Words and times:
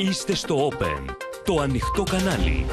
Είστε 0.00 0.34
στο 0.34 0.68
Open, 0.68 1.14
το 1.44 1.60
ανοιχτό 1.60 2.02
κανάλι. 2.02 2.66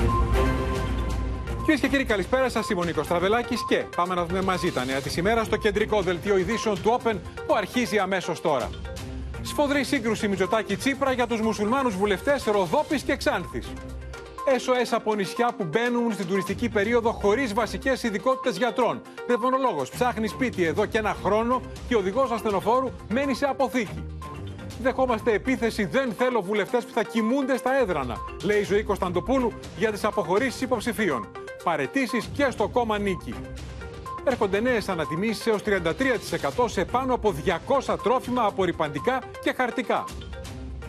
Κυρίες 1.59 1.79
και 1.79 1.87
κύριοι, 1.87 2.05
καλησπέρα 2.05 2.49
σας. 2.49 2.69
Είμαι 2.69 2.81
ο 2.81 2.83
Νίκος 2.83 3.07
Τραβελάκης 3.07 3.65
και 3.67 3.85
πάμε 3.95 4.15
να 4.15 4.25
δούμε 4.25 4.41
μαζί 4.41 4.71
τα 4.71 4.85
νέα 4.85 5.01
της 5.01 5.17
ημέρας 5.17 5.45
στο 5.45 5.57
κεντρικό 5.57 6.01
δελτίο 6.01 6.37
ειδήσεων 6.37 6.81
του 6.81 6.99
Open 6.99 7.15
που 7.47 7.55
αρχίζει 7.55 7.97
αμέσως 7.97 8.41
τώρα. 8.41 8.69
Σφοδρή 9.41 9.83
σύγκρουση 9.83 10.27
Μητσοτάκη 10.27 10.75
Τσίπρα 10.75 11.11
για 11.11 11.27
τους 11.27 11.41
μουσουλμάνους 11.41 11.95
βουλευτές 11.95 12.43
Ροδόπης 12.43 13.01
και 13.01 13.15
Ξάνθης. 13.15 13.67
SOS 14.47 14.87
από 14.91 15.15
νησιά 15.15 15.53
που 15.57 15.63
μπαίνουν 15.63 16.13
στην 16.13 16.27
τουριστική 16.27 16.69
περίοδο 16.69 17.11
χωρίς 17.11 17.53
βασικές 17.53 18.03
ειδικότητες 18.03 18.57
γιατρών. 18.57 19.01
Δευονολόγο 19.27 19.85
ψάχνει 19.91 20.27
σπίτι 20.27 20.63
εδώ 20.63 20.85
και 20.85 20.97
ένα 20.97 21.15
χρόνο 21.23 21.61
και 21.87 21.95
ο 21.95 21.99
οδηγός 21.99 22.31
ασθενοφόρου 22.31 22.91
μένει 23.09 23.33
σε 23.33 23.45
αποθήκη. 23.45 24.16
Δεχόμαστε 24.81 25.33
επίθεση. 25.33 25.85
Δεν 25.85 26.13
θέλω 26.17 26.41
βουλευτές 26.41 26.85
που 26.85 26.91
θα 26.93 27.03
κοιμούνται 27.03 27.57
στα 27.57 27.79
έδρανα, 27.79 28.15
λέει 28.43 28.59
η 28.59 28.63
Ζωή 28.63 28.83
Κωνσταντοπούλου 28.83 29.51
για 29.77 29.91
τις 29.91 30.03
αποχωρήσεις 30.03 30.61
υποψηφίων. 30.61 31.27
Παρετήσεις 31.63 32.29
και 32.33 32.47
στο 32.49 32.67
κόμμα 32.67 32.97
Νίκη. 32.97 33.33
Έρχονται 34.23 34.59
νέες 34.59 34.89
ανατιμήσεις 34.89 35.47
έως 35.47 35.61
33% 35.63 36.65
σε 36.65 36.85
πάνω 36.85 37.13
από 37.13 37.33
200 37.87 37.95
τρόφιμα 38.03 38.43
απορριπαντικά 38.43 39.21
και 39.43 39.53
χαρτικά. 39.57 40.03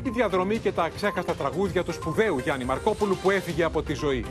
Η 0.02 0.10
διαδρομή 0.10 0.58
και 0.58 0.72
τα 0.72 0.82
αξέχαστα 0.82 1.34
τραγούδια 1.34 1.84
του 1.84 1.92
σπουδαίου 1.92 2.38
Γιάννη 2.38 2.64
Μαρκόπουλου 2.64 3.16
που 3.22 3.30
έφυγε 3.30 3.64
από 3.64 3.82
τη 3.82 3.94
ζωή. 3.94 4.24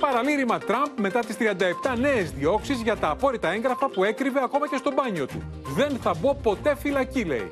Παραλήρημα 0.00 0.58
Τραμπ 0.58 0.98
μετά 1.00 1.20
τις 1.20 1.36
37 1.38 1.98
νέες 1.98 2.30
διώξεις 2.30 2.80
για 2.82 2.96
τα 2.96 3.10
απόρριτα 3.10 3.52
έγγραφα 3.52 3.88
που 3.88 4.04
έκρυβε 4.04 4.42
ακόμα 4.42 4.68
και 4.68 4.76
στο 4.76 4.92
μπάνιο 4.92 5.26
του. 5.26 5.42
Δεν 5.76 5.98
θα 6.02 6.14
μπω 6.20 6.34
ποτέ 6.34 6.76
φυλακή, 6.76 7.24
λέει. 7.24 7.48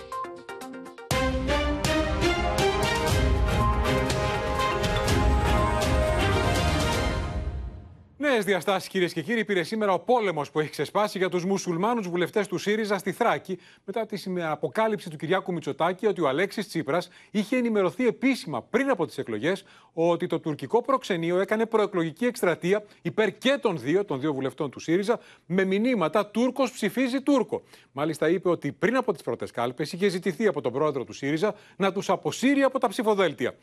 Νέες 8.30 8.44
διαστάσεις, 8.44 8.88
κυρίες 8.88 9.12
και 9.12 9.22
κύριοι, 9.22 9.44
πήρε 9.44 9.62
σήμερα 9.62 9.92
ο 9.92 9.98
πόλεμος 9.98 10.50
που 10.50 10.60
έχει 10.60 10.70
ξεσπάσει 10.70 11.18
για 11.18 11.28
τους 11.28 11.44
μουσουλμάνους 11.44 12.08
βουλευτές 12.08 12.46
του 12.46 12.58
ΣΥΡΙΖΑ 12.58 12.98
στη 12.98 13.12
Θράκη 13.12 13.58
μετά 13.84 14.06
τη 14.06 14.22
αποκάλυψη 14.42 15.10
του 15.10 15.16
Κυριάκου 15.16 15.52
Μητσοτάκη 15.52 16.06
ότι 16.06 16.20
ο 16.20 16.28
Αλέξης 16.28 16.68
Τσίπρας 16.68 17.08
είχε 17.30 17.56
ενημερωθεί 17.56 18.06
επίσημα 18.06 18.62
πριν 18.62 18.90
από 18.90 19.06
τις 19.06 19.18
εκλογές 19.18 19.64
ότι 19.92 20.26
το 20.26 20.38
τουρκικό 20.38 20.82
προξενείο 20.82 21.40
έκανε 21.40 21.66
προεκλογική 21.66 22.24
εκστρατεία 22.24 22.84
υπέρ 23.02 23.38
και 23.38 23.58
των 23.60 23.78
δύο, 23.78 24.04
των 24.04 24.20
δύο 24.20 24.32
βουλευτών 24.32 24.70
του 24.70 24.80
ΣΥΡΙΖΑ, 24.80 25.20
με 25.46 25.64
μηνύματα 25.64 26.26
Τούρκος 26.26 26.72
ψηφίζει 26.72 27.20
Τούρκο. 27.20 27.62
Μάλιστα 27.92 28.28
είπε 28.28 28.48
ότι 28.48 28.72
πριν 28.72 28.96
από 28.96 29.12
τις 29.12 29.22
πρώτες 29.22 29.50
κάλπες 29.50 29.92
είχε 29.92 30.08
ζητηθεί 30.08 30.46
από 30.46 30.60
τον 30.60 30.72
πρόεδρο 30.72 31.04
του 31.04 31.12
ΣΥΡΙΖΑ 31.12 31.54
να 31.76 31.92
τους 31.92 32.10
αποσύρει 32.10 32.62
από 32.62 32.78
τα 32.78 32.88
ψηφοδέλτια. 32.88 33.54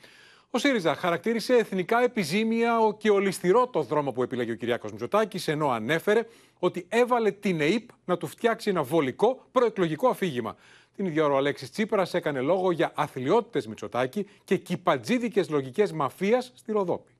Ο 0.53 0.57
ΣΥΡΙΖΑ 0.57 0.95
χαρακτήρισε 0.95 1.55
εθνικά 1.55 2.03
επιζήμια 2.03 2.77
και 2.97 3.09
ολιστηρό 3.09 3.67
το 3.67 3.81
δρόμο 3.81 4.11
που 4.11 4.23
επιλέγει 4.23 4.51
ο 4.51 4.55
Κυριάκος 4.55 4.91
Μητσοτάκης, 4.91 5.47
ενώ 5.47 5.69
ανέφερε 5.69 6.27
ότι 6.59 6.85
έβαλε 6.89 7.31
την 7.31 7.61
ΕΕΠ 7.61 7.89
να 8.05 8.17
του 8.17 8.27
φτιάξει 8.27 8.69
ένα 8.69 8.83
βολικό 8.83 9.45
προεκλογικό 9.51 10.07
αφήγημα. 10.07 10.55
Την 10.95 11.05
ίδια 11.05 11.23
ώρα 11.25 11.33
ο 11.33 11.37
Αλέξης 11.37 11.71
Τσίπρας 11.71 12.13
έκανε 12.13 12.41
λόγο 12.41 12.71
για 12.71 12.91
αθλειότητες 12.95 13.67
Μητσοτάκη 13.67 14.27
και 14.43 14.57
κυπατζίδικες 14.57 15.49
λογικές 15.49 15.91
μαφίας 15.91 16.51
στη 16.55 16.71
Ροδόπη. 16.71 17.10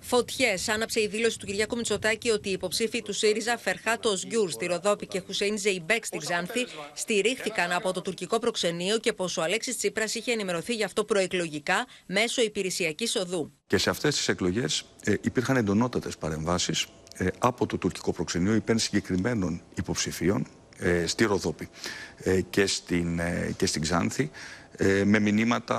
Φωτιές 0.00 0.68
άναψε 0.68 1.00
η 1.00 1.06
δήλωση 1.06 1.38
του 1.38 1.46
Κυριάκου 1.46 1.76
Μητσοτάκη 1.76 2.30
ότι 2.30 2.48
οι 2.48 2.52
υποψήφιοι 2.52 3.02
του 3.02 3.12
ΣΥΡΙΖΑ 3.12 3.58
Φερχάτ 3.58 4.26
Οζγκιούρ 4.26 4.50
στη 4.50 4.66
Ροδόπη 4.66 5.06
και 5.06 5.22
Χουσέιν 5.26 5.58
Ζεϊμπέκ 5.58 6.04
στην 6.04 6.20
Ξάνθη 6.20 6.66
στηρίχθηκαν 6.94 7.72
από 7.72 7.92
το 7.92 8.00
τουρκικό 8.00 8.38
προξενείο 8.38 8.98
και 8.98 9.12
πως 9.12 9.36
ο 9.36 9.42
Αλέξης 9.42 9.76
Τσίπρας 9.76 10.14
είχε 10.14 10.32
ενημερωθεί 10.32 10.74
γι' 10.74 10.84
αυτό 10.84 11.04
προεκλογικά 11.04 11.86
μέσω 12.06 12.42
υπηρεσιακής 12.42 13.16
οδού. 13.16 13.52
Και 13.66 13.78
σε 13.78 13.90
αυτές 13.90 14.16
τις 14.16 14.28
εκλογές 14.28 14.84
ε, 15.04 15.14
υπήρχαν 15.20 15.56
εντονότατες 15.56 16.16
παρεμβάσεις 16.16 16.86
ε, 17.16 17.26
από 17.38 17.66
το 17.66 17.78
τουρκικό 17.78 18.12
προξενείο 18.12 18.54
υπέρ 18.54 18.78
συγκεκριμένων 18.78 19.62
υποψηφίων 19.74 20.46
ε, 20.82 21.06
στη 21.06 21.24
Ροδόπη 21.24 21.68
ε, 22.16 22.40
και, 22.40 22.66
στην, 22.66 23.18
ε, 23.18 23.54
και 23.56 23.66
στην 23.66 23.82
Ξάνθη 23.82 24.30
ε, 24.82 25.04
με 25.04 25.18
μηνύματα 25.18 25.76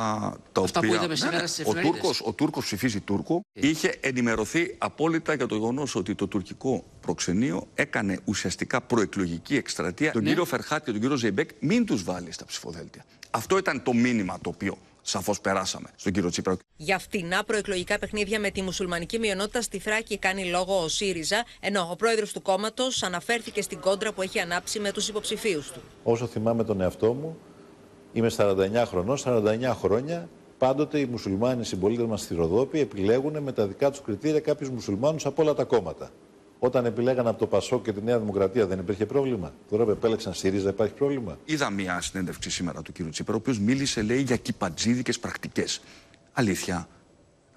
τα 0.51 0.62
Αυτά 0.62 0.79
οποία. 0.79 0.89
που 0.89 0.95
είδαμε 0.95 1.16
σήμερα 1.16 1.47
στις 1.47 1.66
ο, 1.66 1.69
εφημερίδες. 1.69 2.00
Τούρκος, 2.00 2.22
ο 2.25 2.34
Τούρκος 2.34 2.66
ψηφίζει 2.66 3.00
Τούρκο. 3.00 3.41
Είχε 3.53 3.97
ενημερωθεί 4.01 4.75
απόλυτα 4.78 5.34
για 5.34 5.45
το 5.45 5.56
γεγονός 5.56 5.95
ότι 5.95 6.16
το 6.16 6.28
τουρκικό 6.28 6.84
προξενείο 7.01 7.67
έκανε 7.73 8.19
ουσιαστικά 8.25 8.81
προεκλογική 8.81 9.56
εκστρατεία. 9.56 10.11
Τον 10.11 10.23
κύριο 10.23 10.45
Φερχάτ 10.45 10.84
και 10.85 10.91
τον 10.91 11.00
κύριο 11.01 11.16
Ζεϊμπέκ 11.16 11.50
μην 11.59 11.85
τους 11.85 12.03
βάλει 12.03 12.31
στα 12.31 12.45
ψηφοδέλτια. 12.45 13.06
Αυτό 13.31 13.57
ήταν 13.57 13.84
το 13.84 13.94
μήνυμα 13.94 14.40
το 14.41 14.50
οποίο 14.50 14.78
σαφώς 15.01 15.41
περάσαμε 15.41 15.90
στον 15.95 16.11
κύριο 16.11 16.29
Τσίπρα. 16.29 16.57
Για 16.75 17.00
φτηνά 17.00 17.44
προεκλογικά 17.44 18.00
παιχνίδια 18.00 18.40
με 18.40 18.50
τη 18.50 18.61
μουσουλμανική 18.61 19.19
μειονότητα 19.19 19.61
στη 19.61 19.79
Θράκη 19.79 20.17
κάνει 20.17 20.45
λόγο 20.45 20.84
ο 20.84 20.88
ΣΥΡΙΖΑ, 20.88 21.45
ενώ 21.59 21.88
ο 21.91 21.95
πρόεδρος 21.95 22.31
του 22.31 22.41
κόμματος 22.41 23.03
αναφέρθηκε 23.03 23.61
στην 23.61 23.79
κόντρα 23.79 24.11
που 24.11 24.22
έχει 24.22 24.40
ανάψει 24.40 24.79
με 24.79 24.91
τους 24.91 25.07
υποψηφίους 25.07 25.72
του. 25.72 25.81
Όσο 26.03 26.28
θυμάμαι 26.28 26.63
τον 26.63 26.81
εαυτό 26.81 27.13
μου, 27.13 27.38
είμαι 28.13 28.29
49 28.38 28.83
χρονών, 28.85 29.17
49 29.17 29.73
χρόνια. 29.81 30.29
Πάντοτε 30.57 30.99
οι 30.99 31.05
μουσουλμάνοι 31.05 31.66
συμπολίτε 31.66 32.03
μας 32.03 32.22
στη 32.22 32.35
Ροδόπη 32.35 32.79
επιλέγουν 32.79 33.38
με 33.44 33.51
τα 33.51 33.67
δικά 33.67 33.89
τους 33.89 34.01
κριτήρια 34.01 34.39
κάποιους 34.39 34.69
μουσουλμάνους 34.69 35.25
από 35.25 35.41
όλα 35.41 35.53
τα 35.53 35.63
κόμματα. 35.63 36.09
Όταν 36.59 36.85
επιλέγαν 36.85 37.27
από 37.27 37.39
το 37.39 37.47
Πασόκ 37.47 37.83
και 37.83 37.94
τη 37.94 38.01
Νέα 38.03 38.19
Δημοκρατία 38.19 38.66
δεν 38.66 38.79
υπήρχε 38.79 39.05
πρόβλημα. 39.05 39.53
Τώρα 39.69 39.83
που 39.83 39.89
επέλεξαν 39.89 40.33
ΣΥΡΙΖΑ 40.33 40.69
υπάρχει 40.69 40.94
πρόβλημα. 40.94 41.38
Είδα 41.45 41.69
μια 41.69 42.01
συνέντευξη 42.01 42.49
σήμερα 42.49 42.81
του 42.81 42.91
κύριου 42.91 43.11
Τσίπρα, 43.11 43.33
ο 43.33 43.38
οποίος 43.38 43.59
μίλησε, 43.59 44.01
λέει, 44.01 44.22
για 44.22 44.35
κυπατζίδικες 44.35 45.19
πρακτικές. 45.19 45.81
Αλήθεια. 46.33 46.88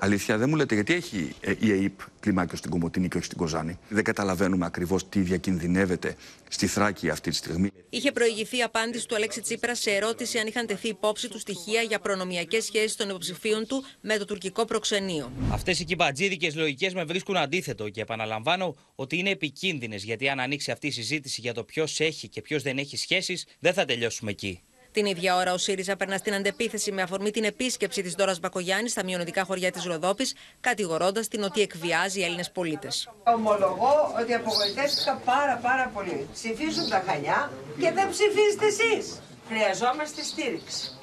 Αλήθεια, 0.04 0.38
δεν 0.38 0.48
μου 0.48 0.56
λέτε 0.56 0.74
γιατί 0.74 0.94
έχει 0.94 1.34
ε, 1.40 1.54
η 1.58 1.70
ΑΕΠ 1.70 2.00
κλιμάκιο 2.20 2.56
στην 2.56 2.70
Κομωτινή 2.70 3.08
και 3.08 3.16
όχι 3.16 3.26
στην 3.26 3.38
Κοζάνη; 3.38 3.78
Δεν 3.88 4.04
καταλαβαίνουμε 4.04 4.66
ακριβώς 4.66 5.08
τι 5.08 5.20
διακινδυνεύεται 5.20 6.16
στη 6.48 6.66
Θράκη 6.66 7.08
αυτή 7.08 7.30
τη 7.30 7.36
στιγμή. 7.36 7.70
Είχε 7.90 8.12
προηγηθεί 8.12 8.62
απάντηση 8.62 9.08
του 9.08 9.14
Αλέξη 9.14 9.40
Τσίπρα 9.40 9.74
σε 9.74 9.90
ερώτηση 9.90 10.38
αν 10.38 10.46
είχαν 10.46 10.66
τεθεί 10.66 10.88
υπόψη 10.88 11.28
του 11.28 11.38
στοιχεία 11.38 11.82
για 11.82 11.98
προνομιακές 11.98 12.64
σχέσεις 12.64 12.96
των 12.96 13.08
υποψηφίων 13.08 13.66
του 13.66 13.84
με 14.00 14.16
το 14.16 14.24
τουρκικό 14.24 14.64
προξενείο. 14.64 15.32
Αυτές 15.52 15.80
οι 15.80 15.84
κυμπατζίδικε 15.84 16.50
λογικές 16.54 16.94
με 16.94 17.04
βρίσκουν 17.04 17.36
αντίθετο 17.36 17.88
και 17.88 18.00
επαναλαμβάνω 18.00 18.74
ότι 18.94 19.18
είναι 19.18 19.30
επικίνδυνες 19.30 20.04
γιατί 20.04 20.28
αν 20.28 20.40
ανοίξει 20.40 20.70
αυτή 20.70 20.86
η 20.86 20.90
συζήτηση 20.90 21.40
για 21.40 21.54
το 21.54 21.64
ποιος 21.64 22.00
έχει 22.00 22.28
και 22.28 22.40
ποιος 22.40 22.62
δεν 22.62 22.78
έχει 22.78 22.96
σχέσεις, 22.96 23.46
δεν 23.58 23.72
θα 23.72 23.84
τελειώσουμε 23.84 24.30
εκεί. 24.30 24.60
Την 24.94 25.06
ίδια 25.06 25.36
ώρα, 25.36 25.52
ο 25.52 25.56
ΣΥΡΙΖΑ 25.56 25.96
περνά 25.96 26.16
στην 26.16 26.34
αντεπίθεση 26.34 26.92
με 26.92 27.02
αφορμή 27.02 27.30
την 27.30 27.44
επίσκεψη 27.44 28.02
της 28.02 28.14
Δόρα 28.14 28.34
Μπακογιάννης 28.40 28.90
στα 28.90 29.04
μειονοτικά 29.04 29.44
χωριά 29.44 29.70
της 29.70 29.84
Ροδόπης, 29.84 30.34
κατηγορώντας 30.60 31.28
την 31.28 31.42
ότι 31.42 31.60
εκβιάζει 31.60 32.20
Έλληνες 32.20 32.50
πολίτες. 32.50 33.10
Ομολογώ 33.24 33.94
ότι 34.20 34.34
απογοητεύτηκα 34.34 35.20
πάρα 35.24 35.56
πάρα 35.62 35.90
πολύ. 35.94 36.28
Ψηφίζουν 36.32 36.88
τα 36.88 37.02
χανιά 37.06 37.50
και 37.78 37.92
δεν 37.92 38.08
ψηφίζετε 38.10 38.66
εσείς. 38.66 39.20
Χρειαζόμαστε 39.48 40.22
στήριξη. 40.22 40.98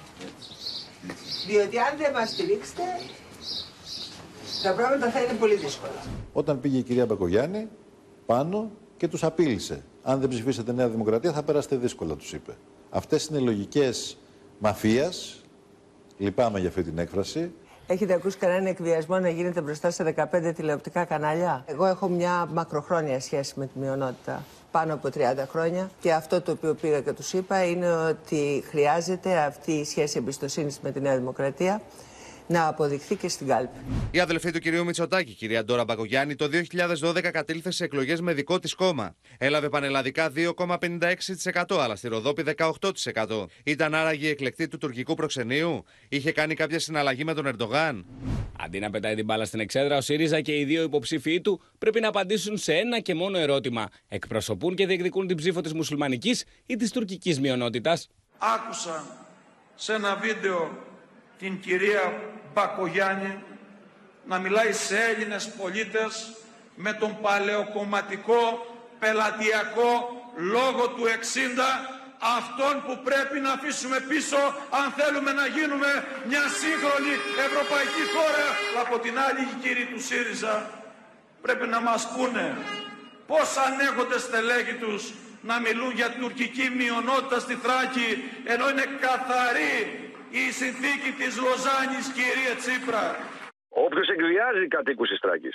Διότι 1.47 1.77
αν 1.77 1.97
δεν 1.97 2.11
μας 2.11 2.29
στηρίξετε, 2.29 2.83
τα 4.63 4.73
πράγματα 4.73 5.11
θα 5.11 5.21
είναι 5.21 5.33
πολύ 5.33 5.55
δύσκολα. 5.55 6.03
Όταν 6.33 6.59
πήγε 6.59 6.77
η 6.77 6.83
κυρία 6.83 7.05
Μπακογιάννη 7.05 7.67
πάνω 8.25 8.71
και 8.97 9.07
τους 9.07 9.23
απείλησε. 9.23 9.83
Αν 10.03 10.19
δεν 10.19 10.29
ψηφίσετε 10.29 10.71
Νέα 10.71 10.89
Δημοκρατία 10.89 11.31
θα 11.31 11.43
περάσετε 11.43 11.75
δύσκολα, 11.75 12.15
τους 12.15 12.33
είπε. 12.33 12.53
Αυτές 12.93 13.25
είναι 13.25 13.39
λογικές 13.39 14.17
μαφίας. 14.59 15.41
Λυπάμαι 16.17 16.59
για 16.59 16.69
αυτή 16.69 16.83
την 16.83 16.97
έκφραση. 16.97 17.51
Έχετε 17.87 18.13
ακούσει 18.13 18.37
κανένα 18.37 18.69
εκβιασμό 18.69 19.19
να 19.19 19.29
γίνεται 19.29 19.61
μπροστά 19.61 19.91
σε 19.91 20.03
15 20.03 20.53
τηλεοπτικά 20.55 21.05
κανάλια; 21.05 21.63
Εγώ 21.67 21.85
έχω 21.85 22.07
μια 22.07 22.47
μακροχρόνια 22.53 23.19
σχέση 23.19 23.53
με 23.55 23.65
τη 23.65 23.79
μειονότητα. 23.79 24.43
Πάνω 24.71 24.93
από 24.93 25.09
30 25.13 25.19
χρόνια. 25.49 25.89
Και 25.99 26.13
αυτό 26.13 26.41
το 26.41 26.51
οποίο 26.51 26.73
πήγα 26.73 27.01
και 27.01 27.11
τους 27.11 27.33
είπα 27.33 27.65
είναι 27.65 27.91
ότι 27.91 28.63
χρειάζεται 28.69 29.37
αυτή 29.37 29.71
η 29.71 29.85
σχέση 29.85 30.17
εμπιστοσύνης 30.17 30.79
με 30.79 30.91
τη 30.91 30.99
Νέα 30.99 31.17
Δημοκρατία 31.17 31.81
να 32.51 32.67
αποδειχθεί 32.67 33.15
και 33.15 33.29
στην 33.29 33.47
κάλπη. 33.47 33.77
Η 34.11 34.19
αδελφή 34.19 34.51
του 34.51 34.59
κυρίου 34.59 34.85
Μητσοτάκη, 34.85 35.33
κυρία 35.33 35.63
Ντόρα 35.63 35.83
Μπακογιάννη, 35.83 36.35
το 36.35 36.49
2012 37.01 37.21
κατήλθε 37.31 37.71
σε 37.71 37.83
εκλογές 37.83 38.21
με 38.21 38.33
δικό 38.33 38.59
της 38.59 38.73
κόμμα. 38.73 39.15
Έλαβε 39.37 39.69
πανελλαδικά 39.69 40.31
2,56%, 40.35 41.77
αλλά 41.79 41.95
στη 41.95 42.07
Ροδόπη 42.07 42.43
18%. 42.57 43.45
Ήταν 43.63 43.95
άραγε 43.95 44.27
η 44.27 44.29
εκλεκτή 44.29 44.67
του 44.67 44.77
τουρκικού 44.77 45.13
προξενείου. 45.13 45.83
Είχε 46.09 46.31
κάνει 46.31 46.53
κάποια 46.53 46.79
συναλλαγή 46.79 47.23
με 47.23 47.33
τον 47.33 47.45
Ερντογάν. 47.45 48.05
Αντί 48.59 48.79
να 48.79 48.89
πετάει 48.89 49.15
την 49.15 49.25
μπάλα 49.25 49.45
στην 49.45 49.59
εξέδρα, 49.59 49.97
ο 49.97 50.01
ΣΥΡΙΖΑ 50.01 50.41
και 50.41 50.57
οι 50.57 50.63
δύο 50.63 50.83
υποψήφοι 50.83 51.41
του 51.41 51.61
πρέπει 51.77 51.99
να 51.99 52.07
απαντήσουν 52.07 52.57
σε 52.57 52.73
ένα 52.73 52.99
και 52.99 53.13
μόνο 53.15 53.37
ερώτημα. 53.37 53.87
Εκπροσωπούν 54.07 54.75
και 54.75 54.85
διεκδικούν 54.85 55.27
την 55.27 55.37
ψήφο 55.37 55.61
της 55.61 55.73
μουσουλμανικής 55.73 56.43
ή 56.65 56.75
της 56.75 56.91
τουρκικής 56.91 57.39
μειονότητας. 57.39 58.09
άκουσα 58.37 59.05
σε 59.75 59.93
ένα 59.93 60.15
βίντεο 60.15 60.89
την 61.41 61.59
κυρία 61.59 62.21
Μπακογιάννη 62.53 63.43
να 64.25 64.37
μιλάει 64.37 64.71
σε 64.73 64.97
Έλληνες 65.03 65.49
πολίτες 65.49 66.33
με 66.75 66.93
τον 66.93 67.21
παλαιοκομματικό 67.21 68.65
πελατειακό 68.99 69.91
λόγο 70.35 70.87
του 70.87 71.03
60 71.03 72.01
αυτόν 72.37 72.83
που 72.85 73.01
πρέπει 73.03 73.39
να 73.39 73.51
αφήσουμε 73.51 73.99
πίσω 73.99 74.37
αν 74.69 74.93
θέλουμε 74.97 75.31
να 75.31 75.45
γίνουμε 75.45 76.05
μια 76.27 76.43
σύγχρονη 76.61 77.13
ευρωπαϊκή 77.47 78.03
χώρα. 78.15 78.47
Από 78.83 78.99
την 78.99 79.19
άλλη 79.19 79.41
οι 79.41 79.55
κύριοι 79.61 79.85
του 79.85 80.01
ΣΥΡΙΖΑ 80.01 80.69
πρέπει 81.41 81.67
να 81.67 81.79
μας 81.81 82.07
πούνε 82.15 82.57
πώς 83.27 83.57
ανέχονται 83.67 84.19
στελέχη 84.19 84.73
τους 84.73 85.13
να 85.41 85.59
μιλούν 85.59 85.91
για 85.91 86.09
τουρκική 86.11 86.69
μειονότητα 86.69 87.39
στη 87.39 87.55
Θράκη 87.63 88.09
ενώ 88.45 88.69
είναι 88.69 88.85
καθαρή 88.99 89.75
η 90.31 90.45
συνθήκη 90.59 91.11
της 91.19 91.33
Λοζάνης 91.43 92.05
κύριε 92.17 92.53
Τσίπρα. 92.59 93.05
Όποιος 93.85 94.07
εκβιάζει 94.15 94.67
κατοίκους 94.67 95.09
της 95.09 95.19
Θράκη. 95.23 95.51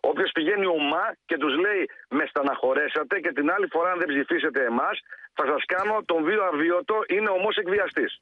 Όποιος 0.00 0.30
πηγαίνει 0.36 0.66
ομά 0.66 1.04
και 1.28 1.36
τους 1.42 1.54
λέει 1.64 1.82
με 2.08 2.24
στεναχωρέσατε 2.30 3.20
και 3.20 3.32
την 3.32 3.50
άλλη 3.50 3.66
φορά 3.74 3.90
αν 3.90 3.98
δεν 3.98 4.08
ψηφίσετε 4.08 4.60
εμάς, 4.64 4.96
θα 5.32 5.44
σας 5.50 5.62
κάνω 5.64 6.02
τον 6.04 6.24
βίο 6.24 6.42
αβίωτο, 6.44 6.96
είναι 7.08 7.30
ομός 7.38 7.56
εκβιαστής. 7.56 8.12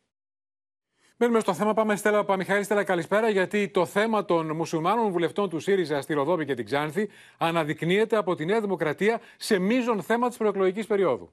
Μένουμε 1.20 1.40
στο 1.40 1.54
θέμα. 1.54 1.74
Πάμε 1.74 1.96
Στέλλα 1.96 2.24
Παμιχαήλ. 2.24 2.64
Στέλλα, 2.64 2.84
καλησπέρα. 2.84 3.28
Γιατί 3.28 3.68
το 3.68 3.86
θέμα 3.86 4.24
των 4.24 4.56
μουσουλμάνων 4.56 5.10
βουλευτών 5.10 5.48
του 5.48 5.58
ΣΥΡΙΖΑ 5.58 6.00
στη 6.00 6.14
Ροδόπη 6.14 6.44
και 6.44 6.54
την 6.54 6.64
Ξάνθη 6.64 7.10
αναδεικνύεται 7.38 8.16
από 8.16 8.34
τη 8.34 8.44
Νέα 8.44 8.60
Δημοκρατία 8.60 9.20
σε 9.36 9.58
μείζον 9.58 10.02
θέμα 10.02 10.28
της 10.28 10.36
προεκλογικής 10.36 10.86
περίοδου. 10.86 11.32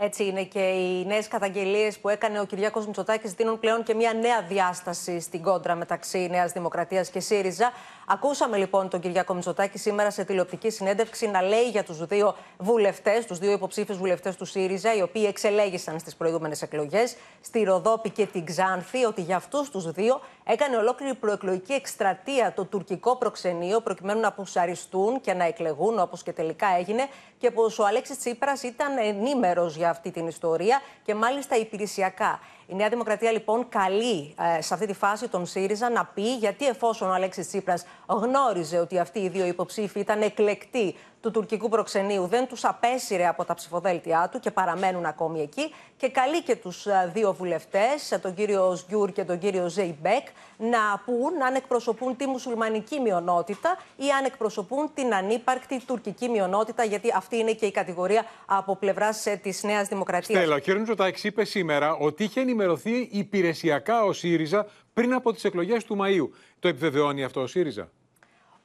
Έτσι 0.00 0.24
είναι 0.24 0.44
και 0.44 0.58
οι 0.58 1.04
νέες 1.06 1.28
καταγγελίες 1.28 1.98
που 1.98 2.08
έκανε 2.08 2.40
ο 2.40 2.44
Κυριάκος 2.44 2.86
Μητσοτάκης 2.86 3.32
δίνουν 3.32 3.58
πλέον 3.58 3.82
και 3.82 3.94
μια 3.94 4.12
νέα 4.12 4.42
διάσταση 4.42 5.20
στην 5.20 5.42
κόντρα 5.42 5.74
μεταξύ 5.74 6.28
Νέας 6.30 6.52
Δημοκρατίας 6.52 7.10
και 7.10 7.20
ΣΥΡΙΖΑ. 7.20 7.72
Ακούσαμε 8.10 8.56
λοιπόν 8.56 8.88
τον 8.88 9.00
Κυριάκο 9.00 9.34
Μητσοτάκη 9.34 9.78
σήμερα 9.78 10.10
σε 10.10 10.24
τηλεοπτική 10.24 10.70
συνέντευξη 10.70 11.28
να 11.28 11.42
λέει 11.42 11.68
για 11.68 11.84
τους 11.84 12.06
δύο 12.06 12.34
βουλευτές, 12.58 13.26
τους 13.26 13.38
δύο 13.38 13.52
υποψήφιους 13.52 13.98
βουλευτές 13.98 14.36
του 14.36 14.44
ΣΥΡΙΖΑ, 14.44 14.94
οι 14.94 15.02
οποίοι 15.02 15.24
εξελέγησαν 15.28 15.98
στις 15.98 16.16
προηγούμενες 16.16 16.62
εκλογές, 16.62 17.16
στη 17.40 17.62
Ροδόπη 17.62 18.10
και 18.10 18.26
την 18.26 18.44
Ξάνθη, 18.44 19.04
ότι 19.04 19.20
για 19.22 19.36
αυτούς 19.36 19.70
τους 19.70 19.90
δύο 19.90 20.20
έκανε 20.44 20.76
ολόκληρη 20.76 21.14
προεκλογική 21.14 21.72
εκστρατεία 21.72 22.52
το 22.52 22.64
τουρκικό 22.64 23.16
προξενείο, 23.16 23.80
προκειμένου 23.80 24.20
να 24.20 24.32
πουσαριστούν 24.32 25.20
και 25.20 25.32
να 25.32 25.44
εκλεγούν, 25.44 25.98
όπως 25.98 26.22
και 26.22 26.32
τελικά 26.32 26.66
έγινε, 26.78 27.08
και 27.38 27.50
πως 27.50 27.78
ο 27.78 27.86
Αλέξης 27.86 28.18
Τσίπρας 28.18 28.62
ήταν 28.62 28.98
ενήμερος 28.98 29.76
για 29.76 29.90
αυτή 29.90 30.10
την 30.10 30.26
ιστορία 30.26 30.80
και 31.04 31.14
μάλιστα 31.14 31.56
υπηρεσιακά. 31.56 32.40
Η 32.70 32.74
Νέα 32.74 32.88
Δημοκρατία 32.88 33.32
λοιπόν 33.32 33.68
καλεί 33.68 34.34
ε, 34.56 34.62
σε 34.62 34.74
αυτή 34.74 34.86
τη 34.86 34.92
φάση 34.92 35.28
τον 35.28 35.46
ΣΥΡΙΖΑ 35.46 35.90
να 35.90 36.04
πει 36.04 36.34
γιατί 36.34 36.66
εφόσον 36.66 37.08
ο 37.10 37.12
Αλέξης 37.12 37.46
Τσίπρας 37.46 37.86
γνώριζε 38.06 38.78
ότι 38.78 38.98
αυτοί 38.98 39.18
οι 39.18 39.28
δύο 39.28 39.46
υποψήφοι 39.46 40.00
ήταν 40.00 40.22
εκλεκτοί 40.22 40.94
του 41.20 41.30
τουρκικού 41.30 41.68
προξενείου 41.68 42.26
δεν 42.26 42.46
τους 42.46 42.64
απέσυρε 42.64 43.26
από 43.26 43.44
τα 43.44 43.54
ψηφοδέλτια 43.54 44.28
του 44.32 44.40
και 44.40 44.50
παραμένουν 44.50 45.04
ακόμη 45.04 45.40
εκεί 45.40 45.74
και 45.96 46.08
καλεί 46.08 46.42
και 46.42 46.56
τους 46.56 46.86
ε, 46.86 47.10
δύο 47.14 47.32
βουλευτές, 47.32 48.12
ε, 48.12 48.18
τον 48.18 48.34
κύριο 48.34 48.74
Οζγκιούρ 48.76 49.12
και 49.12 49.24
τον 49.24 49.38
κύριο 49.38 49.68
Ζεϊμπέκ, 49.68 50.26
να 50.58 51.02
πουν 51.04 51.42
αν 51.46 51.54
εκπροσωπούν 51.54 52.16
τη 52.16 52.26
μουσουλμανική 52.26 53.00
μειονότητα 53.00 53.78
ή 53.96 54.10
αν 54.18 54.24
εκπροσωπούν 54.24 54.90
την 54.94 55.14
ανύπαρκτη 55.14 55.80
τουρκική 55.86 56.28
μειονότητα, 56.28 56.84
γιατί 56.84 57.12
αυτή 57.16 57.36
είναι 57.36 57.52
και 57.52 57.66
η 57.66 57.70
κατηγορία 57.70 58.24
από 58.46 58.76
πλευράς 58.76 59.26
ε, 59.26 59.40
της 59.42 59.62
Νέας 59.62 59.88
Δημοκρατίας. 59.88 60.38
Στέλλα, 60.38 60.54
ο 60.54 60.60
κ. 60.60 60.66
Μητσοτάκης 60.66 61.24
είπε 61.24 61.44
σήμερα 61.44 61.94
ότι 61.96 62.24
είχε 62.24 62.40
ενημερωθεί 62.40 63.08
υπηρεσιακά 63.10 64.04
ο 64.04 64.12
ΣΥΡΙΖΑ 64.12 64.66
πριν 64.94 65.14
από 65.14 65.32
τις 65.32 65.44
εκλογές 65.44 65.84
του 65.84 65.96
Μαΐου. 66.00 66.28
Το 66.58 66.68
επιβεβαιώνει 66.68 67.24
αυτό 67.24 67.40
ο 67.40 67.46
ΣΥΡΙΖΑ; 67.46 67.90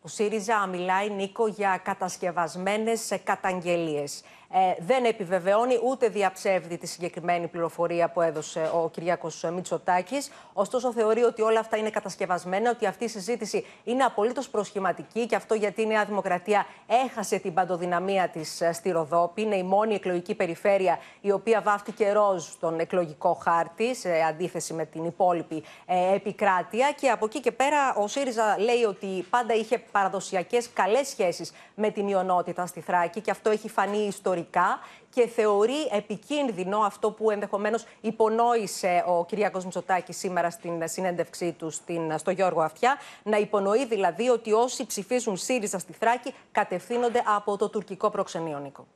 Ο 0.06 0.08
ΣΥΡΙΖΑ 0.08 0.68
μιλάει, 0.68 1.10
Νίκο, 1.10 1.48
για 1.48 1.82
κατασκευασμένες 1.84 3.20
καταγγελίες. 3.24 4.22
Ε, 4.56 4.76
δεν 4.80 5.06
επιβεβαιώνει 5.06 5.80
ούτε 5.84 6.08
διαψεύδει 6.08 6.78
τη 6.78 6.88
συγκεκριμένη 6.88 7.48
πληροφορία 7.48 8.10
που 8.10 8.22
έδωσε 8.22 8.72
ο 8.74 8.90
Κυριάκος 8.90 9.44
Μητσοτάκης. 9.54 10.32
Ωστόσο, 10.54 10.92
θεωρεί 10.92 11.24
ότι 11.24 11.42
όλα 11.42 11.60
αυτά 11.60 11.78
είναι 11.78 11.90
κατασκευασμένα, 11.90 12.70
ότι 12.70 12.86
αυτή 12.86 13.04
η 13.04 13.08
συζήτηση 13.08 13.66
είναι 13.84 14.04
απολύτως 14.04 14.50
προσχηματική 14.50 15.26
και 15.26 15.36
αυτό 15.36 15.54
γιατί 15.54 15.82
η 15.82 15.86
Νέα 15.86 16.06
Δημοκρατία 16.06 16.66
έχασε 17.06 17.38
την 17.38 17.54
παντοδυναμία 17.54 18.28
της 18.28 18.62
ε, 18.62 18.74
στη 18.74 18.92
Ροδόπη. 18.92 19.42
Είναι 19.42 19.56
η 19.56 19.64
μόνη 19.64 19.94
εκλογική 19.94 20.36
περιφέρεια 20.36 21.00
η 21.22 21.32
οποία 21.32 21.62
βάφτηκε 21.62 22.12
ροζ 22.12 22.44
στον 22.44 22.80
εκλογικό 22.80 23.34
χάρτη, 23.34 23.96
σε 23.96 24.10
αντίθεση 24.30 24.74
με 24.74 24.86
την 24.86 25.06
υπόλοιπη 25.06 25.64
ε, 25.86 26.16
επικράτεια. 26.16 26.92
Και 27.00 27.10
από 27.10 27.26
εκεί 27.26 27.40
και 27.40 27.52
πέρα, 27.52 27.96
ο 27.96 28.08
ΣΥΡΙΖΑ 28.08 28.60
λέει 28.60 28.84
ότι 28.84 29.26
πάντα 29.30 29.54
είχε 29.54 29.78
παραδοσιακές 29.92 30.70
καλές 30.74 31.08
σχέσεις 31.08 31.54
με 31.76 31.90
τη 31.90 32.04
μειονότητα 32.04 32.66
στη 32.66 32.82
Θράκη 32.82 33.22
και 33.22 33.32
αυτό 33.32 33.50
έχει 33.50 33.70
φανεί 33.70 33.98
ιστορικά 33.98 34.42
και 35.10 35.28
θεωρεί 35.28 35.88
επικίνδυνο 35.92 36.80
αυτό 36.80 37.12
που 37.12 37.32
ενδεχομένως 37.32 37.86
υπονόησε 38.02 39.04
ο 39.08 39.26
Κυριάκος 39.26 39.64
Μητσοτάκης 39.64 40.18
σήμερα 40.18 40.50
στην 40.50 40.88
συνέντευξή 40.88 41.52
του 41.52 41.70
στην, 41.70 42.18
στο 42.18 42.32
Γιώργο 42.32 42.62
Αυτιά. 42.62 42.98
Να 43.24 43.38
υπονοεί 43.38 43.86
δηλαδή 43.86 44.30
ότι 44.30 44.52
όσοι 44.52 44.86
ψηφίζουν 44.86 45.38
ΣΥΡΙΖΑ 45.38 45.80
στη 45.80 45.94
Θράκη 45.94 46.34
κατευθύνονται 46.52 47.24
από 47.36 47.58
το 47.58 47.70
τουρκικό 47.70 48.10
προξενείο, 48.10 48.60
Νίκο. 48.60 48.88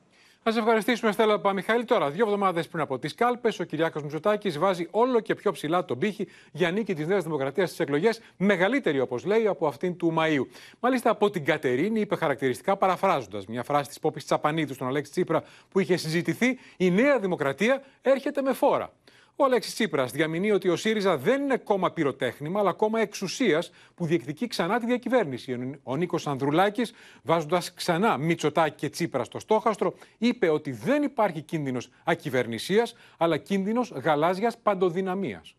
Να 0.48 0.54
σε 0.54 0.60
ευχαριστήσουμε, 0.60 1.12
Στέλλα 1.12 1.40
Παμιχαήλ. 1.40 1.84
Τώρα, 1.84 2.10
δύο 2.10 2.24
εβδομάδες 2.24 2.68
πριν 2.68 2.82
από 2.82 2.98
τις 2.98 3.14
κάλπες, 3.14 3.60
ο 3.60 3.64
Κυριάκος 3.64 4.02
Μητσοτάκης 4.02 4.58
βάζει 4.58 4.88
όλο 4.90 5.20
και 5.20 5.34
πιο 5.34 5.52
ψηλά 5.52 5.84
τον 5.84 5.98
πύχη 5.98 6.28
για 6.52 6.70
νίκη 6.70 6.94
της 6.94 7.06
Νέας 7.06 7.22
Δημοκρατίας 7.22 7.68
στις 7.68 7.80
εκλογές, 7.80 8.20
μεγαλύτερη 8.36 9.00
όπως 9.00 9.24
λέει 9.24 9.46
από 9.46 9.66
αυτήν 9.66 9.96
του 9.96 10.14
Μαΐου. 10.18 10.46
Μάλιστα 10.80 11.10
από 11.10 11.30
την 11.30 11.44
Κατερίνη 11.44 12.00
είπε 12.00 12.16
χαρακτηριστικά, 12.16 12.76
παραφράζοντας 12.76 13.46
μια 13.46 13.62
φράση 13.62 13.88
της 13.88 13.98
Πόπης 13.98 14.24
Τσαπανίδου 14.24 14.74
στον 14.74 14.86
Αλέξη 14.86 15.10
Τσίπρα 15.10 15.42
που 15.68 15.80
είχε 15.80 15.96
συζητηθεί, 15.96 16.58
η 16.76 16.90
Νέα 16.90 17.18
Δημοκρατία 17.18 17.82
έρχεται 18.02 18.42
με 18.42 18.52
φόρα. 18.52 18.92
Ο 19.40 19.44
Αλέξης 19.44 19.74
Τσίπρας 19.74 20.12
διαμηνύει 20.12 20.50
ότι 20.50 20.68
ο 20.68 20.76
ΣΥΡΙΖΑ 20.76 21.16
δεν 21.16 21.42
είναι 21.42 21.56
κόμμα 21.56 21.90
πυροτέχνημα, 21.90 22.60
αλλά 22.60 22.72
κόμμα 22.72 23.00
εξουσίας 23.00 23.70
που 23.94 24.06
διεκδικεί 24.06 24.46
ξανά 24.46 24.78
τη 24.80 24.86
διακυβέρνηση. 24.86 25.78
Ο 25.82 25.96
Νίκος 25.96 26.26
Ανδρουλάκης, 26.26 26.92
βάζοντας 27.22 27.74
ξανά 27.74 28.16
Μητσοτάκη 28.16 28.74
και 28.76 28.88
Τσίπρα 28.88 29.24
στο 29.24 29.38
στόχαστρο, 29.38 29.94
είπε 30.18 30.48
ότι 30.48 30.70
δεν 30.70 31.02
υπάρχει 31.02 31.40
κίνδυνος 31.42 31.90
ακυβερνησίας, 32.04 32.94
αλλά 33.16 33.36
κίνδυνος 33.36 33.90
γαλάζιας 33.90 34.58
παντοδυναμίας. 34.58 35.54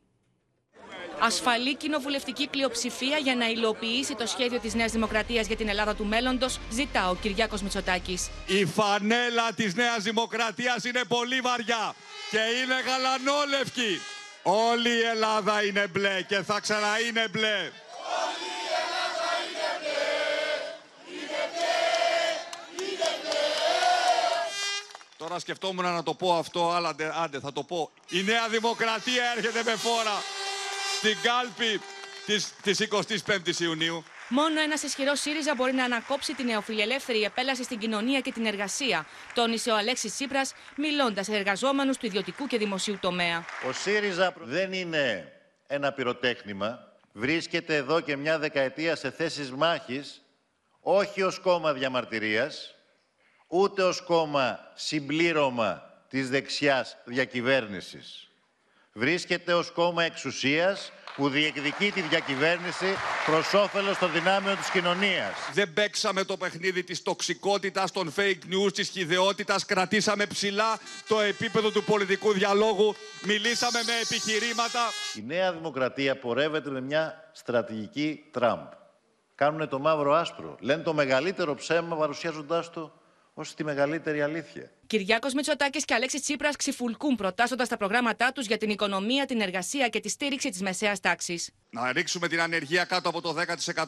Ασφαλή 1.22 1.76
κοινοβουλευτική 1.76 2.48
πλειοψηφία 2.48 3.18
για 3.18 3.36
να 3.36 3.46
υλοποιήσει 3.48 4.16
το 4.16 4.28
σχέδιο 4.28 4.60
της 4.60 4.74
Νέας 4.74 4.92
Δημοκρατίας 4.92 5.48
για 5.48 5.56
την 5.56 5.70
Ελλάδα 5.70 5.96
του 5.96 6.06
μέλλοντος, 6.06 6.60
ζητά 6.72 7.10
ο 7.10 7.16
Κυριάκος 7.16 7.62
Μητσοτάκης. 7.62 8.30
Η 8.46 8.66
φανέλα 8.66 9.54
της 9.56 9.76
Νέας 9.76 10.04
Δημοκρατίας 10.04 10.84
είναι 10.84 11.02
πολύ 11.08 11.40
βαριά 11.40 11.96
και 12.32 12.38
είναι 12.38 12.76
γαλανόλευκη. 12.88 14.02
Όλη 14.44 14.90
η 14.90 15.02
Ελλάδα 15.02 15.64
είναι 15.64 15.88
μπλε 15.88 16.22
και 16.28 16.42
θα 16.42 16.60
ξαναείνε 16.60 17.28
μπλε. 17.32 17.58
Όλη 18.26 18.50
η 18.56 18.70
Ελλάδα 18.82 19.30
είναι 19.46 19.70
μπλε. 19.82 20.12
Είναι 21.16 21.44
μπλε. 21.54 21.78
Είναι 22.86 23.12
μπλε. 23.22 23.44
Τώρα 25.18 25.40
σκεφτόμουν 25.40 25.86
να 25.86 26.04
το 26.04 26.14
πω 26.14 26.38
αυτό, 26.38 26.72
αλλά 26.72 26.96
άντε 27.24 27.40
θα 27.40 27.54
το 27.54 27.64
πω. 27.64 27.92
Η 28.10 28.24
Νέα 28.24 28.48
Δημοκρατία 28.48 29.24
έρχεται 29.36 29.64
με 29.64 29.76
φόρα 29.76 30.24
στην 31.00 31.18
κάλπη 31.22 31.82
της, 32.26 32.54
της 32.62 32.80
25ης 32.80 33.60
Ιουνίου. 33.60 34.04
Μόνο 34.30 34.62
ένας 34.62 34.84
ισχυρός 34.84 35.20
ΣΥΡΙΖΑ 35.20 35.56
μπορεί 35.56 35.74
να 35.74 35.84
ανακόψει 35.84 36.34
την 36.36 36.46
νεοφιλελεύθερη 36.46 37.22
επέλαση 37.22 37.64
στην 37.64 37.78
κοινωνία 37.80 38.20
και 38.20 38.32
την 38.32 38.46
εργασία, 38.46 39.06
τόνισε 39.34 39.72
ο 39.72 39.76
Αλέξης 39.76 40.14
Τσίπρας, 40.14 40.54
μιλώντας 40.76 41.26
σε 41.26 41.36
εργαζόμενους 41.36 41.98
του 41.98 42.06
ιδιωτικού 42.06 42.48
και 42.48 42.58
δημοσίου 42.58 42.98
τομέα. 43.02 43.46
Ο 43.68 43.72
ΣΥΡΙΖΑ 43.72 44.34
δεν 44.40 44.74
είναι 44.74 45.32
ένα 45.68 45.92
πυροτέχνημα. 45.92 46.94
Βρίσκεται 47.12 47.76
εδώ 47.76 48.00
και 48.00 48.16
μια 48.16 48.40
δεκαετία 48.40 48.96
σε 48.96 49.12
θέσεις 49.12 49.52
μάχης, 49.52 50.22
όχι 50.80 51.22
ως 51.22 51.40
κόμμα 51.40 51.74
διαμαρτυρίας, 51.74 52.76
ούτε 53.48 53.84
ως 53.84 54.02
κόμμα 54.02 54.60
συμπλήρωμα 54.76 55.84
της 56.10 56.30
δεξιάς 56.30 56.98
διακυβέρνησης 57.06 58.29
βρίσκεται 59.00 59.54
ως 59.54 59.72
κόμμα 59.72 60.04
εξουσίας 60.04 60.92
που 61.16 61.30
διεκδικεί 61.30 61.92
τη 61.92 62.02
διακυβέρνηση 62.02 62.96
προς 63.26 63.54
όφελος 63.54 63.98
των 63.98 64.12
δυνάμεων 64.12 64.58
της 64.58 64.70
κοινωνίας. 64.70 65.34
Δεν 65.54 65.74
παίξαμε 65.74 66.24
το 66.24 66.38
παιχνίδι 66.38 66.84
της 66.84 67.02
τοξικότητας, 67.02 67.92
των 67.92 68.14
fake 68.16 68.54
news, 68.54 68.74
της 68.74 68.90
χιδεότητας. 68.90 69.66
Κρατήσαμε 69.66 70.26
ψηλά 70.26 70.80
το 71.08 71.20
επίπεδο 71.20 71.72
του 71.72 71.84
πολιτικού 71.84 72.34
διαλόγου. 72.34 72.96
Μιλήσαμε 73.24 73.80
με 73.86 73.94
επιχειρήματα. 74.04 74.80
Η 75.16 75.24
Νέα 75.26 75.54
Δημοκρατία 75.54 76.16
πορεύεται 76.16 76.70
με 76.70 76.82
μια 76.82 77.30
στρατηγική 77.32 78.24
Τραμπ. 78.32 78.68
Κάνουν 79.36 79.70
το 79.70 79.80
μαύρο 79.80 80.14
άσπρο. 80.14 80.58
Λένε 80.60 80.84
το 80.84 80.94
μεγαλύτερο 80.94 81.56
ψέμα 81.56 81.96
παρουσιάζοντάς 81.96 82.70
το 82.70 82.99
ως 83.40 83.54
τη 83.54 83.64
μεγαλύτερη 83.64 84.22
αλήθεια. 84.22 84.72
Κυριάκος 84.88 85.34
Μητσοτάκης 85.34 85.86
και 85.86 85.94
Αλέξης 85.94 86.22
Τσίπρας 86.22 86.56
ξυφουλκούν 86.56 87.16
προτάσσοντα 87.16 87.68
τα 87.68 87.78
προγράμματά 87.78 88.32
τους 88.32 88.46
για 88.46 88.58
την 88.58 88.70
οικονομία, 88.70 89.26
την 89.26 89.42
εργασία 89.42 89.88
και 89.88 90.00
τη 90.00 90.10
στήριξη 90.10 90.50
της 90.50 90.62
μεσαίας 90.62 91.00
τάξης. 91.00 91.50
Να 91.70 91.92
ρίξουμε 91.92 92.28
την 92.28 92.42
ανεργία 92.42 92.84
κάτω 92.84 93.10
από 93.10 93.22
το 93.22 93.36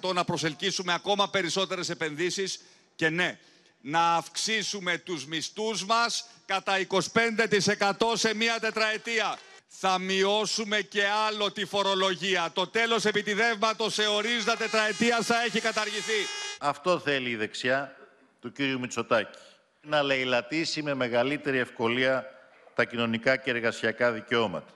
10%, 0.10 0.14
να 0.14 0.24
προσελκύσουμε 0.24 0.94
ακόμα 0.94 1.30
περισσότερες 1.30 1.90
επενδύσεις 1.90 2.62
και 2.96 3.10
ναι, 3.10 3.40
να 3.82 4.16
αυξήσουμε 4.16 4.98
τους 4.98 5.26
μισθούς 5.26 5.86
μας 5.86 6.26
κατά 6.46 6.74
25% 6.80 8.14
σε 8.14 8.36
μία 8.36 8.60
τετραετία. 8.60 9.38
Θα 9.68 10.00
μειώσουμε 10.00 10.82
και 10.82 11.04
άλλο 11.28 11.52
τη 11.52 11.66
φορολογία. 11.66 12.52
Το 12.54 12.68
τέλος 12.68 13.06
επιτιδεύματος 13.06 13.94
σε 13.94 14.08
ορίζοντα 14.08 14.58
τετραετίας 14.58 15.26
θα 15.26 15.44
έχει 15.44 15.60
καταργηθεί. 15.62 16.26
Αυτό 16.60 17.00
θέλει 17.00 17.30
η 17.30 17.36
δεξιά 17.36 17.96
του 18.42 18.52
κύριου 18.52 18.80
Μητσοτάκη. 18.80 19.38
Να 19.82 20.02
λαιλατήσει 20.02 20.82
με 20.82 20.94
μεγαλύτερη 20.94 21.58
ευκολία 21.58 22.26
τα 22.74 22.84
κοινωνικά 22.84 23.36
και 23.38 23.50
εργασιακά 23.50 24.12
δικαιώματα. 24.12 24.74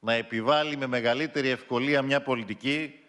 Να 0.00 0.12
επιβάλλει 0.12 0.76
με 0.76 0.86
μεγαλύτερη 0.86 1.48
ευκολία 1.48 2.02
μια 2.02 2.22
πολιτική 2.22 3.00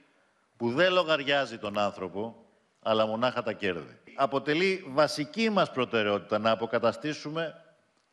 που 0.58 0.72
δεν 0.72 0.94
λογαριάζει 0.94 1.58
τον 1.58 1.78
άνθρωπο, 1.78 2.46
αλλά 2.82 3.06
μονάχα 3.06 3.44
τα 3.44 3.54
κέρδη. 3.54 4.00
Αποτελεί 4.16 4.86
βασική 4.88 5.50
μας 5.50 5.72
προτεραιότητα 5.72 6.38
να 6.38 6.52
αποκαταστήσουμε 6.52 7.64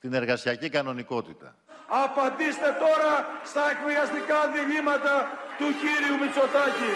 την 0.00 0.12
εργασιακή 0.14 0.68
κανονικότητα. 0.68 1.56
Απαντήστε 2.04 2.70
τώρα 2.84 3.12
στα 3.50 3.64
εκβιαστικά 3.70 4.38
διλήμματα 4.54 5.14
του 5.58 5.68
κύριου 5.82 6.16
Μητσοτάκη. 6.20 6.92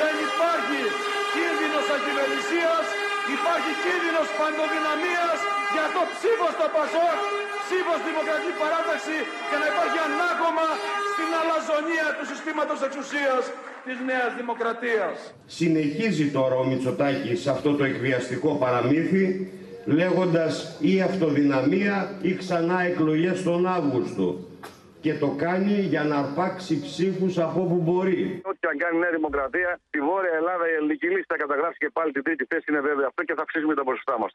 Δεν 0.00 0.14
υπάρχει 0.26 0.80
κίνδυνος 1.34 1.86
ακυβερνησίας, 1.96 2.84
υπάρχει 3.36 3.72
κίνδυνος 3.84 4.28
παντοδυναμίας 4.38 5.38
για 5.74 5.86
το 5.96 6.02
ψήφος 6.14 6.52
στο 6.56 6.66
Πασόκ, 6.76 7.18
ψήφος 7.64 7.98
Δημοκρατική 8.08 8.54
Παράταξη 8.62 9.18
και 9.48 9.56
να 9.62 9.66
υπάρχει 9.72 9.98
ανάγωμα 10.08 10.66
στην 11.12 11.30
αλαζονία 11.40 12.06
του 12.16 12.24
συστήματος 12.30 12.78
εξουσίας 12.88 13.42
της 13.86 13.96
Νέας 14.10 14.30
Δημοκρατίας. 14.40 15.14
Συνεχίζει 15.60 16.26
τώρα 16.36 16.54
ο 16.62 16.64
Μητσοτάκης 16.70 17.40
αυτό 17.54 17.70
το 17.78 17.84
εκβιαστικό 17.90 18.50
παραμύθι 18.62 19.26
λέγοντας 19.98 20.76
ή 20.92 20.94
αυτοδυναμία 21.08 21.96
ή 22.22 22.30
ξανά 22.42 22.78
εκλογές 22.90 23.42
τον 23.42 23.66
Αύγουστο 23.66 24.47
και 25.08 25.18
το 25.24 25.30
κάνει 25.44 25.76
για 25.94 26.04
να 26.10 26.16
αρπάξει 26.22 26.74
ψήφους 26.86 27.38
από 27.46 27.60
όπου 27.64 27.78
μπορεί. 27.86 28.40
Ό,τι 28.50 28.64
αν 28.70 28.76
κάνει 28.82 28.96
η 28.96 29.00
Νέα 29.04 29.10
Δημοκρατία, 29.18 29.70
στη 29.88 29.98
Βόρεια 30.08 30.34
Ελλάδα 30.40 30.64
η 30.70 30.74
ελληνική 30.78 31.08
λύση 31.14 31.24
θα 31.32 31.36
καταγράψει 31.36 31.78
και 31.82 31.90
πάλι 31.96 32.10
την 32.12 32.22
τρίτη 32.26 32.44
θέση, 32.50 32.64
είναι 32.68 32.80
βέβαιο 32.80 33.06
αυτό 33.06 33.20
και 33.26 33.34
θα 33.34 33.42
αυξήσουμε 33.42 33.74
τα 33.74 33.84
ποσοστά 33.88 34.14
μας. 34.22 34.32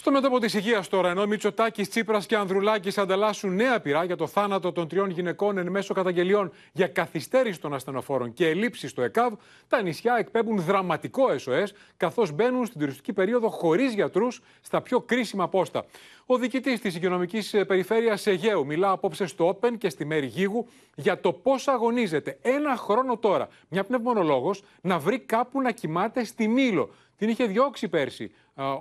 Στο 0.00 0.10
μέτωπο 0.10 0.38
της 0.38 0.54
υγείας 0.54 0.88
τώρα, 0.88 1.10
ενώ 1.10 1.26
Μητσοτάκης, 1.26 1.88
Τσίπρας 1.88 2.26
και 2.26 2.36
Ανδρουλάκης 2.36 2.98
ανταλλάσσουν 2.98 3.54
νέα 3.54 3.80
πειρά 3.80 4.04
για 4.04 4.16
το 4.16 4.26
θάνατο 4.26 4.72
των 4.72 4.88
τριών 4.88 5.10
γυναικών 5.10 5.58
εν 5.58 5.70
μέσω 5.70 5.94
καταγγελιών 5.94 6.52
για 6.72 6.86
καθυστέρηση 6.86 7.60
των 7.60 7.74
ασθενοφόρων 7.74 8.32
και 8.32 8.48
ελλείψει 8.48 8.88
στο 8.88 9.02
ΕΚΑΒ, 9.02 9.32
τα 9.68 9.82
νησιά 9.82 10.16
εκπέμπουν 10.18 10.60
δραματικό 10.60 11.24
SOS, 11.46 11.66
καθώς 11.96 12.32
μπαίνουν 12.32 12.66
στην 12.66 12.80
τουριστική 12.80 13.12
περίοδο 13.12 13.48
χωρίς 13.48 13.94
γιατρούς 13.94 14.42
στα 14.60 14.80
πιο 14.80 15.00
κρίσιμα 15.00 15.48
πόστα. 15.48 15.84
Ο 16.26 16.36
διοικητής 16.36 16.80
της 16.80 16.94
Υγειονομικής 16.96 17.54
Περιφέρειας 17.66 18.26
Αιγαίου 18.26 18.66
μιλά 18.66 18.90
απόψε 18.90 19.26
στο 19.26 19.48
Όπεν 19.48 19.78
και 19.78 19.88
στη 19.88 20.04
Μέρη 20.04 20.26
Γίγου 20.26 20.68
για 20.94 21.20
το 21.20 21.32
πώς 21.32 21.68
αγωνίζεται 21.68 22.38
ένα 22.42 22.76
χρόνο 22.76 23.16
τώρα 23.16 23.48
μια 23.68 23.84
πνευμονολόγος 23.84 24.62
να 24.80 24.98
βρει 24.98 25.18
κάπου 25.18 25.60
να 25.60 25.70
κοιμάται 25.70 26.24
στη 26.24 26.48
Μήλο. 26.48 26.90
Την 27.16 27.28
είχε 27.28 27.44
διώξει 27.44 27.88
πέρσι 27.88 28.30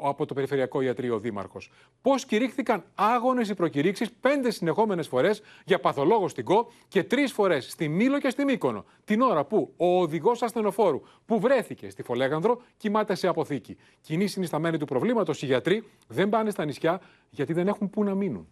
από 0.02 0.26
το 0.26 0.34
Περιφερειακό 0.34 0.82
Ιατρείο 0.82 1.16
ο 1.16 1.20
Δήμαρχος. 1.20 1.72
Πώς 2.02 2.26
κηρύχθηκαν 2.26 2.84
άγονες 2.96 3.50
οι 3.50 3.54
προκηρύξεις 3.54 4.12
πέντε 4.12 4.52
συνεχόμενες 4.52 5.08
φορές 5.08 5.42
για 5.66 5.80
παθολόγο 5.80 6.28
στην 6.28 6.44
ΚΟ 6.44 6.72
και 6.88 7.04
τρεις 7.04 7.32
φορές 7.32 7.72
στη 7.72 7.88
Μήλο 7.88 8.20
και 8.20 8.30
στη 8.30 8.44
Μύκονο. 8.44 8.86
Την 9.04 9.22
ώρα 9.22 9.46
που 9.46 9.74
ο 9.78 10.00
οδηγός 10.00 10.42
ασθενοφόρου 10.42 11.02
που 11.26 11.40
βρέθηκε 11.40 11.90
στη 11.90 12.04
Φολέγανδρο 12.04 12.62
κοιμάται 12.78 13.16
σε 13.16 13.28
αποθήκη. 13.28 13.78
Κοινή 14.02 14.28
συνισταμένη 14.28 14.78
του 14.78 14.86
προβλήματος 14.86 15.42
οι 15.42 15.46
γιατροί 15.46 15.84
δεν 16.08 16.30
πάνε 16.30 16.50
στα 16.50 16.66
νησιά 16.66 17.02
γιατί 17.30 17.54
δεν 17.54 17.68
έχουν 17.68 17.90
πού 17.90 18.04
να 18.04 18.16
μείνουν. 18.16 18.48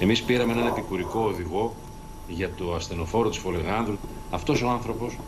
Εμείς 0.00 0.22
πήραμε 0.22 0.52
έναν 0.52 0.66
επικουρικό 0.66 1.20
οδηγό 1.20 1.74
για 2.28 2.50
το 2.50 2.74
ασθενοφόρο 2.74 3.28
της 3.28 3.38
Φολεγάνδρου. 3.38 3.96
Αυτός 4.30 4.62
ο 4.62 4.68
άνθρωπος 4.68 5.18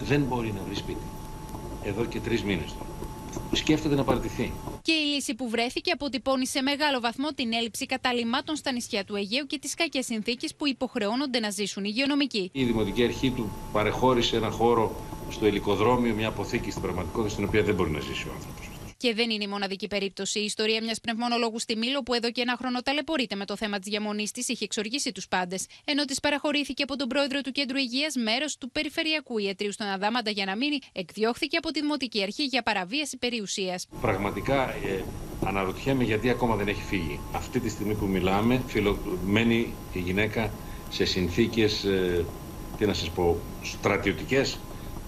δεν 0.00 0.22
μπορεί 0.22 0.52
να 0.52 0.60
βρει 0.66 0.74
σπίτι. 0.74 1.06
Εδώ 1.84 2.04
και 2.04 2.20
τρεις 2.20 2.44
μήνες 2.44 2.72
τώρα 2.72 2.86
σκέφτεται 3.52 3.94
να 3.94 4.04
παραιτηθεί. 4.04 4.52
Και 4.82 4.92
η 4.92 5.04
λύση 5.14 5.34
που 5.34 5.48
βρέθηκε 5.48 5.90
αποτυπώνει 5.90 6.46
σε 6.46 6.62
μεγάλο 6.62 7.00
βαθμό 7.00 7.28
την 7.28 7.52
έλλειψη 7.52 7.86
καταλήμματων 7.86 8.56
στα 8.56 8.72
νησιά 8.72 9.04
του 9.04 9.16
Αιγαίου 9.16 9.46
και 9.46 9.58
τις 9.58 9.74
κακές 9.74 10.04
συνθήκες 10.04 10.54
που 10.54 10.66
υποχρεώνονται 10.66 11.40
να 11.40 11.50
ζήσουν 11.50 11.84
οι 11.84 11.90
υγειονομικοί. 11.92 12.50
Η 12.52 12.64
Δημοτική 12.64 13.04
Αρχή 13.04 13.30
του 13.30 13.50
παρεχώρησε 13.72 14.36
ένα 14.36 14.50
χώρο 14.50 14.96
στο 15.30 15.46
ελικοδρόμιο, 15.46 16.14
μια 16.14 16.28
αποθήκη 16.28 16.70
στην 16.70 16.82
πραγματικότητα 16.82 17.32
στην 17.32 17.44
οποία 17.44 17.62
δεν 17.62 17.74
μπορεί 17.74 17.90
να 17.90 18.00
ζήσει 18.00 18.28
ο 18.28 18.32
άνθρωπος. 18.34 18.67
Και 19.00 19.14
δεν 19.14 19.30
είναι 19.30 19.44
η 19.44 19.46
μοναδική 19.46 19.86
περίπτωση. 19.86 20.38
Η 20.38 20.44
ιστορία 20.44 20.82
μιας 20.82 21.00
πνευμονολόγου 21.00 21.58
στη 21.58 21.76
Μήλο, 21.76 22.02
που 22.02 22.14
εδώ 22.14 22.30
και 22.30 22.40
ένα 22.40 22.56
χρόνο 22.58 22.82
ταλαιπωρείται 22.82 23.34
με 23.34 23.44
το 23.44 23.56
θέμα 23.56 23.78
της 23.78 23.90
διαμονής 23.90 24.30
της, 24.30 24.48
είχε 24.48 24.64
εξοργήσει 24.64 25.12
τους 25.12 25.28
πάντες. 25.28 25.66
Ενώ 25.84 26.04
της 26.04 26.20
παραχωρήθηκε 26.20 26.82
από 26.82 26.96
τον 26.96 27.08
πρόεδρο 27.08 27.40
του 27.40 27.50
Κέντρου 27.50 27.76
Υγείας 27.76 28.14
μέρος 28.16 28.58
του 28.58 28.70
Περιφερειακού 28.70 29.38
Ιατρίου 29.38 29.72
στον 29.72 29.86
Αδάμαντα 29.86 30.30
για 30.30 30.44
να 30.44 30.56
μείνει, 30.56 30.78
εκδιώχθηκε 30.92 31.56
από 31.56 31.70
τη 31.70 31.80
Δημοτική 31.80 32.22
Αρχή 32.22 32.44
για 32.44 32.62
παραβίαση 32.62 33.16
περιουσίας. 33.16 33.86
Πραγματικά 34.00 34.70
ε, 34.70 35.04
αναρωτιέμαι 35.44 36.04
γιατί 36.04 36.30
ακόμα 36.30 36.56
δεν 36.56 36.68
έχει 36.68 36.82
φύγει. 36.82 37.20
Αυτή 37.32 37.60
τη 37.60 37.68
στιγμή 37.68 37.94
που 37.94 38.06
μιλάμε, 38.06 38.62
μένει 39.26 39.74
η 39.92 39.98
γυναίκα 39.98 40.50
σε 40.90 41.04
συνθήκες, 41.04 41.84
ε, 41.84 42.24
τι 42.78 42.86
να 42.86 42.92
σας 42.94 43.10
πω, 43.10 43.36
στρατιωτικές 43.62 44.58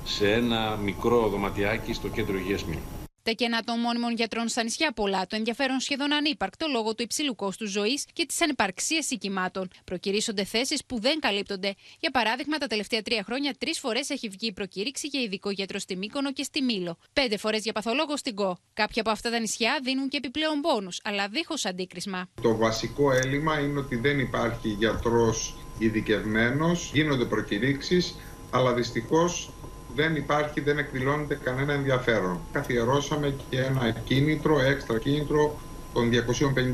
σε 0.05 0.33
ένα 0.33 0.77
μικρό 0.77 1.29
δωματιάκι 1.29 1.93
στο 1.93 2.09
κέντρο 2.09 2.37
υγείας 2.37 2.65
Μήλου. 2.65 3.00
Τα 3.23 3.31
κενά 3.31 3.63
των 3.63 3.81
μόνιμων 3.81 4.15
γιατρών 4.15 4.49
στα 4.49 4.63
νησιά 4.63 4.93
πολλά, 4.93 5.27
το 5.27 5.37
ενδιαφέρον 5.37 5.81
σχεδόν 5.81 6.13
ανύπαρκτο 6.13 6.67
λόγω 6.71 6.95
του 6.95 7.03
υψηλού 7.03 7.35
κόστου 7.35 7.67
ζωής 7.67 8.05
και 8.13 8.27
της 8.27 8.41
ανυπαρξίας 8.41 9.11
οικημάτων. 9.11 9.69
Προκυρήσονται 9.85 10.45
θέσεις 10.45 10.85
που 10.85 11.01
δεν 11.01 11.21
καλύπτονται. 11.21 11.75
Για 11.99 12.11
παράδειγμα, 12.11 12.59
τα 12.59 12.67
τελευταία 12.67 13.03
τρία 13.03 13.23
χρόνια 13.27 13.55
τρεις 13.59 13.79
φορές 13.79 14.11
έχει 14.11 14.29
βγει 14.29 14.47
η 14.47 14.53
προκήρυξη 14.53 15.07
για 15.07 15.21
ειδικό 15.21 15.51
γιατρό 15.51 15.79
στη 15.79 15.97
Μύκονο 15.97 16.33
και 16.33 16.43
στη 16.43 16.63
Μήλο. 16.63 16.99
Πέντε 17.13 17.37
φορές 17.37 17.63
για 17.63 17.73
παθολόγο 17.73 18.17
στην 18.17 18.35
ΚΟ. 18.35 18.59
Κάποια 18.73 19.03
από 19.03 19.11
αυτά 19.11 19.31
τα 19.31 19.39
νησιά 19.39 19.81
δίνουν 19.83 20.09
και 20.09 20.17
επιπλέον 20.17 20.61
πόνους, 20.61 21.01
αλλά 21.05 21.29
δίχως 21.29 21.65
αντίκρισμα. 21.65 22.29
Το 22.43 22.57
βασικό 22.57 23.13
έλλειμμα 23.13 23.61
είναι 23.61 23.79
ότι 23.79 23.97
δεν 23.97 24.19
υπάρχει 24.19 24.69
γιατρός 24.69 25.55
ειδικευμένος, 25.79 26.91
γίνονται 26.93 27.25
προκηρύξεις, 27.25 28.15
αλλά 28.51 28.73
δυστυχώς 28.75 29.51
δεν 29.95 30.17
υπάρχει, 30.17 30.61
δεν 30.61 30.79
εκδηλώνεται 30.79 31.39
κανένα 31.45 31.73
ενδιαφέρον. 31.73 32.41
Καθιερώσαμε 32.53 33.35
και 33.51 33.61
ένα 33.61 33.91
κίνητρο, 34.05 34.61
έξτρα 34.61 34.99
κίνητρο 34.99 35.59
των 35.93 36.11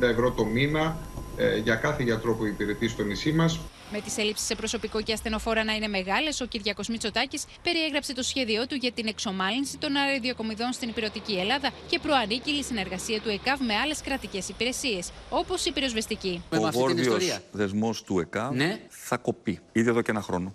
250 0.01 0.03
ευρώ 0.03 0.31
το 0.31 0.45
μήνα 0.45 0.97
ε, 1.37 1.57
για 1.57 1.75
κάθε 1.75 2.03
γιατρό 2.03 2.35
που 2.35 2.47
υπηρετεί 2.47 2.89
στο 2.89 3.03
νησί 3.03 3.33
μας. 3.33 3.61
Με 3.93 4.01
τις 4.01 4.19
έλλειψει 4.19 4.45
σε 4.45 4.55
προσωπικό 4.55 5.03
και 5.03 5.13
ασθενοφόρα 5.13 5.65
να 5.65 5.73
είναι 5.73 5.89
μεγάλες, 5.89 6.41
ο 6.41 6.47
Κυριακός 6.47 6.89
Μητσοτάκης 6.89 7.45
περιέγραψε 7.63 8.15
το 8.15 8.23
σχέδιό 8.23 8.67
του 8.67 8.75
για 8.75 8.93
την 8.93 9.07
εξομάλυνση 9.07 9.79
των 9.79 9.97
αεροδιοκομιδών 9.97 10.73
στην 10.73 10.89
υπηρετική 10.89 11.39
Ελλάδα 11.39 11.71
και 11.89 11.99
προανήκειλη 11.99 12.63
συνεργασία 12.63 13.21
του 13.21 13.29
ΕΚΑΒ 13.29 13.61
με 13.61 13.75
άλλες 13.75 14.01
κρατικές 14.01 14.49
υπηρεσίες, 14.49 15.13
όπως 15.31 15.65
η 15.65 15.73
πυροσβεστική. 15.73 16.43
Ο 16.51 16.71
βόρειος 16.71 17.41
δεσμός 17.53 18.03
του 18.03 18.19
ΕΚΑΒ 18.19 18.55
ναι. 18.55 18.81
θα 18.89 19.17
κοπεί 19.17 19.61
ήδη 19.73 19.89
εδώ 19.89 20.03
και 20.03 20.11
ένα 20.11 20.23
χρόνο 20.23 20.55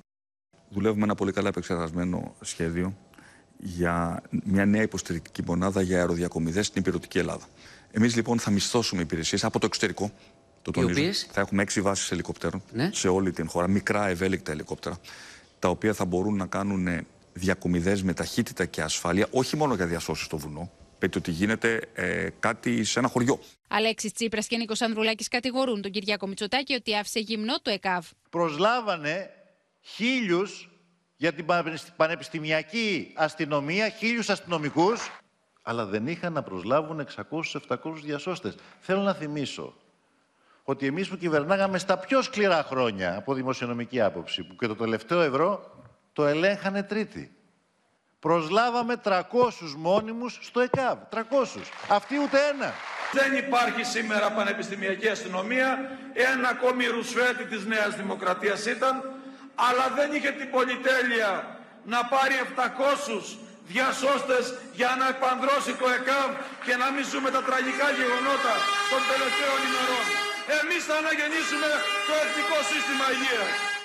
δουλεύουμε 0.72 1.04
ένα 1.04 1.16
πολύ 1.16 1.32
καλά 1.32 1.48
επεξεργασμένο 1.48 2.36
σχέδιο 2.42 2.98
για 3.58 4.22
μια 4.44 4.66
νέα 4.66 4.82
υποστηρικτική 4.82 5.44
μονάδα 5.46 5.82
για 5.82 5.98
αεροδιακομιδές 5.98 6.66
στην 6.66 6.82
υπηρετική 6.82 7.18
Ελλάδα. 7.18 7.46
Εμείς 7.92 8.16
λοιπόν 8.16 8.40
θα 8.40 8.52
μισθώσουμε 8.52 9.02
υπηρεσίες 9.02 9.44
από 9.44 9.60
το 9.60 9.66
εξωτερικό. 9.66 10.12
Το 10.62 10.72
τονίζω. 10.72 11.12
Θα 11.32 11.42
έχουμε 11.42 11.62
έξι 11.62 11.82
βάσεις 11.82 12.12
ελικόπτερων 12.12 12.64
ναι. 12.72 12.90
σε 12.94 13.08
όλη 13.08 13.32
την 13.32 13.50
χώρα, 13.50 13.68
μικρά 13.68 14.08
ευέλικτα 14.08 14.52
ελικόπτερα, 14.52 15.00
τα 15.60 15.70
οποία 15.70 15.94
θα 15.94 16.06
μπορούν 16.06 16.36
να 16.36 16.46
κάνουν 16.46 17.06
διακομιδές 17.34 18.04
με 18.04 18.14
ταχύτητα 18.14 18.66
και 18.66 18.82
ασφάλεια, 18.82 19.28
όχι 19.32 19.58
μόνο 19.58 19.76
για 19.76 19.86
διασώσεις 19.86 20.26
στο 20.26 20.38
βουνό, 20.38 20.72
πέτει 21.00 21.18
ότι 21.18 21.32
γίνεται 21.32 21.82
ε, 21.94 22.28
κάτι 22.40 22.84
σε 22.84 23.00
ένα 23.00 23.08
χωριό. 23.08 23.40
Αλέξης 23.68 24.14
Τσίπρας 24.14 24.48
και 24.48 24.58
Νίκος 24.58 24.82
Ανδρουλάκης 24.82 25.28
κατηγορούν 25.28 25.82
τον 25.82 25.92
Κυριάκο 25.92 26.28
Μητσοτάκη 26.28 26.74
ότι 26.74 26.96
άφησε 26.96 27.20
γυμνό 27.20 27.60
το 27.62 27.72
ΕΚΑΒ. 27.72 28.06
Προσλάβανε 28.30 29.30
χίλιους 29.82 30.70
για 31.16 31.34
την 31.34 31.46
πανεπιστημιακή 31.96 33.14
αστυνομία, 33.16 33.90
χίλιους 33.90 34.30
αστυνομικούς, 34.30 35.10
αλλά 35.62 35.86
δεν 35.86 36.08
είχαν 36.08 36.34
να 36.34 36.44
προσλάβουν 36.44 37.00
600-700 37.00 38.02
διασώστες. 38.04 38.56
Θέλω 38.80 39.02
να 39.02 39.14
θυμίσω 39.14 39.76
ότι 40.64 40.86
εμείς 40.86 41.08
που 41.08 41.18
κυβερνάγαμε 41.18 41.78
στα 41.78 41.98
πιο 41.98 42.22
σκληρά 42.22 42.64
χρόνια 42.64 43.16
από 43.16 43.34
δημοσιονομική 43.34 44.02
άποψη, 44.02 44.44
που 44.44 44.56
και 44.56 44.68
το 44.68 44.76
τελευταίο 44.76 45.22
ευρώ 45.22 45.72
το 46.14 46.26
ελέγχανε 46.26 46.84
τρίτη. 46.84 47.36
Προσλάβαμε 48.20 49.02
300 49.04 49.22
μόνιμους 49.78 50.40
στο 50.42 50.60
ΕΚΑΒ. 50.60 50.98
300. 51.10 51.62
Αυτοί 51.90 52.20
ούτε 52.20 52.38
ένα. 52.54 52.74
Δεν 53.12 53.38
υπάρχει 53.38 53.84
σήμερα 53.84 54.32
πανεπιστημιακή 54.32 55.08
αστυνομία. 55.08 55.98
Ένα 56.14 56.48
ακόμη 56.50 56.86
ρουσφέτη 56.86 57.46
της 57.46 57.66
Νέας 57.66 57.96
Δημοκρατίας 57.96 58.66
ήταν 58.66 59.21
αλλά 59.68 59.86
δεν 59.98 60.10
είχε 60.16 60.32
την 60.40 60.50
πολυτέλεια 60.56 61.32
να 61.94 62.00
πάρει 62.14 62.36
700 62.40 63.24
διασώστες 63.72 64.44
για 64.80 64.92
να 65.00 65.06
επανδρώσει 65.16 65.72
το 65.82 65.88
ΕΚΑΒ 65.98 66.30
και 66.66 66.76
να 66.82 66.88
μην 66.94 67.04
ζούμε 67.12 67.30
τα 67.36 67.42
τραγικά 67.48 67.88
γεγονότα 68.00 68.56
των 68.92 69.02
τελευταίων 69.12 69.60
ημερών. 69.68 70.06
Εμείς 70.60 70.82
θα 70.88 70.96
αναγεννήσουμε 71.02 71.70
το 72.08 72.14
εθνικό 72.24 72.58
σύστημα 72.72 73.06
υγείας. 73.16 73.81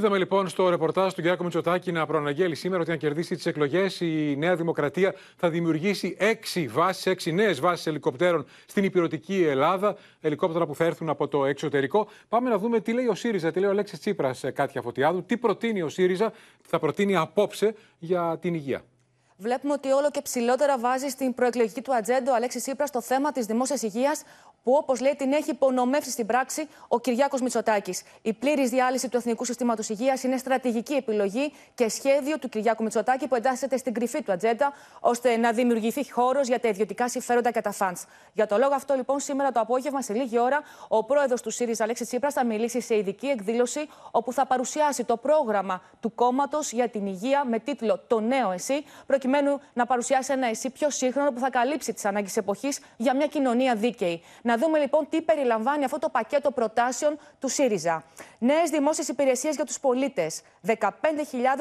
Είδαμε 0.00 0.18
λοιπόν 0.18 0.48
στο 0.48 0.68
ρεπορτάζ 0.68 1.12
του 1.12 1.20
Γιάκο 1.20 1.42
Μητσοτάκη 1.42 1.92
να 1.92 2.06
προαναγγέλει 2.06 2.54
σήμερα 2.54 2.82
ότι 2.82 2.90
αν 2.90 2.98
κερδίσει 2.98 3.34
τις 3.34 3.46
εκλογές, 3.46 4.00
η 4.00 4.34
Νέα 4.38 4.56
Δημοκρατία 4.56 5.14
θα 5.36 5.50
δημιουργήσει 5.50 6.16
έξι 6.18 6.66
βάσεις, 6.66 7.06
έξι 7.06 7.32
νέες 7.32 7.60
βάσεις 7.60 7.86
ελικοπτέρων 7.86 8.46
στην 8.66 8.84
υπηρετική 8.84 9.42
Ελλάδα. 9.42 9.96
Ελικόπτερα 10.20 10.66
που 10.66 10.74
θα 10.74 10.84
έρθουν 10.84 11.08
από 11.08 11.28
το 11.28 11.44
εξωτερικό. 11.44 12.08
Πάμε 12.28 12.50
να 12.50 12.58
δούμε 12.58 12.80
τι 12.80 12.92
λέει 12.92 13.06
ο 13.06 13.14
ΣΥΡΙΖΑ, 13.14 13.50
τι 13.50 13.58
λέει 13.58 13.68
ο 13.68 13.72
Αλέξης 13.72 13.98
Τσίπρας, 13.98 14.44
Κάτια 14.54 14.82
Φωτιάδου, 14.82 15.22
τι 15.22 15.36
προτείνει 15.36 15.82
ο 15.82 15.88
ΣΥΡΙΖΑ, 15.88 16.32
θα 16.62 16.78
προτείνει 16.78 17.16
απόψε 17.16 17.74
για 17.98 18.38
την 18.40 18.54
υγεία. 18.54 18.82
Βλέπουμε 19.36 19.72
ότι 19.72 19.90
όλο 19.90 20.10
και 20.10 20.20
ψηλότερα 20.22 20.78
βάζει 20.78 21.08
στην 21.08 21.34
προεκλογική 21.34 21.80
του 21.80 21.94
ατζέντα 21.94 22.32
ο 22.32 22.34
Αλέξης 22.34 22.62
Σύπρα 22.62 22.86
το 22.86 23.00
θέμα 23.00 23.32
της 23.32 23.46
δημόσιας 23.46 23.82
υγείας, 23.82 24.22
που 24.62 24.72
όπως 24.72 25.00
λέει 25.00 25.14
την 25.16 25.32
έχει 25.32 25.50
υπονομεύσει 25.50 26.10
στην 26.10 26.26
πράξη 26.26 26.68
ο 26.88 27.00
Κυριάκος 27.00 27.40
Μητσοτάκης. 27.40 28.02
Η 28.22 28.32
πλήρης 28.32 28.70
διάλυση 28.70 29.08
του 29.08 29.16
Εθνικού 29.16 29.44
Συστήματος 29.44 29.88
Υγείας 29.88 30.22
είναι 30.22 30.36
στρατηγική 30.36 30.94
επιλογή 30.94 31.52
και 31.74 31.88
σχέδιο 31.88 32.38
του 32.38 32.48
Κυριάκου 32.48 32.82
Μητσοτάκη 32.82 33.28
που 33.28 33.34
εντάσσεται 33.34 33.76
στην 33.76 33.94
κρυφή 33.94 34.22
του 34.22 34.32
ατζέντα, 34.32 34.72
ώστε 35.00 35.36
να 35.36 35.52
δημιουργηθεί 35.52 36.10
χώρος 36.10 36.46
για 36.48 36.60
τα 36.60 36.68
ιδιωτικά 36.68 37.08
συμφέροντα 37.08 37.50
και 37.50 37.60
τα 37.60 37.72
φαντς. 37.72 38.04
Για 38.32 38.46
το 38.46 38.58
λόγο 38.58 38.74
αυτό, 38.74 38.94
λοιπόν, 38.94 39.20
σήμερα 39.20 39.52
το 39.52 39.60
απόγευμα, 39.60 40.02
σε 40.02 40.12
λίγη 40.12 40.38
ώρα, 40.38 40.60
ο 40.88 41.04
πρόεδρος 41.04 41.42
του 41.42 41.50
ΣΥΡΙΖΑ, 41.50 41.84
Αλέξης 41.84 42.06
Τσίπρας, 42.06 42.34
θα 42.34 42.44
μιλήσει 42.44 42.80
σε 42.80 42.96
ειδική 42.96 43.26
εκδήλωση, 43.26 43.88
όπου 44.10 44.32
θα 44.32 44.46
παρουσιάσει 44.46 45.04
το 45.04 45.16
πρόγραμμα 45.16 45.82
του 46.00 46.14
κόμματος 46.14 46.72
για 46.72 46.88
την 46.88 47.06
υγεία 47.06 47.44
με 47.44 47.58
τίτλο 47.58 47.98
Το 48.06 48.20
Νέο 48.20 48.50
Εσύ, 48.50 48.84
προκειμένου 49.06 49.60
να 49.72 49.86
παρουσιάσει 49.86 50.32
ένα 50.32 50.46
εσύ 50.46 50.70
πιο 50.70 50.90
σύγχρονο 50.90 51.32
που 51.32 51.40
θα 51.40 51.50
καλύψει 51.50 51.92
τις 51.92 52.04
ανάγκες 52.04 52.36
εποχής 52.36 52.80
για 52.96 53.16
μια 53.16 53.26
κοινωνία 53.26 53.74
δίκαιη. 53.74 54.22
Να 54.50 54.56
δούμε 54.56 54.78
λοιπόν 54.78 55.08
τι 55.08 55.22
περιλαμβάνει 55.22 55.84
αυτό 55.84 55.98
το 55.98 56.08
πακέτο 56.08 56.50
προτάσεων 56.50 57.18
του 57.38 57.48
ΣΥΡΙΖΑ. 57.48 58.04
Νέες 58.38 58.70
δημόσιες 58.70 59.08
υπηρεσίες 59.08 59.54
για 59.54 59.64
τους 59.64 59.80
πολίτες. 59.80 60.40
15.000 60.66 60.76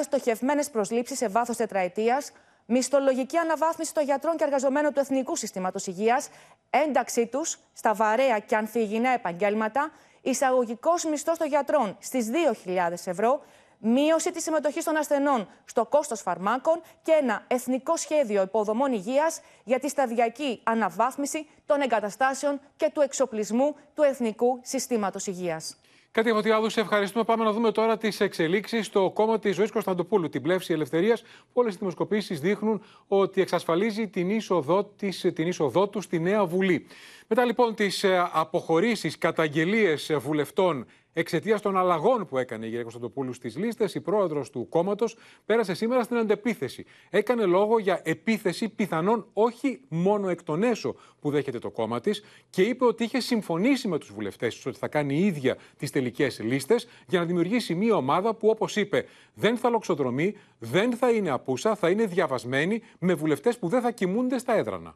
στοχευμένες 0.04 0.70
προσλήψεις 0.70 1.18
σε 1.18 1.28
βάθος 1.28 1.58
τετραετίας. 1.58 2.32
Μισθολογική 2.66 3.38
αναβάθμιση 3.38 3.94
των 3.94 4.04
γιατρών 4.04 4.36
και 4.38 4.44
εργαζομένων 4.44 4.94
του 4.94 5.00
Εθνικού 5.00 5.36
Συστήματος 5.36 5.88
Υγείας. 5.88 6.30
Ένταξή 6.70 7.26
τους 7.28 7.60
στα 7.74 7.94
βαρέα 7.94 8.40
και 8.40 8.56
ανθυγινά 8.56 9.10
επαγγέλματα. 9.10 9.92
Εισαγωγικός 10.22 11.04
μισθός 11.04 11.38
των 11.38 11.48
γιατρών 11.48 11.98
στις 12.00 12.30
2.000 12.66 13.06
ευρώ 13.06 13.42
μείωση 13.80 14.32
της 14.32 14.44
συμμετοχής 14.44 14.84
των 14.84 14.98
ασθενών 14.98 15.48
στο 15.66 15.86
κόστος 15.86 16.22
φαρμάκων 16.22 16.82
και 17.02 17.12
ένα 17.22 17.44
εθνικό 17.48 17.98
σχέδιο 17.98 18.42
υποδομών 18.42 18.94
υγείας 18.94 19.42
για 19.64 19.80
τη 19.80 19.90
σταδιακή 19.90 20.60
αναβάθμιση 20.64 21.48
των 21.66 21.82
εγκαταστάσεων 21.82 22.60
και 22.76 22.92
του 22.94 23.02
εξοπλισμού 23.02 23.76
του 23.94 24.02
Εθνικού 24.04 24.60
Συστήματος 24.64 25.28
Υγείας. 25.28 25.78
Κάτι 26.12 26.32
Φωτιάδου, 26.32 26.70
σε 26.70 26.80
ευχαριστούμε. 26.80 27.24
Πάμε 27.24 27.44
να 27.44 27.52
δούμε 27.52 27.72
τώρα 27.72 27.98
τις 27.98 28.20
εξελίξεις 28.20 28.86
στο 28.86 29.12
κόμμα 29.14 29.40
της 29.40 29.56
Ζωής 29.56 29.72
Κωνσταντοπούλου, 29.72 30.30
την 30.30 30.42
πλεύση 30.42 30.74
ελευθερίας. 30.74 31.24
Όλες 31.54 31.74
οι 31.74 31.78
δημοσκοπήσεις 31.78 32.40
δείχνουν 32.40 32.82
ότι 33.08 33.42
εξασφαλίζει 33.42 34.08
την 34.08 34.30
είσοδό, 34.30 34.84
της, 34.84 35.26
την 35.34 35.48
είσοδό 35.48 35.88
του 35.88 36.02
στη 36.02 36.20
νέα 36.20 36.46
Βουλή. 36.46 36.88
Μετά 37.28 37.46
λοιπόν 37.46 37.76
τις 37.76 38.04
ε, 38.04 38.30
αποχωρήσεις, 38.32 39.18
καταγγελίες 39.18 40.12
βουλευτών 40.18 40.86
Εξαιτίας 41.14 41.62
των 41.62 41.78
αλλαγών 41.78 42.26
που 42.26 42.38
έκανε 42.38 42.66
η 42.66 42.68
κυρία 42.68 42.82
Κωνσταντοπούλου 42.84 43.34
στις 43.34 43.58
λίστες, 43.58 43.96
η 43.96 44.02
πρόεδρος 44.02 44.50
του 44.50 44.70
κόμματος 44.70 45.16
πέρασε 45.46 45.74
σήμερα 45.74 46.04
στην 46.04 46.18
αντεπίθεση. 46.18 46.86
Έκανε 47.10 47.46
λόγο 47.46 47.80
για 47.80 48.02
επίθεση 48.04 48.70
πιθανόν 48.70 49.28
όχι 49.34 49.82
μόνο 49.88 50.30
εκ 50.30 50.44
των 50.44 50.64
έσω 50.64 50.96
που 51.20 51.32
δέχεται 51.32 51.60
το 51.60 51.70
κόμμα 51.70 52.00
της 52.00 52.24
και 52.50 52.62
είπε 52.62 52.86
ότι 52.86 53.04
είχε 53.04 53.20
συμφωνήσει 53.20 53.88
με 53.88 53.98
τους 53.98 54.12
βουλευτές 54.12 54.56
της 54.56 54.66
ότι 54.66 54.78
θα 54.78 54.88
κάνει 54.88 55.16
η 55.16 55.26
ίδια 55.26 55.58
τις 55.78 55.92
τελικές 55.92 56.40
λίστες 56.40 56.88
για 57.08 57.20
να 57.20 57.26
δημιουργήσει 57.26 57.76
μια 57.76 57.96
ομάδα 57.96 58.34
που, 58.34 58.48
όπως 58.48 58.76
είπε, 58.76 59.06
δεν 59.34 59.58
θα 59.58 59.70
λοξοδρομεί, 59.70 60.36
δεν 60.60 60.94
θα 60.94 61.12
είναι 61.12 61.30
απούσα, 61.30 61.76
θα 61.76 61.90
είναι 61.90 62.06
διαβασμένη 62.06 62.82
με 63.00 63.14
βουλευτές 63.14 63.58
που 63.58 63.68
δεν 63.68 63.82
θα 63.82 63.92
κοιμούνται 63.92 64.38
στα 64.38 64.54
έδρανα. 64.54 64.96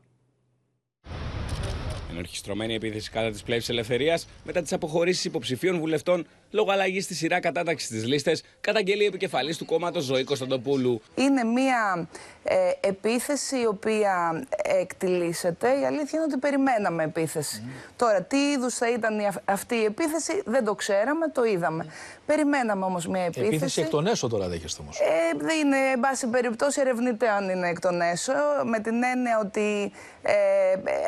Ενορχιστρωμένη 2.13 2.73
επίθεση 2.75 3.09
κατά 3.11 3.29
της 3.29 3.43
πλεύσης 3.43 3.69
ελευθερίας 3.69 4.27
μετά 4.43 4.61
τις 4.61 4.73
αποχωρήσεις 4.73 5.25
υποψηφίων 5.25 5.79
βουλευτών 5.79 6.25
λόγω 6.51 6.71
αλλαγής 6.71 7.03
στη 7.03 7.13
σειρά 7.13 7.39
κατάταξης 7.39 7.89
της 7.89 8.05
λίστες, 8.05 8.43
καταγγελεί 8.61 9.05
επικεφαλής 9.05 9.57
του 9.57 9.65
κόμματος 9.65 10.03
Ζωή 10.03 10.23
Κωνσταντοπούλου. 10.23 11.01
Είναι 11.15 11.43
μία 11.43 12.07
ε, 12.43 12.55
επίθεση 12.79 13.59
η 13.59 13.65
οποία 13.65 14.45
εκτιλήσεται. 14.63 15.79
Η 15.79 15.85
αλήθεια 15.85 16.09
είναι 16.13 16.23
ότι 16.23 16.37
περιμέναμε 16.37 17.03
επίθεση. 17.03 17.63
Τώρα, 17.95 18.21
τι 18.21 18.37
είδους 18.37 18.73
θα 18.73 18.89
ήταν 18.89 19.41
αυτή 19.45 19.75
η 19.75 19.83
επίθεση 19.83 20.41
δεν 20.45 20.65
το 20.65 20.75
ξέραμε, 20.75 21.27
το 21.27 21.43
είδαμε. 21.43 21.85
Περιμέναμε 22.25 22.85
όμως 22.85 23.07
μία 23.07 23.23
επίθεση. 23.23 23.47
Επίθεση 23.47 23.81
εκ 23.81 23.89
των 23.89 24.07
έσω 24.07 24.27
τώρα 24.27 24.47
δέχεστε 24.47 24.81
όμως. 24.81 24.99
Ε, 24.99 25.37
δεν 25.37 25.59
είναι, 25.59 25.77
εν 25.93 25.99
πάση 25.99 26.27
περιπτώσει, 26.27 26.81
ερευνητέ 26.81 27.29
αν 27.29 27.49
είναι 27.49 27.69
εκ 27.69 27.79
των 27.79 28.01
έσω, 28.01 28.33
με 28.65 28.79
την 28.79 29.03
έννοια 29.03 29.39
ότι 29.43 29.91
ε, 29.91 30.12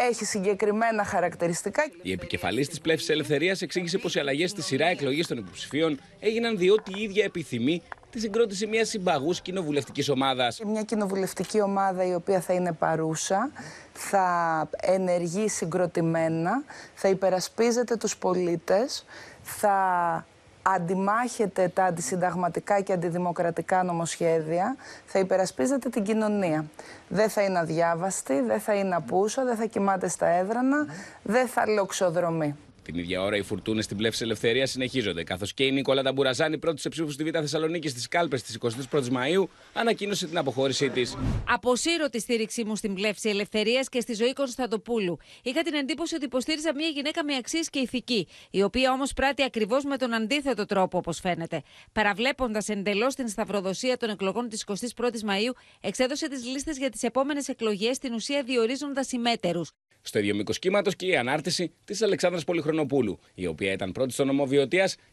έχει 0.10 0.26
συγκεκριμένα 0.26 1.04
χαρακτηριστικά. 1.04 1.84
Η 2.02 2.12
επικεφαλής 2.12 2.70
της 2.70 2.82
πλεύσης 2.82 3.10
ελευθερίας 3.10 3.62
εξήγησε 3.62 3.98
πως 3.98 4.16
οι 4.16 4.20
αλλαγές 4.20 4.50
στη 4.50 4.62
σειρά 4.62 4.88
εκλογής 4.88 5.28
των 5.28 5.38
υποψηφίων 5.38 6.00
έγιναν 6.20 6.58
διότι 6.58 6.92
η 7.00 7.02
ίδια 7.02 7.24
επιθυμεί 7.24 7.82
τη 8.10 8.20
συγκρότηση 8.20 8.68
μιας 8.68 8.90
συμπαγούς 8.90 9.42
κοινοβουλευτικής 9.42 10.10
ομάδας. 10.10 10.60
Μια 10.66 10.82
κοινοβουλευτική 10.82 11.62
ομάδα 11.62 12.06
η 12.06 12.14
οποία 12.14 12.42
θα 12.42 12.54
είναι 12.54 12.72
παρούσα, 12.72 13.52
θα 13.94 14.70
ενεργεί 14.82 15.50
συγκροτημένα, 15.50 16.64
θα 16.94 17.10
υπερασπίζεται 17.10 17.96
τους 17.96 18.18
πολίτες, 18.18 19.06
θα 19.42 20.26
αντιμάχεται 20.68 21.68
τα 21.68 21.84
αντισυνταγματικά 21.84 22.82
και 22.82 22.94
αντιδημοκρατικά 22.94 23.84
νομοσχέδια, 23.84 24.76
θα 25.06 25.20
υπερασπίζεται 25.20 25.90
την 25.90 26.04
κοινωνία. 26.04 26.66
Δεν 27.08 27.30
θα 27.30 27.42
είναι 27.42 27.60
αδιάβαστη, 27.60 28.42
δεν 28.42 28.60
θα 28.60 28.74
είναι 28.74 28.96
απούσα, 28.96 29.44
δεν 29.44 29.56
θα 29.56 29.66
κοιμάται 29.66 30.08
στα 30.08 30.28
έδρανα, 30.28 30.86
δεν 31.24 31.48
θα 31.48 31.68
λοξοδρομεί. 31.68 32.56
Την 32.86 32.98
ίδια 32.98 33.22
ώρα 33.22 33.38
οι 33.38 33.42
φουρτούνες 33.42 33.86
στην 33.86 33.98
πλεύση 33.98 34.24
ελευθερίας 34.24 34.70
συνεχίζονται, 34.72 35.24
καθώς 35.24 35.54
και 35.54 35.64
η 35.64 35.72
Νίκολα 35.72 36.04
Ταμπουραζάνη, 36.04 36.58
πρώτη 36.58 36.82
σε 36.82 36.90
ψήφους 36.90 37.14
στη 37.14 37.24
Β' 37.24 37.30
Θεσσαλονίκη 37.34 37.88
στις 37.88 38.08
κάλπες 38.08 38.42
της 38.44 38.58
21η 38.92 39.08
Μαου, 39.10 39.50
ανακοίνωσε 39.74 40.28
την 40.28 40.38
αποχώρησή 40.38 40.90
της. 40.90 41.18
Αποσύρω 41.50 42.10
τη 42.10 42.20
στήριξή 42.20 42.64
μου 42.64 42.76
στην 42.76 42.94
πλεύση 42.94 43.30
ελευθερίας 43.30 43.90
και 43.90 44.00
στη 44.00 44.14
ζωή 44.14 44.34
Κωνσταντοπούλου. 44.34 45.18
Είχα 45.44 45.62
την 45.62 45.74
εντύπωση 45.74 46.16
ότι 46.16 46.26
υποστήριζα 46.26 46.76
μια 46.76 46.88
γυναίκα 46.88 47.24
με 47.24 47.36
αξίες 47.36 47.70
και 47.70 47.80
ηθική, 47.80 48.28
η 48.52 48.64
οποία 48.64 48.92
όμως 48.92 49.14
πράττει 49.14 49.44
ακριβώς 49.44 49.84
με 49.84 49.98
τον 49.98 50.14
αντίθετο 50.14 50.66
τρόπο, 50.66 50.98
όπως 50.98 51.20
φαίνεται. 51.20 51.62
Παραβλέποντας 51.92 52.70
εντελώς 52.70 53.16
την 53.16 53.28
σταυροδοσία 53.28 53.98
των 53.98 54.10
εκλογών 54.10 54.50
της 54.50 54.64
21η 54.66 55.22
Μαου, 55.24 55.54
εξέδωσε 55.82 56.30
τις 56.30 56.46
λίστες 56.46 56.78
για 56.78 56.90
τις 56.90 57.04
επόμενες 57.04 57.48
εκλογές, 57.48 57.96
στην 57.96 58.14
ουσία 58.14 58.44
διορίζοντας 58.44 59.08
συμμέτερου. 59.08 59.62
Στο 60.08 60.20
ίδιο 60.20 60.36
μήκος 60.36 60.60
κύματος 60.60 60.96
και 60.96 61.06
η 61.06 61.16
ανάρτηση 61.16 61.72
της 61.86 62.02
Αλεξάνδρας 62.02 62.44
Πολυχρονοπούλου, 62.44 63.20
η 63.36 63.46
οποία 63.46 63.72
ήταν 63.72 63.92
πρώτη 63.92 64.14
στο 64.14 64.26
νομό 64.26 64.48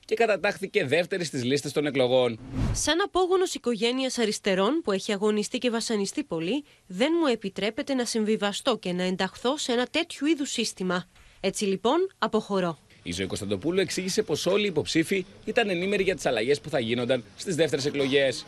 και 0.05 0.15
κατατάχθηκε 0.15 0.85
δεύτερη 0.87 1.25
στις 1.25 1.45
λίστες 1.45 1.73
των 1.73 1.87
εκλογών. 1.87 2.39
Σαν 2.73 3.01
απόγονος 3.05 3.55
οικογένειας 3.55 4.19
αριστερών 4.19 4.81
που 4.85 4.93
έχει 4.93 5.13
αγωνιστεί 5.13 5.59
και 5.59 5.71
βασανιστεί 5.71 6.25
πολύ, 6.25 6.65
δεν 6.87 7.13
μου 7.21 7.27
επιτρέπεται 7.27 7.95
να 7.95 8.05
συμβιβαστώ 8.05 8.79
και 8.79 8.93
να 8.93 9.03
ενταχθώ 9.03 9.57
σε 9.57 9.73
ένα 9.73 9.87
τέτοιου 9.91 10.27
είδους 10.27 10.51
σύστημα. 10.51 11.09
Έτσι 11.41 11.65
λοιπόν, 11.65 12.11
αποχωρώ. 12.19 12.79
Η 13.03 13.13
Ζωή 13.13 13.27
Κωνσταντοπούλου 13.27 13.81
εξήγησε 13.81 14.23
πως 14.23 14.47
όλοι 14.47 14.65
οι 14.65 14.67
υποψήφοι 14.67 15.25
ήταν 15.45 15.71
ενήμεροι 15.71 16.03
για 16.03 16.15
τις 16.15 16.27
αλλαγές 16.27 16.61
που 16.61 16.69
θα 16.69 16.81
γίνονταν 16.81 17.25
στις 17.37 17.55
δεύτερες 17.55 17.85
εκλογές. 17.85 18.45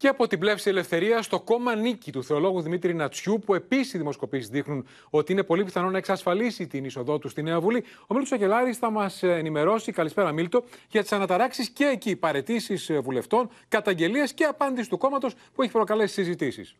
Και 0.00 0.08
από 0.08 0.26
την 0.26 0.38
πλεύση 0.38 0.68
ελευθερία 0.68 1.22
στο 1.22 1.40
κόμμα 1.40 1.74
νίκη 1.74 2.12
του 2.12 2.24
θεολόγου 2.24 2.60
Δημήτρη 2.60 2.94
Νατσιού, 2.94 3.38
που 3.44 3.54
επίσης 3.54 3.92
οι 3.92 3.98
δημοσκοπήσεις 3.98 4.48
δείχνουν 4.48 4.86
ότι 5.10 5.32
είναι 5.32 5.42
πολύ 5.42 5.64
πιθανό 5.64 5.90
να 5.90 5.98
εξασφαλίσει 5.98 6.66
την 6.66 6.84
είσοδό 6.84 7.18
του 7.18 7.28
στη 7.28 7.42
Νέα 7.42 7.60
Βουλή. 7.60 7.84
Ο 8.06 8.14
Μίλτος 8.14 8.32
Αγελάρης 8.32 8.78
θα 8.78 8.90
μας 8.90 9.22
ενημερώσει, 9.22 9.92
καλησπέρα 9.92 10.32
Μίλτο, 10.32 10.64
για 10.90 11.02
τις 11.02 11.12
αναταράξεις 11.12 11.70
και 11.70 11.84
εκεί 11.84 12.16
παρετήσεις 12.16 12.90
βουλευτών, 13.02 13.48
καταγγελίες 13.68 14.32
και 14.32 14.44
απάντηση 14.44 14.88
του 14.88 14.98
κόμματος 14.98 15.34
που 15.54 15.62
έχει 15.62 15.72
προκαλέσει 15.72 16.14
συζητήσεις. 16.14 16.76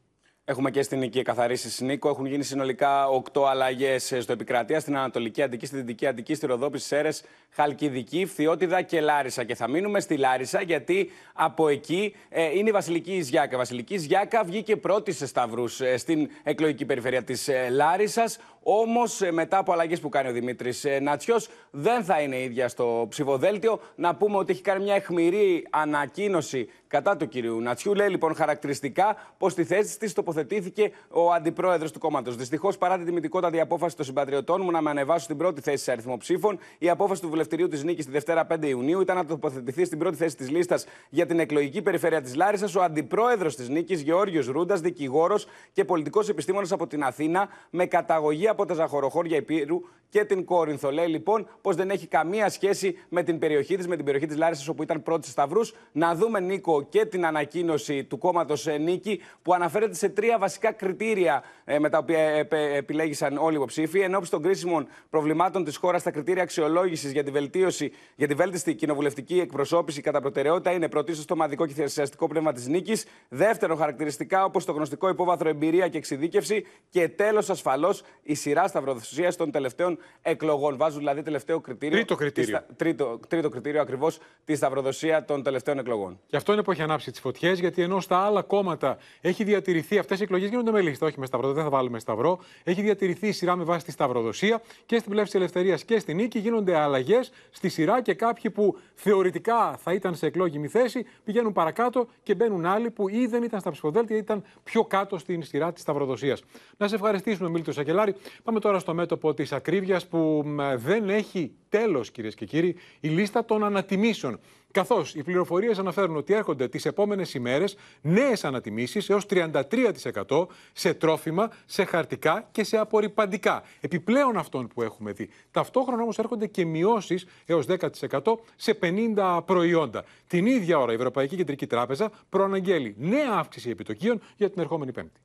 Έχουμε 0.50 0.70
και 0.70 0.82
στην 0.82 0.98
Νίκη 0.98 1.22
καθαρίσει 1.22 1.84
Νίκο. 1.84 2.08
Έχουν 2.08 2.26
γίνει 2.26 2.42
συνολικά 2.42 3.06
8 3.32 3.42
αλλαγές 3.48 4.14
στο 4.20 4.32
επικρατεία, 4.32 4.80
στην 4.80 4.96
Ανατολική 4.96 5.42
Αντική, 5.42 5.66
στη 5.66 5.76
Δυτική 5.76 6.06
Αντική, 6.06 6.34
στη 6.34 6.46
Ροδόπη, 6.46 6.78
Σέρε, 6.78 7.08
Χαλκιδική, 7.50 8.26
Φθιώτιδα 8.26 8.82
και 8.82 9.00
Λάρισα. 9.00 9.44
Και 9.44 9.54
θα 9.54 9.68
μείνουμε 9.68 10.00
στη 10.00 10.16
Λάρισα, 10.16 10.62
γιατί 10.62 11.10
από 11.32 11.68
εκεί 11.68 12.14
ε, 12.28 12.58
είναι 12.58 12.68
η 12.68 12.72
Βασιλική 12.72 13.12
Ιζιάκα. 13.12 13.54
Η 13.54 13.58
Βασιλική 13.58 13.94
Ιζιάκα 13.94 14.44
βγήκε 14.44 14.76
πρώτη 14.76 15.12
σε 15.12 15.26
Σταυρούς 15.26 15.80
ε, 15.80 15.96
στην 15.96 16.28
εκλογική 16.42 16.84
περιφέρεια 16.84 17.22
της 17.22 17.48
ε, 17.48 17.68
Λάρισας. 17.70 18.38
Όμως, 18.70 19.20
μετά 19.30 19.58
από 19.58 19.72
αλλαγές 19.72 20.00
που 20.00 20.08
κάνει 20.08 20.28
ο 20.28 20.32
Δημήτρης 20.32 20.86
Νατσιός, 21.00 21.48
δεν 21.70 22.04
θα 22.04 22.20
είναι 22.20 22.42
ίδια 22.42 22.68
στο 22.68 23.06
ψηφοδέλτιο. 23.08 23.80
Να 23.94 24.14
πούμε 24.14 24.36
ότι 24.36 24.52
έχει 24.52 24.62
κάνει 24.62 24.84
μια 24.84 24.94
αιχμηρή 24.94 25.66
ανακοίνωση 25.70 26.68
κατά 26.86 27.16
του 27.16 27.28
κυρίου 27.28 27.60
Νατσιού. 27.60 27.94
Λέει 27.94 28.08
λοιπόν 28.08 28.34
χαρακτηριστικά 28.34 29.16
πως 29.38 29.52
στη 29.52 29.64
θέση 29.64 29.98
της 29.98 30.12
τοποθετήθηκε 30.12 30.90
ο 31.08 31.32
αντιπρόεδρος 31.32 31.92
του 31.92 31.98
κόμματος. 31.98 32.36
Δυστυχώς, 32.36 32.78
παρά 32.78 32.96
την 32.96 33.06
τιμητικότατη 33.06 33.60
απόφαση 33.60 33.96
των 33.96 34.04
συμπατριωτών 34.04 34.60
μου 34.64 34.70
να 34.70 34.80
με 34.80 34.90
ανεβάσω 34.90 35.24
στην 35.24 35.36
πρώτη 35.36 35.60
θέση 35.60 35.84
σε 35.84 35.92
αριθμό 35.92 36.16
ψήφων, 36.16 36.58
η 36.78 36.88
απόφαση 36.88 37.20
του 37.20 37.28
βουλευτηρίου 37.28 37.68
της 37.68 37.84
Νίκης 37.84 38.04
τη 38.04 38.10
Δευτέρα 38.10 38.46
5 38.46 38.68
Ιουνίου 38.68 39.00
ήταν 39.00 39.16
να 39.16 39.24
τοποθετηθεί 39.24 39.84
στην 39.84 39.98
πρώτη 39.98 40.16
θέση 40.16 40.36
της 40.36 40.50
λίστας 40.50 40.86
για 41.08 41.26
την 41.26 41.38
εκλογική 41.38 41.82
περιφέρεια 41.82 42.20
της 42.20 42.34
Λάρισας 42.34 42.74
ο 42.74 42.82
αντιπρόεδρος 42.82 43.56
της 43.56 43.68
Νίκης 43.68 44.00
Γεώργιος 44.00 44.46
Ρούντας, 44.46 44.80
δικηγόρος 44.80 45.46
και 45.72 45.84
πολιτικός 45.84 46.28
επιστήμονας 46.28 46.72
από 46.72 46.86
την 46.86 47.02
Αθήνα, 47.02 47.48
με 47.70 47.86
καταγωγή 47.86 48.48
από 48.62 48.66
τα 48.66 48.74
Ζαχοροχώρια 48.74 49.36
Υπήρου 49.36 49.80
και 50.08 50.24
την 50.24 50.44
Κόρινθο. 50.44 50.90
Λέει 50.90 51.06
λοιπόν 51.06 51.48
πως 51.60 51.76
δεν 51.76 51.90
έχει 51.90 52.06
καμία 52.06 52.48
σχέση 52.48 52.98
με 53.08 53.22
την 53.22 53.38
περιοχή 53.38 53.76
της, 53.76 53.86
με 53.86 53.96
την 53.96 54.04
περιοχή 54.04 54.26
της 54.26 54.36
Λάρισας 54.36 54.68
όπου 54.68 54.82
ήταν 54.82 55.02
πρώτη 55.02 55.28
Σταυρούς. 55.28 55.74
Να 55.92 56.14
δούμε, 56.14 56.40
Νίκο, 56.40 56.82
και 56.82 57.04
την 57.04 57.26
ανακοίνωση 57.26 58.04
του 58.04 58.18
κόμματος 58.18 58.66
Νίκη 58.80 59.20
που 59.42 59.54
αναφέρεται 59.54 59.94
σε 59.94 60.08
τρία 60.08 60.38
βασικά 60.38 60.72
κριτήρια 60.72 61.42
ε, 61.64 61.78
με 61.78 61.88
τα 61.88 61.98
οποία 61.98 62.46
επιλέγησαν 62.74 63.36
όλοι 63.36 63.52
οι 63.52 63.56
υποψήφοι. 63.56 64.00
Ενώπιση 64.00 64.30
των 64.30 64.42
κρίσιμων 64.42 64.88
προβλημάτων 65.10 65.64
της 65.64 65.76
χώρας, 65.76 66.02
τα 66.02 66.10
κριτήρια 66.10 66.42
αξιολόγησης 66.42 67.12
για 67.12 67.24
τη 67.24 67.30
βελτίωση, 67.30 67.92
για 68.16 68.28
τη 68.28 68.34
βέλτιστη 68.34 68.74
κοινοβουλευτική 68.74 69.40
εκπροσώπηση 69.40 70.00
κατά 70.00 70.20
προτεραιότητα 70.20 70.72
είναι 70.72 70.88
πρωτίστω 70.88 71.24
το 71.24 71.36
μαδικό 71.36 71.66
και 71.66 71.74
θεσιαστικό 71.74 72.26
πνεύμα 72.26 72.52
της 72.52 72.66
νίκης. 72.66 73.06
Δεύτερο, 73.28 73.76
χαρακτηριστικά 73.76 74.44
όπως 74.44 74.64
το 74.64 74.72
γνωστικό 74.72 75.08
υπόβαθρο 75.08 75.48
εμπειρία 75.48 75.88
και 75.88 75.98
εξειδίκευση. 75.98 76.66
Και 76.88 77.08
τέλος, 77.08 77.50
ασφαλώς, 77.50 78.02
η 78.22 78.34
σειρά 78.48 78.68
σταυροδοσίας 78.68 79.36
των 79.36 79.50
τελευταίων 79.50 79.98
εκλογών. 80.22 80.76
Βάζουν 80.76 80.98
δηλαδή 80.98 81.22
τελευταίο 81.22 81.60
κριτήριο. 81.60 81.96
Τρίτο 81.96 82.14
κριτήριο. 82.14 82.60
τρίτο, 82.76 83.20
τρίτο 83.28 83.48
κριτήριο 83.48 83.80
ακριβώς 83.80 84.18
τη 84.44 84.54
σταυροδοσία 84.54 85.24
των 85.24 85.42
τελευταίων 85.42 85.78
εκλογών. 85.78 86.20
Και 86.26 86.36
αυτό 86.36 86.52
είναι 86.52 86.62
που 86.62 86.70
έχει 86.70 86.82
ανάψει 86.82 87.10
τις 87.10 87.20
φωτιές, 87.20 87.58
γιατί 87.58 87.82
ενώ 87.82 88.00
στα 88.00 88.18
άλλα 88.18 88.42
κόμματα 88.42 88.98
έχει 89.20 89.44
διατηρηθεί 89.44 89.98
αυτές 89.98 90.20
οι 90.20 90.22
εκλογές 90.22 90.48
γίνονται 90.48 90.70
με 90.70 90.80
λίστα, 90.80 91.06
όχι 91.06 91.20
με 91.20 91.26
σταυρό, 91.26 91.52
δεν 91.52 91.64
θα 91.64 91.70
βάλουμε 91.70 91.98
σταυρό. 91.98 92.38
Έχει 92.64 92.82
διατηρηθεί 92.82 93.28
η 93.28 93.32
σειρά 93.32 93.56
με 93.56 93.64
βάση 93.64 93.84
τη 93.84 93.90
σταυροδοσία 93.90 94.62
και 94.86 94.98
στην 94.98 95.10
πλεύση 95.10 95.32
τη 95.32 95.38
ελευθερίας 95.38 95.84
και 95.84 95.98
στην 95.98 96.16
νίκη 96.16 96.38
γίνονται 96.38 96.76
αλλαγές 96.76 97.32
στη 97.50 97.68
σειρά 97.68 98.02
και 98.02 98.14
κάποιοι 98.14 98.50
που 98.50 98.78
θεωρητικά 98.94 99.76
θα 99.82 99.92
ήταν 99.92 100.14
σε 100.14 100.26
εκλόγιμη 100.26 100.68
θέση 100.68 101.06
πηγαίνουν 101.24 101.52
παρακάτω 101.52 102.06
και 102.22 102.34
μπαίνουν 102.34 102.66
άλλοι 102.66 102.90
που 102.90 103.08
ή 103.08 103.26
δεν 103.26 103.42
ήταν 103.42 103.60
στα 103.60 103.70
ψηφοδέλτια 103.70 104.16
ή 104.16 104.18
ήταν 104.18 104.44
πιο 104.62 104.84
κάτω 104.84 105.18
στην 105.18 105.42
σειρά 105.42 105.72
της 105.72 105.82
σταυροδοσίας. 105.82 106.42
Να 106.76 106.88
σε 106.88 106.94
ευχαριστήσουμε, 106.94 107.48
Μίλτο 107.48 107.72
Σακελάρη. 107.72 108.14
Πάμε 108.42 108.60
τώρα 108.60 108.78
στο 108.78 108.94
μέτωπο 108.94 109.34
της 109.34 109.52
ακρίβειας 109.52 110.06
που 110.06 110.44
δεν 110.76 111.08
έχει 111.08 111.52
τέλος, 111.68 112.10
κυρίες 112.10 112.34
και 112.34 112.44
κύριοι, 112.44 112.76
η 113.00 113.08
λίστα 113.08 113.44
των 113.44 113.64
ανατιμήσεων. 113.64 114.40
Καθώς 114.70 115.14
οι 115.14 115.22
πληροφορίες 115.22 115.78
αναφέρουν 115.78 116.16
ότι 116.16 116.32
έρχονται 116.34 116.68
τις 116.68 116.86
επόμενες 116.86 117.34
ημέρες 117.34 117.76
νέες 118.00 118.44
ανατιμήσεις 118.44 119.10
έως 119.10 119.26
33% 119.26 120.46
σε 120.72 120.94
τρόφιμα, 120.94 121.50
σε 121.66 121.84
χαρτικά 121.84 122.48
και 122.52 122.64
σε 122.64 122.76
απορριπαντικά. 122.76 123.62
Επιπλέον 123.80 124.36
αυτών 124.36 124.68
που 124.68 124.82
έχουμε 124.82 125.12
δει. 125.12 125.28
Ταυτόχρονα 125.50 126.02
όμως 126.02 126.18
έρχονται 126.18 126.46
και 126.46 126.64
μειώσεις 126.64 127.26
έως 127.46 127.66
10% 127.66 128.38
σε 128.56 128.78
50 128.82 129.40
προϊόντα. 129.44 130.04
Την 130.26 130.46
ίδια 130.46 130.78
ώρα 130.78 130.92
η 130.92 130.94
Ευρωπαϊκή 130.94 131.36
Κεντρική 131.36 131.66
Τράπεζα 131.66 132.10
προαναγγέλει 132.28 132.94
νέα 132.98 133.32
αύξηση 133.32 133.70
επιτοκίων 133.70 134.20
για 134.36 134.50
την 134.50 134.60
ερχόμενη 134.60 134.92
Πέμπτη. 134.92 135.20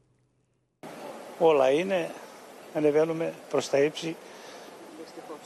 Όλα 1.39 1.71
είναι, 1.71 2.11
ανεβαίνουμε 2.73 3.33
προς 3.49 3.69
τα 3.69 3.77
ύψη 3.77 4.15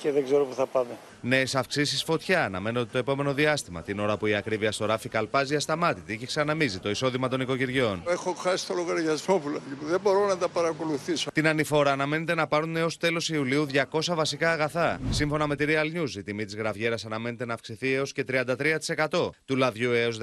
και 0.01 0.11
δεν 0.11 0.23
ξέρω 0.23 0.45
πού 0.45 0.53
θα 0.53 0.65
πάμε. 0.65 0.97
Νέε 1.21 1.45
αυξήσεις 1.53 2.03
φωτιά 2.03 2.43
αναμένονται 2.45 2.89
το 2.91 2.97
επόμενο 2.97 3.33
διάστημα, 3.33 3.81
την 3.81 3.99
ώρα 3.99 4.17
που 4.17 4.25
η 4.27 4.35
ακρίβεια 4.35 4.71
στο 4.71 4.85
ράφι 4.85 5.09
καλπάζει 5.09 5.55
ασταμάτητη 5.55 6.17
και 6.17 6.25
ξαναμίζει 6.25 6.79
το 6.79 6.89
εισόδημα 6.89 7.27
των 7.27 7.41
οικογενειών. 7.41 8.03
Έχω 8.07 8.33
χάσει 8.33 8.67
το 8.67 8.73
λογαριασμό 8.73 9.37
μου, 9.37 9.61
δεν 9.81 9.99
μπορώ 9.99 10.27
να 10.27 10.37
τα 10.37 10.47
παρακολουθήσω. 10.47 11.29
Την 11.33 11.47
ανηφόρα 11.47 11.91
αναμένεται 11.91 12.35
να 12.35 12.47
πάρουν 12.47 12.75
έως 12.75 12.97
τέλος 12.97 13.29
Ιουλίου 13.29 13.67
200 13.91 13.99
βασικά 14.15 14.51
αγαθά. 14.51 14.99
Σύμφωνα 15.09 15.47
με 15.47 15.55
τη 15.55 15.65
Real 15.67 15.97
News, 15.97 16.15
η 16.15 16.23
τιμή 16.23 16.45
της 16.45 16.55
γραβιέρας 16.55 17.05
αναμένεται 17.05 17.45
να 17.45 17.53
αυξηθεί 17.53 17.93
έως 17.93 18.11
και 18.11 18.23
33%, 18.23 19.29
του 19.45 19.55
λαδιού 19.55 19.91
έως 19.91 20.19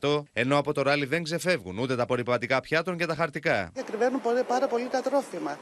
15%, 0.00 0.22
ενώ 0.32 0.58
από 0.58 0.72
το 0.72 0.82
ράλι 0.82 1.04
δεν 1.04 1.22
ξεφεύγουν 1.22 1.78
ούτε 1.78 1.96
τα 1.96 2.02
απορριπαντικά 2.02 2.60
πιάτων 2.60 2.96
και 2.96 3.06
τα 3.06 3.14
χαρτικά. 3.14 3.72
Ακριβένουν 3.78 4.20
πάρα 4.46 4.66
πολύ 4.66 4.88
τα 4.90 5.00
τρόφιμα 5.00 5.58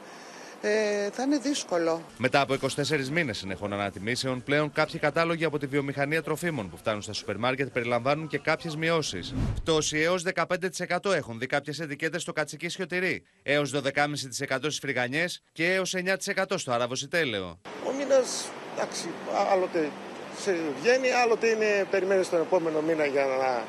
ε, 0.61 1.09
θα 1.11 1.23
είναι 1.23 1.37
δύσκολο. 1.37 2.01
Μετά 2.17 2.41
από 2.41 2.53
24 2.53 3.07
μήνες 3.11 3.37
συνεχών 3.37 3.73
ανατιμήσεων, 3.73 4.43
πλέον 4.43 4.71
κάποιοι 4.71 4.99
κατάλογοι 4.99 5.45
από 5.45 5.57
τη 5.57 5.65
βιομηχανία 5.65 6.23
τροφίμων 6.23 6.69
που 6.69 6.77
φτάνουν 6.77 7.01
στα 7.01 7.13
σούπερ 7.13 7.37
μάρκετ 7.37 7.69
περιλαμβάνουν 7.69 8.27
και 8.27 8.37
κάποιες 8.37 8.75
μειώσεις. 8.75 9.33
Πτώση 9.55 9.99
έως 9.99 10.23
15% 10.35 11.13
έχουν 11.13 11.39
δει 11.39 11.45
κάποιες 11.45 11.79
ετικέτες 11.79 12.21
στο 12.21 12.33
κατσική 12.33 12.69
σιωτηρί, 12.69 13.23
έως 13.43 13.71
12,5% 13.71 14.57
στις 14.59 14.79
φρυγανιές 14.79 15.41
και 15.51 15.73
έως 15.73 15.93
9% 15.95 16.43
στο 16.55 16.71
άραβο-σιτέλεο. 16.71 17.59
Ο 17.87 17.91
μήνας, 17.97 18.49
εντάξει, 18.75 19.07
άλλοτε 19.51 19.89
σε 20.39 20.55
βγαίνει, 20.81 21.11
άλλοτε 21.11 21.47
είναι, 21.47 21.87
περιμένεις 21.91 22.29
τον 22.29 22.41
επόμενο 22.41 22.81
μήνα 22.81 23.05
για 23.05 23.25
να 23.25 23.63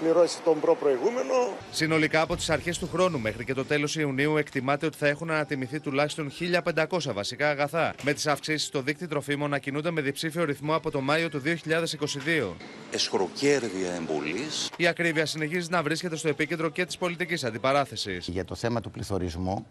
πληρώσει 0.00 0.38
τον 0.44 0.60
προπροηγούμενο. 0.60 1.34
Συνολικά 1.70 2.20
από 2.20 2.36
τις 2.36 2.50
αρχές 2.50 2.78
του 2.78 2.88
χρόνου 2.92 3.20
μέχρι 3.20 3.44
και 3.44 3.54
το 3.54 3.64
τέλος 3.64 3.96
Ιουνίου 3.96 4.36
εκτιμάται 4.36 4.86
ότι 4.86 4.96
θα 4.96 5.08
έχουν 5.08 5.30
ανατιμηθεί 5.30 5.80
τουλάχιστον 5.80 6.32
1.500 6.74 7.12
βασικά 7.12 7.50
αγαθά. 7.50 7.94
Με 8.02 8.12
τις 8.12 8.26
αυξήσεις 8.26 8.66
στο 8.66 8.82
δίκτυο 8.82 9.08
τροφίμων 9.08 9.50
να 9.50 9.58
κινούνται 9.58 9.90
με 9.90 10.00
διψήφιο 10.00 10.44
ρυθμό 10.44 10.74
από 10.74 10.90
το 10.90 11.00
Μάιο 11.00 11.28
του 11.28 11.42
2022. 11.44 12.54
Εσχροκέρδια 12.90 13.92
εμπολής. 13.94 14.70
Η 14.76 14.86
ακρίβεια 14.86 15.26
συνεχίζει 15.26 15.68
να 15.70 15.82
βρίσκεται 15.82 16.16
στο 16.16 16.28
επίκεντρο 16.28 16.68
και 16.68 16.84
της 16.84 16.98
πολιτικής 16.98 17.44
αντιπαράθεσης. 17.44 18.28
Για 18.28 18.44
το 18.44 18.54
θέμα 18.54 18.80
του 18.80 18.90
πληθωρισμού, 18.90 19.66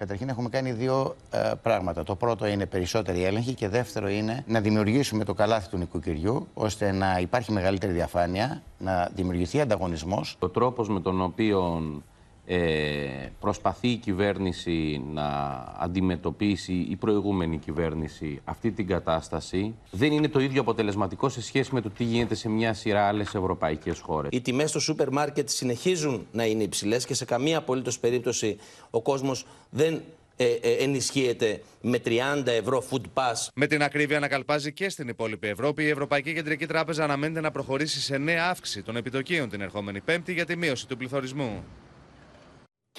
Καταρχήν 0.00 0.28
έχουμε 0.28 0.48
κάνει 0.48 0.72
δύο 0.72 1.16
ε, 1.30 1.52
πράγματα. 1.62 2.02
Το 2.02 2.14
πρώτο 2.14 2.46
είναι 2.46 2.66
περισσότερη 2.66 3.24
έλεγχη 3.24 3.54
και 3.54 3.68
δεύτερο 3.68 4.08
είναι 4.08 4.44
να 4.46 4.60
δημιουργήσουμε 4.60 5.24
το 5.24 5.34
καλάθι 5.34 5.68
του 5.68 5.76
νοικοκυριού 5.76 6.48
ώστε 6.54 6.92
να 6.92 7.18
υπάρχει 7.18 7.52
μεγαλύτερη 7.52 7.92
διαφάνεια, 7.92 8.62
να 8.78 9.10
δημιουργηθεί 9.14 9.60
ανταγωνισμός. 9.60 10.36
Ο 10.38 10.48
τρόπος 10.48 10.88
με 10.88 11.00
τον 11.00 11.20
οποίο 11.20 11.82
ε, 12.52 13.32
προσπαθεί 13.40 13.88
η 13.88 13.96
κυβέρνηση 13.96 15.02
να 15.12 15.28
αντιμετωπίσει 15.78 16.72
η 16.72 16.96
προηγούμενη 16.96 17.58
κυβέρνηση 17.58 18.40
αυτή 18.44 18.70
την 18.70 18.86
κατάσταση 18.86 19.74
δεν 19.90 20.12
είναι 20.12 20.28
το 20.28 20.40
ίδιο 20.40 20.60
αποτελεσματικό 20.60 21.28
σε 21.28 21.42
σχέση 21.42 21.74
με 21.74 21.80
το 21.80 21.90
τι 21.90 22.04
γίνεται 22.04 22.34
σε 22.34 22.48
μια 22.48 22.74
σειρά 22.74 23.06
άλλες 23.06 23.34
ευρωπαϊκές 23.34 24.00
χώρες. 24.00 24.30
Οι 24.32 24.40
τιμές 24.40 24.70
στο 24.70 24.80
σούπερ 24.80 25.10
μάρκετ 25.10 25.48
συνεχίζουν 25.48 26.26
να 26.32 26.44
είναι 26.44 26.62
υψηλές 26.62 27.06
και 27.06 27.14
σε 27.14 27.24
καμία 27.24 27.58
απολύτως 27.58 27.98
περίπτωση 27.98 28.56
ο 28.90 29.02
κόσμος 29.02 29.46
δεν 29.70 30.02
ε, 30.36 30.44
ε, 30.44 30.72
ενισχύεται 30.72 31.62
με 31.80 31.98
30 32.04 32.46
ευρώ 32.46 32.84
food 32.90 33.04
pass. 33.14 33.48
Με 33.54 33.66
την 33.66 33.82
ακρίβεια 33.82 34.18
να 34.18 34.28
καλπάζει 34.28 34.72
και 34.72 34.88
στην 34.88 35.08
υπόλοιπη 35.08 35.48
Ευρώπη, 35.48 35.82
η 35.82 35.88
Ευρωπαϊκή 35.88 36.34
Κεντρική 36.34 36.66
Τράπεζα 36.66 37.04
αναμένεται 37.04 37.40
να 37.40 37.50
προχωρήσει 37.50 38.00
σε 38.00 38.18
νέα 38.18 38.48
αύξηση 38.48 38.82
των 38.82 38.96
επιτοκίων 38.96 39.48
την 39.48 39.60
ερχόμενη 39.60 40.00
Πέμπτη 40.00 40.32
για 40.32 40.44
τη 40.44 40.56
μείωση 40.56 40.88
του 40.88 40.96
πληθωρισμού. 40.96 41.64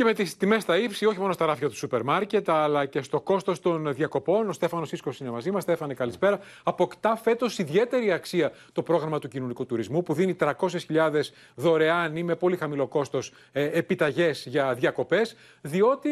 Και 0.01 0.07
με 0.07 0.13
τις 0.13 0.37
τιμές 0.37 0.61
στα 0.61 0.77
ύψη, 0.77 1.05
όχι 1.05 1.19
μόνο 1.19 1.33
στα 1.33 1.45
ράφια 1.45 1.69
του 1.69 1.75
σούπερ 1.75 2.03
μάρκετ, 2.03 2.49
αλλά 2.49 2.85
και 2.85 3.01
στο 3.01 3.21
κόστος 3.21 3.59
των 3.59 3.93
διακοπών. 3.93 4.49
Ο 4.49 4.51
Στέφανος 4.51 4.87
Σίσκος 4.87 5.19
είναι 5.19 5.29
μαζί 5.29 5.51
μας. 5.51 5.63
Στέφανε, 5.63 5.93
καλησπέρα. 5.93 6.39
Αποκτά 6.63 7.15
φέτος 7.15 7.57
ιδιαίτερη 7.57 8.11
αξία 8.11 8.51
το 8.71 8.81
πρόγραμμα 8.81 9.19
του 9.19 9.27
κοινωνικού 9.27 9.65
τουρισμού, 9.65 10.03
που 10.03 10.13
δίνει 10.13 10.35
300.000 10.39 11.31
δωρεάν 11.55 12.15
ή 12.15 12.23
με 12.23 12.35
πολύ 12.35 12.57
χαμηλό 12.57 12.87
κόστος 12.87 13.33
ε, 13.51 13.63
επιταγές 13.63 14.45
για 14.47 14.73
διακοπές. 14.73 15.35
Διότι 15.61 16.09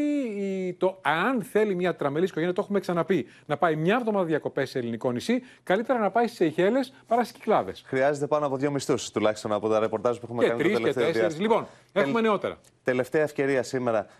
το, 0.78 0.99
αν 1.02 1.43
θέλει 1.43 1.75
μια 1.75 1.95
τραμελή 1.95 2.25
οικογένεια, 2.25 2.54
το 2.54 2.62
έχουμε 2.62 2.80
ξαναπεί, 2.80 3.28
να 3.45 3.58
πάει 3.58 3.75
μια 3.75 3.95
εβδομάδα 3.95 4.25
διακοπές 4.25 4.69
σε 4.69 4.80
ελληνικό 4.80 5.12
νησί, 5.12 5.41
καλύτερα 5.63 5.99
να 5.99 6.12
πάει 6.12 6.28
στι 6.28 6.45
Αιχέλε 6.45 6.80
παρά 7.08 7.23
στις 7.23 7.36
Κυκλάδες. 7.38 7.84
Χρειάζεται 7.86 8.28
πάνω 8.28 8.45
από 8.45 8.58
δύο 8.58 8.71
μισθούς 8.71 9.12
τουλάχιστον 9.12 9.52
από 9.52 9.69
τα 9.69 9.80
ρεπορτάζ 9.80 10.17
που 10.17 10.23
έχουμε 10.23 10.43
και 10.43 10.49
κάνει 10.49 10.62
τρεις, 10.62 10.73
το 10.73 10.80
τελευταίο 10.80 11.12
και 11.12 11.19
τέσσερι. 11.19 11.41
Λοιπόν, 11.41 11.67
έχουμε 11.93 12.21
νεότερα. 12.21 12.58
Τελευταία 12.84 13.23
ευκαιρία 13.23 13.63
σήμερα 13.63 13.79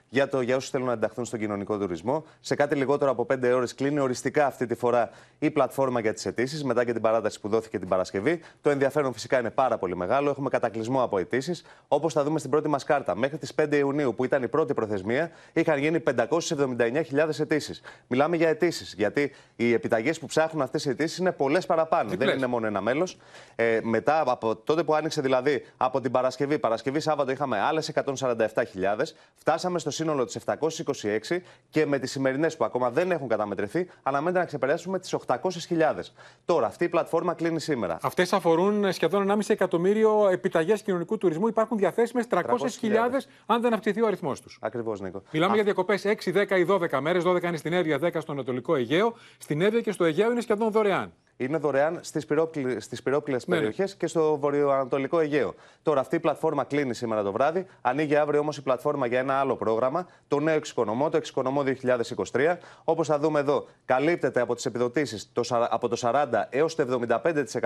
για, 0.10 0.30
το, 0.30 0.42
για 0.42 0.56
όσους 0.56 0.70
θέλουν 0.70 0.88
να 0.88 0.94
ενταχθούν 0.94 1.26
στον 1.26 1.40
κοινωνικό 1.40 1.78
τουρισμό. 1.78 2.24
Σε 2.40 2.56
κάτι 2.56 2.76
λιγότερο 2.76 3.12
από 3.12 3.26
5 3.34 3.52
ώρες 3.54 3.76
κλείνει 3.76 4.00
οριστικά 4.00 4.46
αυτή 4.46 4.66
τη 4.66 4.76
φορά 4.76 5.10
η 5.40 5.52
πλατφόρμα 5.52 6.00
για 6.00 6.14
τις 6.14 6.26
αιτήσεις, 6.26 6.64
μετά 6.64 6.86
και 6.86 6.94
την 6.94 7.02
παράταση 7.02 7.40
που 7.40 7.50
δόθηκε 7.50 7.80
την 7.80 7.88
Παρασκευή. 7.88 8.42
Το 8.62 8.70
ενδιαφέρον 8.70 9.14
φυσικά 9.14 9.40
είναι 9.40 9.50
πάρα 9.50 9.78
πολύ 9.78 9.96
μεγάλο. 9.96 10.30
Έχουμε 10.30 10.50
κατακλυσμό 10.50 11.04
από 11.04 11.18
αιτήσεις. 11.18 11.66
Όπως 11.88 12.14
θα 12.14 12.24
δούμε 12.24 12.40
στην 12.40 12.52
πρώτη 12.52 12.68
μας 12.68 12.84
κάρτα, 12.84 13.16
μέχρι 13.16 13.38
τις 13.38 13.54
5 13.56 13.78
Ιουνίου, 13.78 14.16
που 14.16 14.24
ήταν 14.24 14.44
η 14.44 14.48
πρώτη 14.48 14.74
προθεσμία, 14.74 15.32
είχαν 15.54 15.80
γίνει 15.80 16.00
579.000 16.00 17.40
αιτήσεις. 17.40 17.82
Μιλάμε 18.08 18.36
για 18.36 18.50
αιτήσεις, 18.50 18.94
γιατί 18.98 19.32
οι 19.56 19.74
επιταγές 19.74 20.20
που 20.20 20.26
ψάχνουν 20.26 20.62
αυτές 20.62 20.86
οι 20.86 20.90
αιτήσεις 20.90 21.18
είναι 21.18 21.32
πολλές 21.32 21.66
παραπάνω. 21.66 22.10
Δεν 22.18 22.38
είναι 22.38 22.48
μόνο 22.48 22.68
ένα 22.68 22.82
μέλος. 22.82 23.18
Ε, 23.56 23.80
μετά 23.84 24.24
από 24.26 24.56
τότε 24.56 24.84
που 24.84 24.94
άνοιξε 24.96 25.22
δηλαδή 25.22 25.66
από 25.78 26.02
την 26.02 26.12
Παρασκευή, 26.12 26.60
Παρασκευή 26.60 27.00
Σάββατο 27.00 27.32
είχαμε 27.32 27.60
άλλες 27.60 27.92
147.000. 27.94 29.16
Φτάσαμε 29.40 29.80
στο 29.80 29.92
σύνολο 29.92 30.26
της 30.26 30.38
726 30.46 31.42
και 31.70 31.86
με 31.86 32.00
τις 32.00 32.12
σημερινές 32.12 32.58
που 32.58 32.66
ακόμα 32.66 32.90
δεν 32.90 33.12
έχουν 33.12 33.28
καταμετρηθεί, 33.28 33.90
αναμένεται 34.04 34.40
να 34.40 34.46
ξεπεράσουμε 34.46 35.00
τις 35.00 35.16
800.000. 35.28 36.14
Τώρα, 36.46 36.68
αυτή 36.68 36.84
η 36.84 36.90
πλατφόρμα 36.90 37.34
κλείνει 37.34 37.60
σήμερα. 37.60 37.98
Αυτές 38.02 38.34
αφορούν 38.34 38.94
σχεδόν 38.94 39.32
1,5 39.32 39.40
εκατομμύριο 39.48 40.30
επιταγές 40.32 40.82
κοινωνικού 40.82 41.18
τουρισμού. 41.18 41.48
Υπάρχουν 41.48 41.78
διαθέσιμες 41.78 42.26
300.000 42.30 42.42
αν 43.46 43.62
δεν 43.62 43.74
αυξηθεί 43.74 44.02
ο 44.02 44.08
αριθμός 44.08 44.42
τους. 44.42 44.58
Ακριβώς, 44.62 45.00
Νίκο. 45.02 45.22
Μιλάμε 45.32 45.56
για 45.56 45.64
διακοπές 45.64 46.06
6, 46.06 46.32
10 46.32 46.58
ή 46.58 46.66
12 46.66 47.00
μέρες. 47.00 47.24
12 47.24 47.48
είναι 47.48 47.58
στην 47.58 47.74
Εύβοια, 47.74 48.00
10 48.00 48.22
στο 48.22 48.32
Ανατολικό 48.32 48.76
Αιγαίο. 48.76 49.14
Στην 49.38 49.62
Εύβοια 49.62 49.82
και 49.82 49.92
στο 49.92 50.04
Αιγαίο 50.04 50.32
είναι 50.32 50.42
σχεδόν 50.42 50.72
δωρεάν. 50.72 51.14
Είναι 51.42 51.58
δωρεάν 51.58 52.00
στις 52.02 52.26
πυρόπλε 53.04 53.36
Ναι, 53.36 53.38
ναι. 53.46 53.56
περιοχές 53.56 53.96
και 53.96 54.08
στο 54.08 54.38
βορειοανατολικό 54.38 55.20
Αιγαίο. 55.20 55.54
Τώρα, 55.84 56.00
αυτή 56.00 56.16
η 56.16 56.20
πλατφόρμα 56.20 56.64
κλείνει 56.64 56.94
σήμερα 56.94 57.24
το 57.24 57.32
βράδυ. 57.32 57.66
Ανοίγει 57.82 58.16
αύριο 58.16 58.40
όμως 58.40 58.58
η 58.58 58.62
πλατφόρμα 58.62 59.06
για 59.06 59.20
ένα 59.20 59.34
άλλο 59.34 59.56
πρόγραμμα, 59.56 60.08
το 60.28 60.40
νέο 60.40 60.56
εξοικονομώ, 60.56 61.10
το 61.10 61.18
εξοικονομώ 61.18 61.64
2023. 62.32 62.58
Όπως 62.84 63.08
θα 63.08 63.20
δούμε 63.20 63.40
εδώ, 63.40 63.66
καλύπτεται 63.86 64.42
από 64.42 64.56
τις 64.56 64.66
επιδοτήσεις 64.66 65.32
από 65.70 65.88
το 65.88 65.98
40 66.02 66.26
έως 66.50 66.76
το 66.76 67.00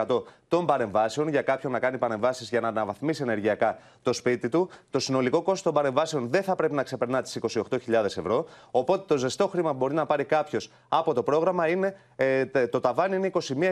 75% 0.08 0.24
των 0.48 0.66
παρεμβάσεων 0.66 1.28
για 1.28 1.42
κάποιον 1.42 1.72
να 1.72 1.80
κάνει 1.80 1.98
παρεμβάσεις 1.98 2.50
για 2.50 2.60
να 2.62 2.68
αναβαθμίσει 2.68 3.22
ενεργειακά 3.22 3.78
το 4.02 4.14
σπίτι 4.14 4.50
του. 4.50 4.70
Το 4.90 5.00
συνολικό 5.00 5.38
κόστος 5.38 5.62
των 5.62 5.74
παρεμβάσεων 5.74 6.28
δεν 6.30 6.44
θα 6.44 6.56
πρέπει 6.56 6.74
να 6.74 6.84
ξεπερνά 6.84 7.22
τις 7.22 7.40
28.000 7.42 7.70
ευρώ. 8.04 8.46
Οπότε 8.72 9.04
το 9.08 9.18
ζεστό 9.18 9.48
χρήμα 9.48 9.72
που 9.72 9.78
μπορεί 9.78 9.94
να 9.94 10.06
πάρει 10.06 10.24
κάποιος 10.24 10.72
από 10.90 11.14
το 11.14 11.24
πρόγραμμα 11.24 11.68
είναι 11.68 11.96
ε, 12.16 12.46
τε- 12.46 12.70
το 12.72 12.80
ταβάνι 12.80 13.16
είναι 13.16 13.32
21.000 13.34 13.63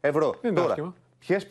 ευρώ. 0.00 0.34
Δεν 0.40 0.50
είναι 0.50 0.60
άσχημα. 0.60 0.94
ποιες 1.18 1.46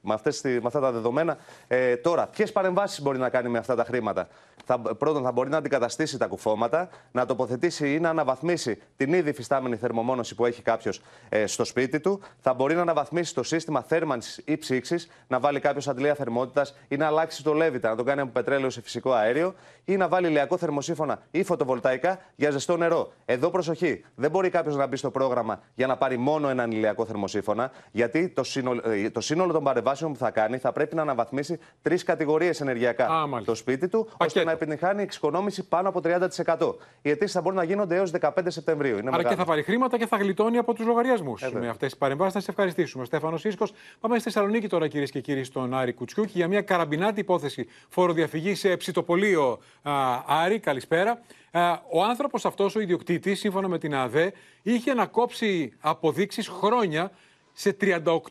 με, 0.00 0.14
αυτές, 0.14 0.40
τη- 0.40 0.48
με 0.48 0.62
αυτά 0.66 0.80
τα 0.80 0.92
δεδομένα. 0.92 1.36
Ε, 1.68 1.96
τώρα, 1.96 2.26
ποιες 2.26 2.52
παρεμβάσεις 2.52 3.02
μπορεί 3.02 3.18
να 3.18 3.28
κάνει 3.28 3.48
με 3.48 3.58
αυτά 3.58 3.74
τα 3.74 3.84
χρήματα; 3.84 4.28
Θα, 4.64 4.78
πρώτον, 4.80 5.22
θα 5.22 5.32
μπορεί 5.32 5.50
να 5.50 5.56
αντικαταστήσει 5.56 6.18
τα 6.18 6.26
κουφώματα, 6.26 6.88
να 7.12 7.26
τοποθετήσει 7.26 7.94
ή 7.94 8.00
να 8.00 8.08
αναβαθμίσει 8.08 8.82
την 8.96 9.12
ήδη 9.12 9.32
φυστάμενη 9.32 9.76
θερμομόνωση 9.76 10.34
που 10.34 10.46
έχει 10.46 10.62
κάποιος 10.62 11.00
ε, 11.28 11.46
στο 11.46 11.64
σπίτι 11.64 12.00
του. 12.00 12.20
Θα 12.40 12.54
μπορεί 12.54 12.74
να 12.74 12.80
αναβαθμίσει 12.80 13.34
το 13.34 13.42
σύστημα 13.42 13.82
θέρμανσης 13.82 14.42
ή 14.44 14.56
ψήξης, 14.56 15.08
να 15.28 15.40
βάλει 15.40 15.60
κάποιος 15.60 15.88
αντλία 15.88 16.14
θερμότητας 16.14 16.74
ή 16.88 16.96
να 16.96 17.06
αλλάξει 17.06 17.42
το 17.42 17.52
λέβητα, 17.52 17.88
να 17.88 17.96
το 17.96 18.02
κάνει 18.02 18.20
από 18.20 18.30
πετρέλαιο 18.30 18.70
σε 18.70 18.80
φυσικό 18.82 19.12
αέριο 19.12 19.54
ή 19.84 19.96
να 19.96 20.08
βάλει 20.08 20.26
ηλιακό 20.26 20.56
θερμοσύφωνα 20.56 21.22
ή 21.30 21.42
φωτοβολταϊκά 21.42 22.18
για 22.36 22.50
ζεστό 22.50 22.76
νερό. 22.76 23.12
Εδώ 23.24 23.50
προσοχή. 23.50 24.04
Δεν 24.14 24.30
μπορεί 24.30 24.50
κάποιος 24.50 24.76
να 24.76 24.86
μπει 24.86 24.96
στο 24.96 25.10
πρόγραμμα 25.10 25.60
για 25.74 25.86
να 25.86 25.96
πάρει 25.96 26.16
μόνο 26.16 26.48
έναν 26.48 26.70
ηλιακό 26.70 27.04
θερμοσύφωνα, 27.04 27.70
γιατί 27.90 28.28
το 28.28 28.44
σύνολο, 28.44 28.90
ε, 28.90 28.91
το 29.12 29.20
σύνολο 29.20 29.52
των 29.52 29.64
παρεμβάσεων 29.64 30.12
που 30.12 30.18
θα 30.18 30.30
κάνει 30.30 30.58
θα 30.58 30.72
πρέπει 30.72 30.94
να 30.94 31.02
αναβαθμίσει 31.02 31.58
τρεις 31.82 32.02
κατηγορίες 32.02 32.60
ενεργειακά 32.60 33.28
το 33.44 33.54
σπίτι 33.54 33.88
του, 33.88 34.08
ώστε 34.16 34.44
να 34.44 34.50
επιτυχάνει 34.50 35.02
εξοικονόμηση 35.02 35.68
πάνω 35.68 35.88
από 35.88 36.00
30%. 36.04 36.74
Οι 37.02 37.10
αιτήσεις 37.10 37.32
θα 37.32 37.40
μπορούν 37.40 37.58
να 37.58 37.64
γίνονται 37.64 37.96
έως 37.96 38.10
15 38.20 38.30
Σεπτεμβρίου. 38.46 38.98
Είναι 38.98 39.08
Άρα 39.08 39.16
και 39.16 39.22
μεγάλο. 39.22 39.36
θα 39.36 39.44
πάρει 39.44 39.62
χρήματα 39.62 39.98
και 39.98 40.06
θα 40.06 40.16
γλιτώνει 40.16 40.58
από 40.58 40.74
τους 40.74 40.86
λογαριασμούς. 40.86 41.42
Με 41.52 41.68
αυτές 41.68 41.90
τις 41.90 41.98
παρεμβάσεις 41.98 42.32
θα 42.32 42.40
σε 42.40 42.50
ευχαριστήσουμε. 42.50 43.04
Στέφανος 43.04 43.40
Σίσκο. 43.40 43.66
Πάμε 44.00 44.14
στη 44.14 44.24
Θεσσαλονίκη 44.24 44.68
τώρα, 44.68 44.88
κυρίες 44.88 45.10
και 45.10 45.20
κύριοι, 45.20 45.44
στον 45.44 45.74
Άρη 45.74 45.92
Κουτσιούκη 45.92 46.32
για 46.34 46.48
μια 46.48 46.60
καραμπινάτη 46.62 47.20
υπόθεση 47.20 47.66
φοροδιαφυγή 47.88 48.54
σε 48.54 48.76
ψητοπολείο 48.76 49.58
α, 49.82 49.92
Άρη. 50.26 50.58
Καλησπέρα. 50.58 51.20
Α, 51.50 51.72
ο 51.90 52.02
άνθρωπος 52.04 52.44
αυτός, 52.44 52.76
ο 52.76 52.80
ιδιοκτήτης, 52.80 53.38
σύμφωνα 53.38 53.68
με 53.68 53.78
την 53.78 53.94
ΑΔΕ, 53.94 54.32
είχε 54.62 54.94
να 54.94 55.06
κόψει 55.06 55.72
αποδείξεις 55.80 56.48
χρόνια 56.48 57.10
σε 57.52 57.76
38.000 57.80 58.22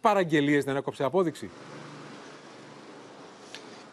παραγγελίες. 0.00 0.64
Δεν 0.64 0.76
έκοψε 0.76 1.04
απόδειξη. 1.04 1.50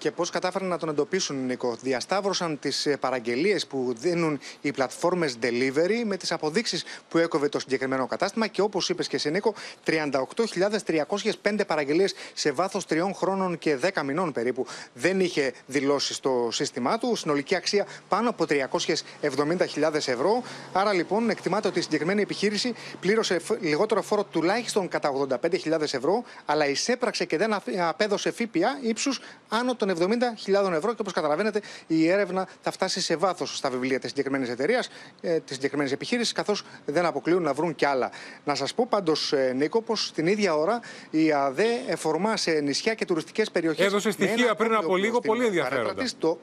Και 0.01 0.11
πώς 0.11 0.29
κατάφεραν 0.29 0.67
να 0.67 0.77
τον 0.77 0.89
εντοπίσουν, 0.89 1.45
Νίκο; 1.45 1.75
Διασταύρωσαν 1.81 2.59
τις 2.59 2.87
παραγγελίες 2.99 3.67
που 3.67 3.93
δίνουν 3.97 4.39
οι 4.61 4.71
πλατφόρμες 4.71 5.37
delivery 5.41 6.03
με 6.05 6.17
τις 6.17 6.31
αποδείξεις 6.31 6.83
που 7.09 7.17
έκοβε 7.17 7.49
το 7.49 7.59
συγκεκριμένο 7.59 8.07
κατάστημα. 8.07 8.47
Και 8.47 8.61
όπως 8.61 8.89
είπες 8.89 9.07
και 9.07 9.15
εσύ, 9.15 9.31
Νίκο, 9.31 9.53
38.305 9.85 11.65
παραγγελίες 11.67 12.13
σε 12.33 12.51
βάθος 12.51 12.85
τριών 12.85 13.13
χρόνων 13.15 13.57
και 13.57 13.77
10 13.93 14.01
μηνών 14.03 14.31
περίπου 14.31 14.65
δεν 14.93 15.19
είχε 15.19 15.53
δηλώσει 15.65 16.13
στο 16.13 16.49
σύστημά 16.51 16.97
του. 16.97 17.15
Συνολική 17.15 17.55
αξία 17.55 17.85
πάνω 18.09 18.29
από 18.29 18.45
370.000 18.49 19.93
ευρώ. 19.93 20.43
Άρα 20.73 20.93
λοιπόν 20.93 21.29
εκτιμάται 21.29 21.67
ότι 21.67 21.79
η 21.79 21.81
συγκεκριμένη 21.81 22.21
επιχείρηση 22.21 22.73
πλήρωσε 22.99 23.39
φ- 23.39 23.61
λιγότερο 23.61 24.01
φόρο 24.01 24.23
τουλάχιστον 24.23 24.87
κατά 24.87 25.11
85.000 25.41 25.81
ευρώ, 25.81 26.23
αλλά 26.45 26.67
εισέπραξε 26.67 27.25
και 27.25 27.37
δεν 27.37 27.53
αφ- 27.53 27.67
απέδωσε 27.79 28.31
ΦΠΑ 28.31 28.77
ύψους 28.81 29.19
άνω 29.49 29.75
των 29.75 29.89
70.000 29.97 30.71
ευρώ. 30.71 30.93
Και 30.93 31.01
όπως 31.01 31.13
καταλαβαίνετε, 31.13 31.61
η 31.87 32.07
έρευνα 32.07 32.47
θα 32.61 32.71
φτάσει 32.71 33.01
σε 33.01 33.15
βάθος 33.15 33.57
στα 33.57 33.69
βιβλία 33.69 33.99
της 33.99 34.09
συγκεκριμένης 34.09 34.49
εταιρείας, 34.49 34.89
ε, 35.21 35.39
της 35.39 35.55
συγκεκριμένης 35.55 35.91
επιχείρησης, 35.91 36.33
καθώς 36.33 36.63
δεν 36.85 37.05
αποκλείουν 37.05 37.43
να 37.43 37.53
βρουν 37.53 37.75
κι 37.75 37.85
άλλα. 37.85 38.11
Να 38.43 38.55
σας 38.55 38.73
πω 38.73 38.87
πάντως, 38.89 39.33
Νίκο, 39.55 39.81
πως 39.81 40.11
την 40.11 40.27
ίδια 40.27 40.55
ώρα 40.55 40.79
η 41.09 41.31
ΑΔΕ 41.31 41.81
εφορμά 41.87 42.37
σε 42.37 42.51
νησιά 42.51 42.93
και 42.93 43.05
τουριστικές 43.05 43.51
περιοχές. 43.51 43.85
Έδωσε 43.85 44.11
στοιχεία 44.11 44.55
πριν 44.55 44.73
από 44.73 44.95
λίγο 44.95 45.19
πολύ 45.19 45.45
ενδιαφέροντα. 45.45 46.05
Το... 46.19 46.39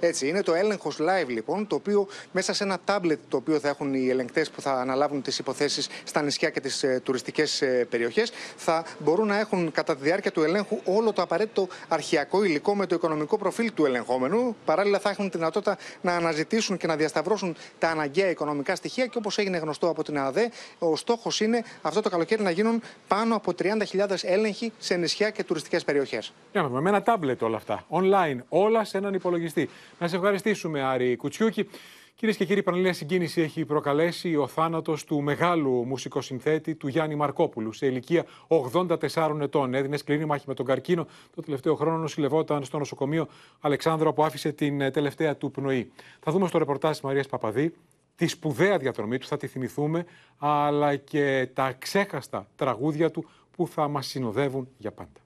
Έτσι, 0.00 0.28
είναι 0.28 0.42
το 0.42 0.54
έλεγχος 0.54 0.96
live 1.00 1.28
λοιπόν, 1.28 1.66
το 1.66 1.74
οποίο 1.74 2.06
μέσα 2.32 2.52
σε 2.52 2.64
ένα 2.64 2.78
τάμπλετ 2.84 3.18
το 3.28 3.36
οποίο 3.36 3.58
θα 3.58 3.68
έχουν 3.68 3.94
οι 3.94 4.08
ελεγκτές 4.08 4.50
που 4.50 4.60
θα 4.60 4.72
αναλάβουν 4.72 5.22
τις 5.22 5.38
υποθέσεις 5.38 5.88
στα 6.04 6.22
νησιά 6.22 6.50
και 6.50 6.60
τις 6.60 6.82
ε, 6.82 7.00
τουριστικές 7.04 7.62
ε, 7.62 7.86
περιοχές, 7.90 8.32
θα 8.56 8.84
μπορούν 8.98 9.26
να 9.26 9.38
έχουν 9.38 9.72
κατά 9.72 9.96
τη 9.96 10.02
διάρκεια 10.02 10.32
του 10.32 10.42
ελέγχου 10.42 10.78
όλο 10.84 11.12
το 11.12 11.22
απαραίτητο 11.22 11.68
αρχιακό 11.88 12.44
υλικό 12.44 12.74
με 12.74 12.86
το 12.86 12.94
οικονομικό 12.94 13.38
προφίλ 13.38 13.72
του 13.74 13.84
ελεγχόμενου. 13.84 14.56
Παράλληλα, 14.64 14.98
θα 14.98 15.10
έχουν 15.10 15.30
τη 15.30 15.36
δυνατότητα 15.36 15.76
να 16.00 16.12
αναζητήσουν 16.12 16.76
και 16.76 16.86
να 16.86 16.96
διασταυρώσουν 16.96 17.56
τα 17.78 17.88
αναγκαία 17.88 18.30
οικονομικά 18.30 18.74
στοιχεία 18.74 19.06
και 19.06 19.18
όπως 19.18 19.38
έγινε 19.38 19.58
γνωστό 19.58 19.88
από 19.88 20.02
την 20.02 20.18
ΑΔΕ, 20.18 20.50
ο 20.78 20.96
στόχος 20.96 21.40
είναι 21.40 21.64
αυτό 21.82 22.00
το 22.00 22.10
καλοκαίρι 22.10 22.42
να 22.42 22.50
γίνουν 22.50 22.82
πάνω 23.08 23.36
από 23.36 23.52
30.000 23.58 24.08
έλεγχοι 24.22 24.72
σε 24.78 24.96
νησιά 24.96 25.30
και 25.30 25.44
τουριστικές 25.44 25.84
περιοχές. 25.84 26.32
Για 26.52 26.62
να 26.62 26.68
δούμε, 26.68 26.80
με 26.80 26.88
ένα 26.88 27.02
τάμπλετ 27.02 27.42
όλα 27.42 27.56
αυτά. 27.56 27.84
Online, 27.90 28.38
όλα 28.48 28.84
σε 28.84 28.98
έναν 28.98 29.14
υπολογιστή. 29.14 29.68
Να 29.98 30.08
σε 30.08 30.16
ευχαριστήσουμε, 30.16 30.82
Άρη 30.82 31.16
Κουτσιούκη. 31.16 31.68
Κυρίες 32.14 32.36
και 32.36 32.44
κύριοι, 32.44 32.62
πανελλήνια 32.62 32.92
συγκίνηση 32.92 33.40
έχει 33.40 33.64
προκαλέσει 33.64 34.36
ο 34.36 34.46
θάνατος 34.46 35.04
του 35.04 35.22
μεγάλου 35.22 35.84
μουσικοσυνθέτη 35.86 36.74
του 36.74 36.88
Γιάννη 36.88 37.14
Μαρκόπουλου 37.14 37.72
σε 37.72 37.86
ηλικία 37.86 38.24
84 38.48 39.38
ετών. 39.40 39.74
Έδινε 39.74 39.96
σκληρή 39.96 40.24
μάχη 40.24 40.44
με 40.48 40.54
τον 40.54 40.66
καρκίνο. 40.66 41.06
Το 41.34 41.42
τελευταίο 41.42 41.74
χρόνο 41.74 41.96
νοσηλευόταν 41.96 42.64
στο 42.64 42.78
νοσοκομείο 42.78 43.28
Αλεξάνδρο 43.60 44.12
που 44.12 44.24
άφησε 44.24 44.52
την 44.52 44.80
ε, 44.80 44.90
τελευταία 44.90 45.36
του 45.36 45.50
πνοή. 45.50 45.90
Θα 46.20 46.32
δούμε 46.32 46.48
στο 46.48 46.58
ρεπορτάζ 46.58 46.90
της 46.90 47.00
Μαρίας 47.00 47.26
Παπαδή 47.26 47.74
τη 48.16 48.26
σπουδαία 48.26 48.78
διαδρομή 48.78 49.18
του, 49.18 49.26
θα 49.26 49.36
τη 49.36 49.46
θυμηθούμε, 49.46 50.04
αλλά 50.38 50.96
και 50.96 51.48
τα 51.54 51.72
ξέχαστα 51.72 52.46
τραγούδια 52.56 53.10
του 53.10 53.28
που 53.56 53.68
θα 53.68 53.88
μας 53.88 54.06
συνοδεύουν 54.06 54.68
για 54.78 54.92
πάντα. 54.92 55.25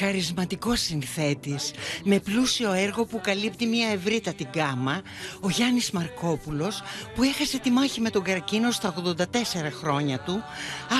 Χαρισματικός 0.00 0.80
συνθέτης, 0.80 1.72
με 2.04 2.18
πλούσιο 2.18 2.72
έργο 2.72 3.04
που 3.04 3.20
καλύπτει 3.22 3.66
μια 3.66 3.88
ευρύτατη 3.88 4.48
γκάμα, 4.50 5.02
ο 5.40 5.48
Γιάννης 5.48 5.90
Μαρκόπουλος, 5.90 6.82
που 7.14 7.22
έχασε 7.22 7.58
τη 7.58 7.70
μάχη 7.70 8.00
με 8.00 8.10
τον 8.10 8.22
καρκίνο 8.22 8.70
στα 8.70 8.88
84 8.88 9.70
χρόνια 9.70 10.18
του, 10.18 10.42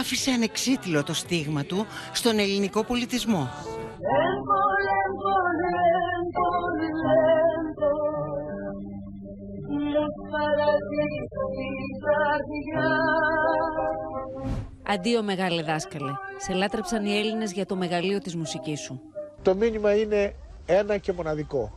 άφησε 0.01 0.31
ανεξίτηλο 0.31 1.03
το 1.03 1.15
στίγμα 1.15 1.65
του 1.65 1.87
στον 2.13 2.39
ελληνικό 2.39 2.85
πολιτισμό. 2.85 3.51
Αντίο 14.93 15.23
μεγάλε 15.23 15.63
δάσκαλε. 15.63 16.13
Σε 16.39 16.53
λάτρεψαν 16.53 17.05
οι 17.05 17.17
Έλληνες 17.17 17.53
για 17.53 17.67
το 17.67 17.77
μεγαλείο 17.77 18.19
της 18.19 18.37
μουσικής 18.37 18.81
σου. 18.81 19.01
Το 19.43 19.55
μήνυμα 19.55 19.95
είναι 19.95 20.35
ένα 20.67 20.97
και 20.99 21.13
μοναδικό. 21.13 21.73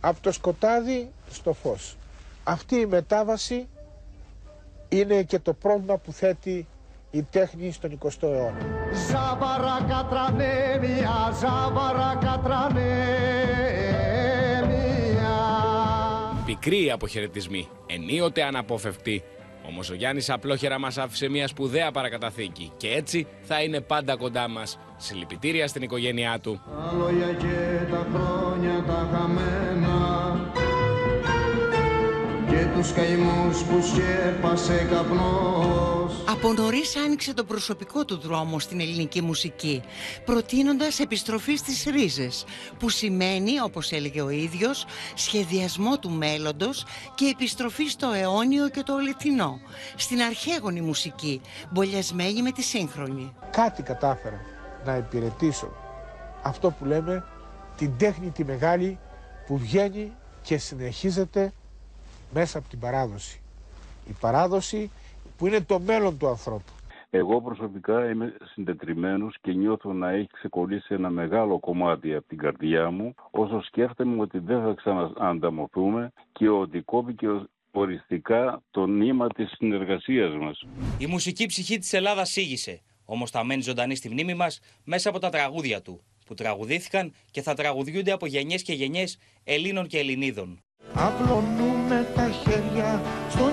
Από 0.00 0.20
το 0.20 0.32
σκοτάδι 0.32 1.12
στο 1.30 1.52
φως. 1.52 1.96
Αυτή 2.44 2.76
η 2.76 2.86
μετάβαση 2.86 3.68
είναι 4.88 5.22
και 5.22 5.38
το 5.38 5.52
πρόβλημα 5.52 5.96
που 5.96 6.12
θέτει 6.12 6.66
η 7.10 7.22
τέχνη 7.22 7.72
στον 7.72 7.98
20ο 8.02 8.22
αιώνα. 8.22 8.58
Ζάβαρα 9.10 9.86
κατρανέ 9.88 10.78
μια, 10.80 11.32
ζάβαρα 11.40 12.18
κατρανέ 12.20 12.82
μια. 14.68 15.36
μικροί 16.46 16.84
οι 16.84 16.90
αποχαιρετισμοί, 16.90 17.68
ενίοτε 17.86 18.42
αναπόφευκτοι. 18.42 19.22
Όμως 19.68 19.90
ο 19.90 19.94
Γιάννης 19.94 20.30
απλόχερα 20.30 20.78
μας 20.78 20.98
άφησε 20.98 21.28
μια 21.28 21.48
σπουδαία 21.48 21.90
παρακαταθήκη 21.90 22.72
και 22.76 22.88
έτσι 22.88 23.26
θα 23.42 23.62
είναι 23.62 23.80
πάντα 23.80 24.16
κοντά 24.16 24.48
μας. 24.48 24.78
Συλληπιτήρια 24.96 25.68
στην 25.68 25.82
οικογένειά 25.82 26.38
του. 26.40 26.60
Τα 26.64 26.92
λόγια 26.98 27.32
και 27.32 27.86
τα 27.90 28.06
χρόνια 28.14 28.84
τα 28.86 29.08
χαμένα 29.12 29.96
και 32.48 32.66
τους 32.74 32.92
καημούς 32.92 33.62
που 33.62 33.82
σκέπασε 33.82 34.86
καπνός 34.90 35.95
Από 36.24 36.52
νωρίς 36.52 36.96
άνοιξε 36.96 37.34
το 37.34 37.44
προσωπικό 37.44 38.04
του 38.04 38.18
δρόμο 38.18 38.58
στην 38.58 38.80
ελληνική 38.80 39.22
μουσική, 39.22 39.82
προτείνοντας 40.24 40.98
επιστροφή 40.98 41.56
στις 41.56 41.84
ρίζες, 41.84 42.44
που 42.78 42.88
σημαίνει, 42.88 43.60
όπως 43.60 43.92
έλεγε 43.92 44.20
ο 44.22 44.30
ίδιος, 44.30 44.86
σχεδιασμό 45.14 45.98
του 45.98 46.10
μέλλοντος 46.10 46.84
και 47.14 47.24
επιστροφή 47.24 47.84
στο 47.88 48.12
αιώνιο 48.12 48.68
και 48.68 48.82
το 48.82 48.94
ολεθινό, 48.94 49.60
στην 49.96 50.20
αρχαίγονη 50.20 50.80
μουσική, 50.80 51.40
μπολιασμένη 51.70 52.42
με 52.42 52.50
τη 52.50 52.62
σύγχρονη. 52.62 53.34
Κάτι 53.50 53.82
κατάφερα 53.82 54.40
να 54.84 54.96
υπηρετήσω 54.96 55.72
αυτό 56.42 56.70
που 56.70 56.84
λέμε 56.84 57.24
την 57.76 57.96
τέχνη 57.96 58.30
τη 58.30 58.44
μεγάλη 58.44 58.98
που 59.46 59.58
βγαίνει 59.58 60.12
και 60.42 60.58
συνεχίζεται 60.58 61.52
μέσα 62.32 62.58
από 62.58 62.68
την 62.68 62.78
παράδοση. 62.78 63.40
Η 64.08 64.12
παράδοση 64.20 64.90
που 65.36 65.46
είναι 65.46 65.60
το 65.60 65.80
μέλλον 65.80 66.18
του 66.18 66.28
ανθρώπου. 66.28 66.72
Εγώ 67.10 67.40
προσωπικά 67.40 68.10
είμαι 68.10 68.36
συντετριμένος 68.52 69.36
και 69.40 69.52
νιώθω 69.52 69.92
να 69.92 70.10
έχει 70.10 70.28
ξεκολλήσει 70.32 70.94
ένα 70.94 71.10
μεγάλο 71.10 71.58
κομμάτι 71.58 72.14
από 72.14 72.28
την 72.28 72.38
καρδιά 72.38 72.90
μου 72.90 73.14
όσο 73.30 73.62
σκέφτομαι 73.62 74.20
ότι 74.22 74.38
δεν 74.38 74.62
θα 74.62 74.74
ξαναανταμωθούμε 74.76 76.12
και 76.32 76.48
ότι 76.48 76.80
κόπηκε 76.80 77.26
οριστικά 77.70 78.62
το 78.70 78.86
νήμα 78.86 79.26
της 79.26 79.52
συνεργασίας 79.56 80.36
μας. 80.36 80.62
Η 80.98 81.06
μουσική 81.06 81.46
ψυχή 81.46 81.78
της 81.78 81.92
Ελλάδας 81.92 82.30
σήγησε, 82.30 82.80
όμως 83.04 83.30
θα 83.30 83.44
μένει 83.44 83.62
ζωντανή 83.62 83.94
στη 83.94 84.10
μνήμη 84.10 84.34
μας 84.34 84.60
μέσα 84.84 85.08
από 85.08 85.18
τα 85.18 85.28
τραγούδια 85.28 85.82
του, 85.82 86.00
που 86.26 86.34
τραγουδήθηκαν 86.34 87.12
και 87.30 87.42
θα 87.42 87.54
τραγουδιούνται 87.54 88.12
από 88.12 88.26
γενιές 88.26 88.62
και 88.62 88.72
γενιές 88.72 89.18
Ελλήνων 89.44 89.86
και 89.86 89.98
Ελληνίδων. 89.98 90.60
Απλωνούμε 90.94 92.06
τα 92.14 92.28
χέρια 92.28 93.02
στον 93.28 93.52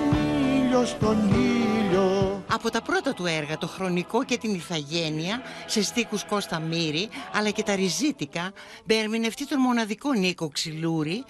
ήλιο, 0.58 0.86
στον 0.86 1.18
ήλιο. 1.18 1.53
Από 2.64 2.72
τα 2.72 2.82
πρώτα 2.82 3.14
του 3.14 3.26
έργα, 3.26 3.58
το 3.58 3.68
χρονικό 3.68 4.24
και 4.24 4.38
την 4.38 4.54
ηθαγένεια, 4.54 5.42
σε 5.66 5.84
στίχους 5.84 6.24
Κώστα 6.24 6.60
Μύρη, 6.60 7.10
αλλά 7.34 7.50
και 7.50 7.64
τα 7.64 7.76
ριζίτικα, 7.76 8.52
με 8.84 8.96
ερμηνευτή 8.96 9.48
τον 9.48 9.60
μοναδικό 9.60 10.14
Νίκο 10.14 10.50
Ξυλούρη, 10.50 11.24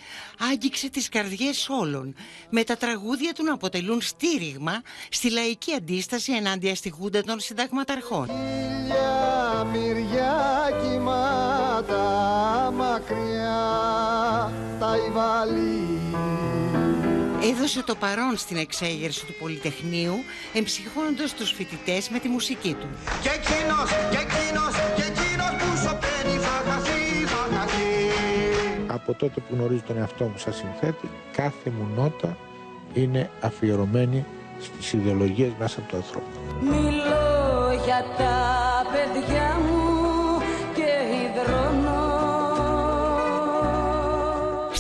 άγγιξε 0.52 0.89
τις 0.89 1.10
καρδιές 1.10 1.69
όλων, 1.69 2.15
με 2.50 2.63
τα 2.63 2.78
τραγούδια 2.78 3.34
του 3.34 3.43
να 3.43 3.54
αποτελούν 3.54 4.02
στήριγμα 4.02 4.82
στη 5.10 5.32
λαϊκή 5.32 5.74
αντίσταση 5.74 6.32
ενάντια 6.32 6.76
στη 6.76 6.89
Χούντα 6.89 7.22
των 7.22 7.39
συνταγματαρχών. 7.39 8.30
Μυριά, 8.30 9.67
μυριά 9.72 10.69
κοιμάτα 10.82 12.04
μακριά 12.76 13.72
τα 14.80 14.96
υβαλή 15.08 16.12
Έδωσε 17.51 17.84
το 17.84 17.95
παρόν 17.95 18.38
στην 18.38 18.58
εξέγερση 18.58 19.25
του 19.25 19.34
Πολυτεχνείου, 19.39 20.23
εμψυχώνοντας 20.53 21.34
τους 21.34 21.51
φοιτητές 21.51 22.10
με 22.10 22.19
τη 22.19 22.27
μουσική 22.27 22.73
του. 22.73 22.88
Και 23.21 23.29
εκείνος, 23.29 23.89
και 24.12 24.19
εκείνος, 24.25 24.73
και 24.95 25.03
εκείνος 25.12 25.51
που 25.60 25.69
σωπαίνει 25.84 26.38
θα 26.45 26.71
χαθεί, 26.71 27.25
θα 27.25 27.56
χαθεί 27.56 27.91
Από 28.88 29.13
τότε 29.13 29.39
που 29.39 29.56
γνωρίζω 29.56 29.82
τον 29.88 29.97
εαυτό 29.97 30.23
μου 30.23 30.38
σαν 30.38 30.53
συνθέτη, 30.53 31.10
κάθε 31.36 31.69
μου 31.69 31.88
νότα 31.95 32.38
είναι 32.93 33.29
αφιερωμένη 33.41 34.25
στις 34.62 34.93
ιδεολογίες 34.93 35.51
μέσα 35.60 35.79
από 35.79 35.89
τον 35.89 35.99
ανθρώπου. 35.99 36.27
Μιλώ 36.62 37.82
για 37.86 38.06
τα 38.17 38.36
παιδιά 38.91 39.60
μου 39.67 39.83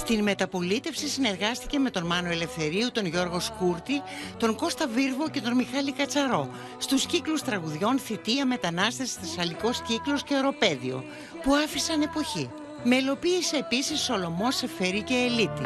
Στην 0.05 0.23
μεταπολίτευση 0.23 1.07
συνεργάστηκε 1.07 1.79
με 1.79 1.89
τον 1.89 2.05
Μάνο 2.05 2.29
Ελευθερίου, 2.29 2.91
τον 2.91 3.05
Γιώργο 3.05 3.39
Σκούρτη, 3.39 4.01
τον 4.37 4.55
Κώστα 4.55 4.87
Βίρβο 4.87 5.29
και 5.29 5.41
τον 5.41 5.55
Μιχάλη 5.55 5.91
Κατσαρό 5.91 6.49
στους 6.77 7.05
κύκλους 7.05 7.41
τραγουδιών 7.41 7.99
Θητεία 7.99 8.45
Μετανάστες 8.45 9.13
Θεσσαλικός 9.13 9.81
Κύκλος 9.81 10.23
και 10.23 10.35
Οροπέδιο 10.35 11.03
που 11.43 11.53
άφησαν 11.55 12.01
εποχή. 12.01 12.49
Μελοποίησε 12.83 13.57
επίσης 13.57 13.99
Σολομός 13.99 14.55
Σεφέρη 14.55 15.01
και 15.01 15.13
Ελίτη. 15.13 15.61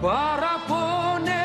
Παραπονεμένα 0.00 1.39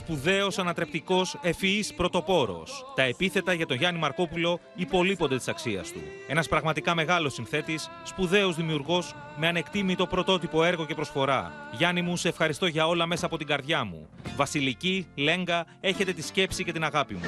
Σπουδαίος, 0.00 0.58
ανατρεπτικός, 0.58 1.38
ευφυής, 1.42 1.94
πρωτοπόρος. 1.94 2.84
Τα 2.94 3.02
επίθετα 3.02 3.52
για 3.52 3.66
τον 3.66 3.76
Γιάννη 3.76 4.00
Μαρκόπουλο 4.00 4.60
υπολείπονται 4.74 5.36
της 5.36 5.48
αξίας 5.48 5.92
του. 5.92 6.00
Ένας 6.28 6.48
πραγματικά 6.48 6.94
μεγάλος 6.94 7.34
συνθέτης, 7.34 7.90
σπουδαίος 8.02 8.56
δημιουργός, 8.56 9.14
με 9.36 9.46
ανεκτήμητο 9.48 10.06
πρωτότυπο 10.06 10.64
έργο 10.64 10.86
και 10.86 10.94
προσφορά. 10.94 11.52
Γιάννη 11.72 12.02
μου, 12.02 12.16
σε 12.16 12.28
ευχαριστώ 12.28 12.66
για 12.66 12.86
όλα 12.86 13.06
μέσα 13.06 13.26
από 13.26 13.36
την 13.36 13.46
καρδιά 13.46 13.84
μου. 13.84 14.08
Βασιλική, 14.36 15.06
Λέγκα, 15.14 15.66
έχετε 15.80 16.12
τη 16.12 16.22
σκέψη 16.22 16.64
και 16.64 16.72
την 16.72 16.84
αγάπη 16.84 17.14
μου. 17.14 17.20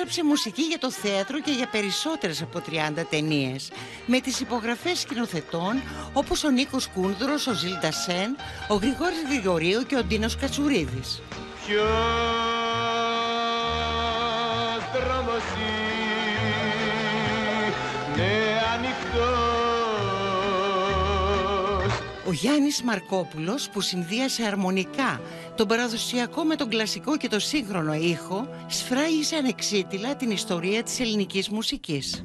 Έγραψε 0.00 0.24
μουσική 0.24 0.62
για 0.62 0.78
το 0.78 0.90
θέατρο 0.90 1.40
και 1.40 1.50
για 1.50 1.68
περισσότερες 1.68 2.42
από 2.42 2.62
30 2.98 3.04
ταινίες 3.10 3.70
με 4.06 4.20
τις 4.20 4.40
υπογραφές 4.40 4.98
σκηνοθετών 5.00 5.82
όπως 6.12 6.44
ο 6.44 6.50
Νίκος 6.50 6.86
Κούνδρος, 6.86 7.46
ο 7.46 7.52
Ζιλ 7.52 7.72
Σεν, 8.04 8.36
ο 8.68 8.74
Γρηγόρης 8.74 9.22
Γρηγορίου 9.28 9.82
και 9.86 9.96
ο 9.96 10.04
Ντίνος 10.04 10.36
Κατσουρίδης. 10.36 11.22
Ποιος 11.66 11.82
δρόμος 14.94 15.42
είναι 18.14 18.60
ανοιχτός 18.74 19.67
Ο 22.28 22.32
Γιάννης 22.32 22.82
Μαρκόπουλος 22.82 23.68
που 23.68 23.80
συνδύασε 23.80 24.42
αρμονικά 24.44 25.20
τον 25.54 25.68
παραδοσιακό 25.68 26.44
με 26.44 26.56
τον 26.56 26.68
κλασικό 26.68 27.16
και 27.16 27.28
το 27.28 27.38
σύγχρονο 27.38 27.94
ήχο 27.94 28.48
σφράγισε 28.66 29.36
ανεξίτηλα 29.36 30.16
την 30.16 30.30
ιστορία 30.30 30.82
της 30.82 31.00
ελληνικής 31.00 31.48
μουσικής. 31.48 32.24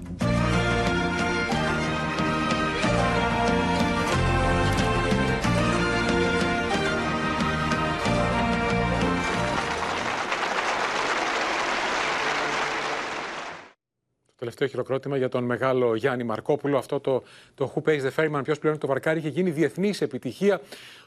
Τελευταίο 14.43 14.67
χειροκρότημα 14.67 15.17
για 15.17 15.29
τον 15.29 15.43
μεγάλο 15.43 15.95
Γιάννη 15.95 16.23
Μαρκόπουλο. 16.23 16.77
Αυτό 16.77 16.99
το, 16.99 17.23
το 17.55 17.73
Who 17.75 17.89
Pays 17.89 18.01
the 18.01 18.09
Ferryman, 18.15 18.41
ποιος 18.43 18.59
πλέον 18.59 18.77
το 18.77 18.87
βαρκάρι, 18.87 19.19
είχε 19.19 19.29
γίνει 19.29 19.49
διεθνής 19.49 20.01
επιτυχία. 20.01 20.61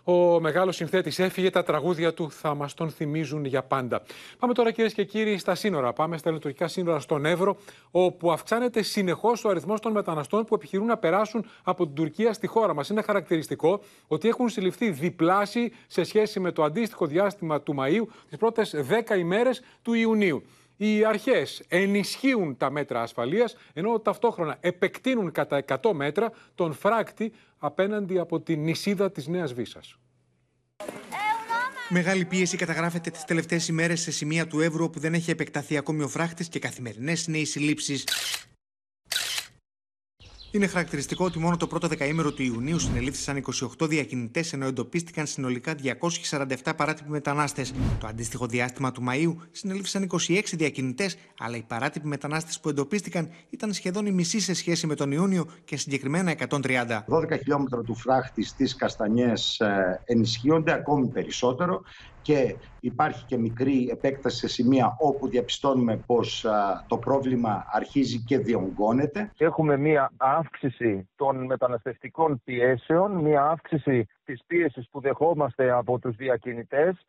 Ο 0.05 0.41
μεγάλος 0.41 0.77
συνθέτης 0.77 1.19
έφυγε, 1.19 1.51
τα 1.51 1.63
τραγούδια 1.63 2.15
του 2.15 2.31
θα 2.31 2.55
μας 2.55 2.75
τον 2.75 2.91
θυμίζουν 2.91 3.45
για 3.45 3.63
πάντα. 3.63 4.03
Πάμε 4.39 4.53
τώρα 4.53 4.71
κυρίες 4.71 4.93
και 4.93 5.05
κύριοι 5.05 5.39
στα 5.39 5.55
σύνορα. 5.55 5.93
Πάμε 5.93 6.17
στα 6.17 6.31
λειτουργικά 6.31 6.69
σύνορα 6.69 7.01
στον 7.01 7.25
Εύρο, 7.25 7.57
όπου 7.91 8.33
αυξάνεται 8.33 8.83
συνεχώς 8.83 9.45
ο 9.45 9.49
αριθμός 9.49 9.81
των 9.81 9.93
μεταναστών 9.93 10.45
που 10.45 10.55
επιχειρούν 10.55 10.87
να 10.87 10.97
περάσουν 10.97 11.47
από 11.63 11.87
την 11.87 11.95
Τουρκία 11.95 12.33
στη 12.33 12.47
χώρα 12.47 12.75
μας. 12.75 12.89
Είναι 12.89 13.03
χαρακτηριστικό 13.03 13.81
ότι 14.07 14.29
έχουν 14.29 14.49
συλληφθεί 14.49 14.91
διπλάσιοι 14.91 15.73
σε 15.87 16.05
σχέση 16.05 16.41
με 16.41 16.53
το 16.53 16.63
αντίστοιχο 16.63 17.07
διάστημα 17.07 17.61
του 17.61 17.75
Μαΐου, 17.79 18.07
τις 18.29 18.39
πρώτες 18.39 18.75
10 19.11 19.17
ημέρες 19.19 19.63
του 19.83 19.95
Ιουνίου. 19.95 20.43
Οι 20.77 21.05
αρχές 21.05 21.63
ενισχύουν 21.69 22.57
τα 22.57 22.71
μέτρα 22.71 23.03
ασφαλείας, 23.03 23.57
ενώ 23.73 24.01
ταυτόχρονα 24.01 24.57
επεκτείνουν 24.61 25.33
κατά 25.33 25.57
100 25.57 25.93
μέτρα 25.93 26.33
τον 26.55 26.73
φράκτη 26.73 27.33
απέναντι 27.59 28.19
από 28.19 28.41
την 28.41 28.63
νησίδα 28.63 29.11
της 29.11 29.27
Νέας 29.27 29.53
Βίσας. 29.53 29.97
Μεγάλη 31.89 32.25
πίεση 32.25 32.57
καταγράφεται 32.57 33.11
τις 33.11 33.25
τελευταίες 33.25 33.69
ημέρες 33.69 34.01
σε 34.01 34.11
σημεία 34.11 34.47
του 34.47 34.61
Εύρου 34.61 34.85
όπου 34.85 34.99
δεν 35.01 35.15
έχει 35.15 35.31
επεκταθεί 35.31 35.77
ακόμη 35.77 36.03
ο 36.03 36.09
φράχτης 36.09 36.49
και 36.49 36.59
καθημερινές 36.59 37.27
είναι 37.27 37.39
οι 37.39 37.45
συλλήψεις. 37.45 38.05
Είναι 40.57 40.67
χαρακτηριστικό 40.67 41.25
ότι 41.25 41.39
μόνο 41.39 41.57
το 41.57 41.67
πρώτο 41.67 41.89
δεκαήμερο 41.89 42.33
του 42.33 42.43
Ιουνίου 42.43 42.79
συνελήφθησαν 42.79 43.45
28 43.79 43.89
διακινητές, 43.89 44.53
ενώ 44.53 44.67
εντοπίστηκαν 44.67 45.27
συνολικά 45.27 45.75
247 46.31 46.73
παράτυποι 46.77 47.11
μετανάστες. 47.11 47.75
Το 48.01 48.07
αντίστοιχο 48.07 48.47
διάστημα 48.47 48.93
του 48.93 49.05
Μαΐου 49.09 49.35
συνελήφθησαν 49.51 50.09
26 50.29 50.41
διακινητές, 50.53 51.17
αλλά 51.39 51.57
οι 51.57 51.63
παράτυποι 51.63 52.07
μετανάστες 52.07 52.61
που 52.61 52.69
εντοπίστηκαν 52.69 53.31
ήταν 53.51 53.73
σχεδόν 53.73 54.07
η 54.07 54.11
μισή 54.11 54.41
σε 54.41 54.55
σχέση 54.55 54.87
με 54.87 54.95
τον 54.95 55.13
Ιούνιο 55.13 55.47
και 55.65 55.77
συγκεκριμένα 55.77 56.35
130. 56.49 57.05
12 57.09 57.39
χιλιόμετρα 57.39 57.83
του 57.83 57.95
φράχτη 57.95 58.45
στις 58.45 58.77
Καστανιές 58.77 59.61
ε, 59.61 60.03
ενισχύονται 60.05 60.73
ακόμη 60.73 61.07
περισσότερο 61.07 61.83
και 62.27 62.57
υπάρχει 62.81 63.25
και 63.25 63.37
μικρή 63.37 63.89
επέκταση 63.91 64.37
σε 64.37 64.49
σημεία 64.49 64.97
όπου 64.99 65.29
διαπιστώνουμε 65.29 65.97
πως 66.07 66.45
α, 66.45 66.85
το 66.87 66.97
πρόβλημα 66.97 67.67
αρχίζει 67.71 68.19
και 68.19 68.39
διονγκώνεται. 68.39 69.33
Έχουμε 69.39 69.77
μία 69.77 70.13
αύξηση 70.17 71.09
των 71.17 71.45
μεταναστευτικών 71.45 72.41
πιέσεων, 72.45 73.13
μία 73.13 73.43
αύξηση 73.43 74.07
της 74.25 74.43
πίεσης 74.47 74.89
που 74.91 75.01
δεχόμαστε 75.01 75.71
από 75.71 75.99
τους 75.99 76.17
διακινητές. 76.17 77.07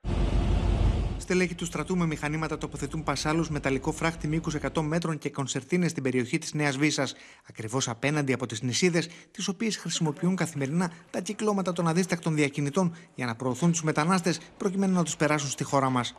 Στελέχη 1.27 1.55
τους 1.55 1.67
στρατού 1.67 1.97
με 1.97 2.05
μηχανήματα 2.05 2.57
τοποθετούν 2.57 3.03
πασάλους 3.03 3.49
μεταλλικό 3.49 3.91
φράχτη 3.91 4.27
μήκου 4.27 4.51
100 4.73 4.81
μέτρων 4.81 5.17
και 5.17 5.29
κονσερτίνες 5.29 5.91
στην 5.91 6.03
περιοχή 6.03 6.37
της 6.37 6.53
Νέας 6.53 6.77
Βίσα, 6.77 7.07
ακριβώς 7.49 7.89
απέναντι 7.89 8.33
από 8.33 8.45
τις 8.45 8.61
νησίδες, 8.61 9.09
τις 9.31 9.47
οποίες 9.47 9.77
χρησιμοποιούν 9.77 10.35
καθημερινά 10.35 10.91
τα 11.11 11.19
κυκλώματα 11.19 11.73
των 11.73 11.87
αδίστακτων 11.87 12.35
διακινητών 12.35 12.95
για 13.15 13.25
να 13.25 13.35
προωθούν 13.35 13.71
τους 13.71 13.83
μετανάστες 13.83 14.39
προκειμένου 14.57 14.93
να 14.93 15.03
τους 15.03 15.15
περάσουν 15.15 15.49
στη 15.49 15.63
χώρα 15.63 15.89
μας. 15.89 16.15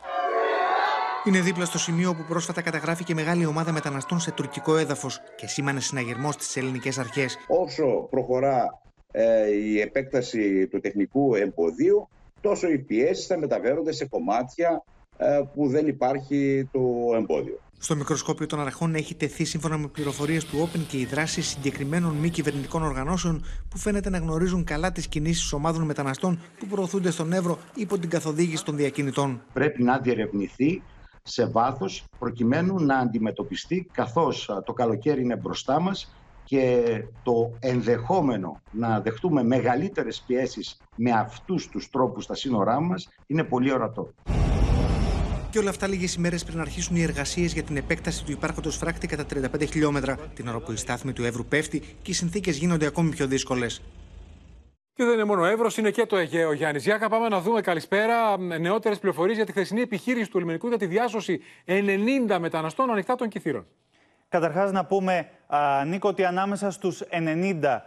Είναι 1.25 1.39
δίπλα 1.39 1.65
στο 1.65 1.77
σημείο 1.77 2.09
όπου 2.09 2.23
πρόσφατα 2.27 2.61
καταγράφηκε 2.61 3.13
μεγάλη 3.13 3.45
ομάδα 3.45 3.71
μεταναστών 3.71 4.19
σε 4.19 4.31
τουρκικό 4.31 4.77
έδαφος 4.77 5.21
και 5.35 5.47
σήμανε 5.47 5.79
συναγερμό 5.79 6.31
στις 6.31 6.57
ελληνικές 6.57 6.97
αρχές. 6.97 7.37
Όσο 7.47 8.07
προχωρά 8.09 8.81
ε, 9.11 9.49
η 9.51 9.79
επέκταση 9.79 10.67
του 10.67 10.79
τεχνικού 10.79 11.35
εμποδίου, 11.35 12.09
τόσο 12.41 12.67
οι 12.67 12.77
πιέσεις 12.77 13.25
θα 13.25 13.37
μεταφέρονται 13.37 13.91
σε 13.91 14.05
κομμάτια 14.05 14.69
ε, 14.69 14.98
που 15.53 15.67
δεν 15.67 15.87
υπάρχει 15.87 16.69
το 16.71 16.79
εμπόδιο. 17.15 17.59
Στο 17.81 17.95
μικροσκόπιο 17.95 18.45
των 18.45 18.59
αρχών 18.59 18.95
έχει 18.95 19.15
τεθεί 19.15 19.45
σύμφωνα 19.45 19.77
με 19.77 19.87
πληροφορίες 19.87 20.45
του 20.45 20.57
Open 20.67 20.79
και 20.87 20.97
οι 20.97 21.05
δράσει 21.05 21.41
συγκεκριμένων 21.41 22.15
μη 22.15 22.29
κυβερνητικών 22.29 22.83
οργανώσεων 22.83 23.45
που 23.69 23.77
φαίνεται 23.77 24.09
να 24.09 24.17
γνωρίζουν 24.17 24.63
καλά 24.63 24.91
τις 24.91 25.07
κινήσεις 25.07 25.53
ομάδων 25.53 25.81
μεταναστών 25.81 26.39
που 26.59 26.65
προωθούνται 26.65 27.11
στον 27.11 27.33
Εύρο 27.33 27.57
υπό 27.75 27.97
την 27.97 28.09
καθοδήγηση 28.09 28.65
των 28.65 28.75
διακινητών. 28.75 29.41
Πρέπει 29.53 29.83
να 29.83 29.97
διερευνηθεί 29.97 30.81
σε 31.23 31.45
βάθος 31.45 32.03
προκειμένου 32.19 32.79
να 32.79 32.97
αντιμετωπιστεί 32.97 33.87
καθώς 33.91 34.49
α, 34.49 34.63
το 34.63 34.73
καλοκαίρι 34.73 35.21
είναι 35.21 35.35
μπροστά 35.35 35.79
μας 35.79 36.13
και 36.43 36.83
το 37.23 37.53
ενδεχόμενο 37.59 38.61
να 38.71 39.01
δεχτούμε 39.01 39.43
μεγαλύτερες 39.43 40.23
πιέσεις 40.27 40.77
με 40.95 41.11
αυτούς 41.11 41.67
τους 41.69 41.89
τρόπους 41.89 42.23
στα 42.23 42.35
σύνορά 42.35 42.79
μας 42.79 43.09
είναι 43.27 43.43
πολύ 43.43 43.71
ορατό. 43.73 44.13
Και 45.51 45.59
όλα 45.59 45.69
αυτά 45.69 45.87
λίγες 45.87 46.15
ημέρες 46.15 46.43
πριν 46.43 46.59
αρχίσουν 46.59 46.95
οι 46.95 47.01
εργασίες 47.01 47.53
για 47.53 47.63
την 47.63 47.77
επέκταση 47.77 48.25
του 48.25 48.31
υπάρχοντος 48.31 48.77
φράκτη 48.77 49.07
κατά 49.07 49.25
35 49.53 49.67
χιλιόμετρα, 49.69 50.17
την 50.35 50.47
ώρα 50.47 50.59
που 50.59 50.71
η 50.71 50.75
στάθμη 50.75 51.13
του 51.13 51.23
Εύρου 51.23 51.45
πέφτει 51.45 51.79
και 52.01 52.11
οι 52.11 52.13
συνθήκες 52.13 52.57
γίνονται 52.57 52.85
ακόμη 52.85 53.09
πιο 53.09 53.27
δύσκολες. 53.27 53.81
Και 54.93 55.03
δεν 55.03 55.13
είναι 55.13 55.23
μόνο 55.23 55.41
ο 55.41 55.45
Εύρος, 55.45 55.77
είναι 55.77 55.91
και 55.91 56.05
το 56.05 56.17
Αιγαίο. 56.17 56.53
Γιάννης 56.53 56.83
Γιάκα, 56.83 57.09
πάμε 57.09 57.27
να 57.27 57.41
δούμε 57.41 57.61
καλησπέρα 57.61 58.37
νεότερες 58.37 58.99
πληροφορίες 58.99 59.35
για 59.35 59.45
τη 59.45 59.51
χθεσινή 59.51 59.81
επιχείρηση 59.81 60.29
του 60.29 60.39
λιμενικού 60.39 60.67
για 60.67 60.77
τη 60.77 60.85
διάσωση 60.85 61.39
90 61.65 62.37
μεταναστών 62.39 62.91
ανοιχτά 62.91 63.15
των 63.15 63.27
κυθύρων. 63.27 63.65
Καταρχάς 64.29 64.71
να 64.71 64.85
πούμε, 64.85 65.29
α, 65.47 65.85
Νίκο, 65.85 66.09
ότι 66.09 66.23
ανάμεσα 66.23 66.71
στους 66.71 67.03
90 67.09 67.65
α, 67.65 67.81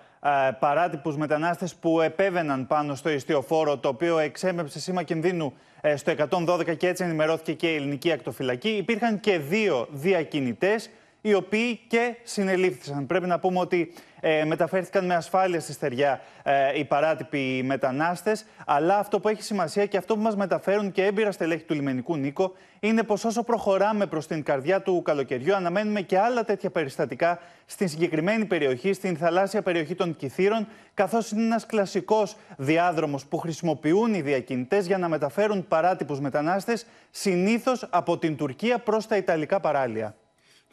παράτυπους 0.59 1.17
μετανάστες 1.17 1.75
που 1.75 2.01
επέβαιναν 2.01 2.67
πάνω 2.67 2.95
στο 2.95 3.11
ιστιοφόρο, 3.11 3.79
το 3.79 3.89
οποίο 3.89 4.19
εξέπεψε 4.19 4.81
σήμα 4.81 5.03
κινδύνου 5.03 5.53
ε, 5.81 5.97
στο 5.97 6.13
112 6.31 6.77
και 6.77 6.89
έτσι 6.89 7.05
ενημερώθηκε 7.05 7.53
και 7.53 7.73
η 7.73 7.75
ελληνική 7.75 8.13
ακτοφυλακή, 8.13 8.69
υπήρχαν 8.69 9.21
και 9.21 9.39
δύο 9.39 9.89
διακινητές, 9.91 10.91
οι 11.21 11.35
οποίοι 11.35 11.81
και 11.89 12.17
συνελήφθησαν. 12.23 13.07
Πρέπει 13.07 13.27
να 13.27 13.39
πούμε 13.39 13.59
ότι 13.59 13.93
ε, 14.25 14.45
μεταφέρθηκαν 14.45 15.07
με 15.07 15.15
ασφάλεια 15.15 15.61
στη 15.61 15.73
στεριά 15.73 16.21
ε, 16.43 16.79
οι 16.79 16.85
παράτυποι 16.85 17.63
μετανάστες, 17.65 18.45
αλλά 18.67 18.99
αυτό 18.99 19.21
που 19.21 19.29
έχει 19.29 19.43
σημασία 19.43 19.87
και 19.87 19.97
αυτό 19.97 20.15
που 20.15 20.21
μας 20.21 20.37
μεταφέρουν 20.37 20.93
και 20.93 21.05
έμπειρα 21.05 21.33
στελέχη 21.33 21.63
του 21.63 21.75
λιμενικού 21.75 22.17
Νίκο, 22.17 22.53
είναι 22.81 23.03
πως 23.03 23.25
όσο 23.25 23.43
προχωράμε 23.43 24.07
προς 24.07 24.27
την 24.27 24.43
καρδιά 24.43 24.83
του 24.83 25.03
καλοκαιριού, 25.03 25.55
αναμένουμε 25.55 26.01
και 26.01 26.19
άλλα 26.19 26.45
τέτοια 26.45 26.71
περιστατικά 26.71 27.39
στην 27.67 27.89
συγκεκριμένη 27.89 28.45
περιοχή, 28.45 28.93
στην 28.93 29.17
θαλάσσια 29.17 29.63
περιοχή 29.63 29.95
των 29.95 30.17
Κυθύρων, 30.17 30.69
καθώς 30.95 31.31
είναι 31.31 31.43
ένας 31.43 31.67
κλασικός 31.67 32.37
διάδρομος 32.57 33.27
που 33.27 33.39
χρησιμοποιούν 33.39 34.15
οι 34.15 34.21
διακινητές 34.21 34.87
για 34.87 34.99
να 34.99 35.09
μεταφέρουν 35.09 35.69
παράτυπους 35.69 36.21
μετανάστες, 36.21 36.87
συνήθως 37.11 37.87
από 37.91 38.19
την 38.19 38.37
Τουρκία 38.37 38.79
προς 38.79 39.07
τα 39.07 39.17
Ιταλικά 39.17 39.61
παράλια. 39.61 40.15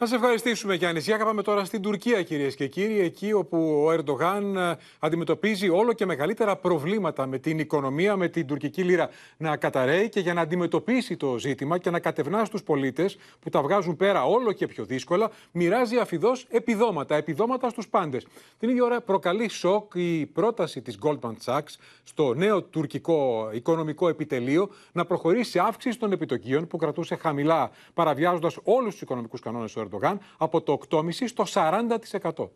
Να 0.00 0.06
σε 0.06 0.14
ευχαριστήσουμε, 0.14 0.74
Γιάννης. 0.74 1.04
Για 1.04 1.18
πάμε 1.18 1.42
τώρα 1.42 1.64
στην 1.64 1.82
Τουρκία, 1.82 2.22
κυρίες 2.22 2.54
και 2.54 2.66
κύριοι, 2.66 3.00
εκεί 3.00 3.32
όπου 3.32 3.84
ο 3.86 3.92
Ερντογάν 3.92 4.56
ε, 4.56 4.76
αντιμετωπίζει 4.98 5.68
όλο 5.68 5.92
και 5.92 6.06
μεγαλύτερα 6.06 6.56
προβλήματα 6.56 7.26
με 7.26 7.38
την 7.38 7.58
οικονομία, 7.58 8.16
με 8.16 8.28
την 8.28 8.46
τουρκική 8.46 8.82
λίρα 8.82 9.08
να 9.36 9.56
καταραίει 9.56 10.08
και 10.08 10.20
για 10.20 10.34
να 10.34 10.40
αντιμετωπίσει 10.40 11.16
το 11.16 11.38
ζήτημα 11.38 11.78
και 11.78 11.90
να 11.90 12.00
κατευνά 12.00 12.44
στους 12.44 12.62
πολίτες 12.62 13.18
που 13.40 13.50
τα 13.50 13.62
βγάζουν 13.62 13.96
πέρα 13.96 14.24
όλο 14.24 14.52
και 14.52 14.66
πιο 14.66 14.84
δύσκολα, 14.84 15.30
μοιράζει 15.52 15.96
αφιδώς 15.96 16.46
επιδόματα, 16.50 17.16
επιδόματα 17.16 17.68
στους 17.68 17.88
πάντες. 17.88 18.26
Την 18.58 18.68
ίδια 18.68 18.84
ώρα 18.84 19.00
προκαλεί 19.00 19.48
σοκ 19.48 19.92
η 19.94 20.26
πρόταση 20.26 20.82
της 20.82 20.98
Goldman 21.02 21.34
Sachs 21.44 21.74
στο 22.02 22.34
νέο 22.34 22.62
τουρκικό 22.62 23.50
οικονομικό 23.52 24.08
επιτελείο 24.08 24.70
να 24.92 25.04
προχωρήσει 25.04 25.50
σε 25.50 25.60
αύξηση 25.60 25.98
των 25.98 26.12
επιτοκίων 26.12 26.66
που 26.66 26.76
κρατούσε 26.76 27.14
χαμηλά, 27.14 27.70
παραβιάζοντας 27.94 28.58
όλους 28.62 28.92
τους 28.92 29.00
οικονομικούς 29.02 29.40
κανόνες 29.40 29.76
ο 29.76 29.80
Ερντογάν 29.90 30.20
από 30.36 30.60
το 30.62 30.80
8,5% 30.90 31.10
στο 31.26 31.44
40%. 31.54 32.48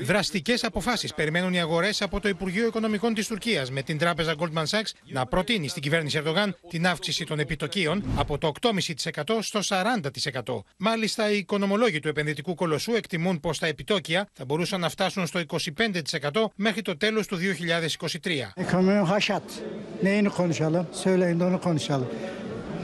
Δραστικές 0.00 0.64
αποφάσεις 0.64 1.14
περιμένουν 1.14 1.52
οι 1.52 1.60
αγορές 1.60 2.02
από 2.02 2.20
το 2.20 2.28
Υπουργείο 2.28 2.66
Οικονομικών 2.66 3.14
της 3.14 3.26
Τουρκίας, 3.26 3.70
με 3.70 3.82
την 3.82 3.98
τράπεζα 3.98 4.34
Goldman 4.38 4.64
Sachs 4.64 4.90
να 5.06 5.26
προτείνει 5.26 5.68
στην 5.68 5.82
κυβέρνηση 5.82 6.16
Ερντογάν 6.18 6.56
την 6.68 6.86
αύξηση 6.86 7.24
των 7.24 7.38
επιτοκίων 7.38 8.02
από 8.16 8.38
το 8.38 8.52
8,5% 8.60 9.38
στο 9.40 9.60
40%. 9.62 10.64
Μάλιστα, 10.76 11.30
οι 11.30 11.36
οικονομολόγοι 11.36 12.00
του 12.00 12.08
επενδυτικού 12.08 12.54
κολοσσού 12.54 12.94
εκτιμούν 12.94 13.40
πως 13.40 13.58
τα 13.58 13.66
επιτόκια 13.66 14.28
θα 14.32 14.44
μπορούσαν 14.44 14.80
να 14.80 14.88
φτάσουν 14.88 15.26
στο 15.26 15.40
25% 15.48 16.44
μέχρι 16.54 16.82
το 16.82 16.96
τέλος 16.96 17.26
του 17.26 17.36
2023. 17.36 18.52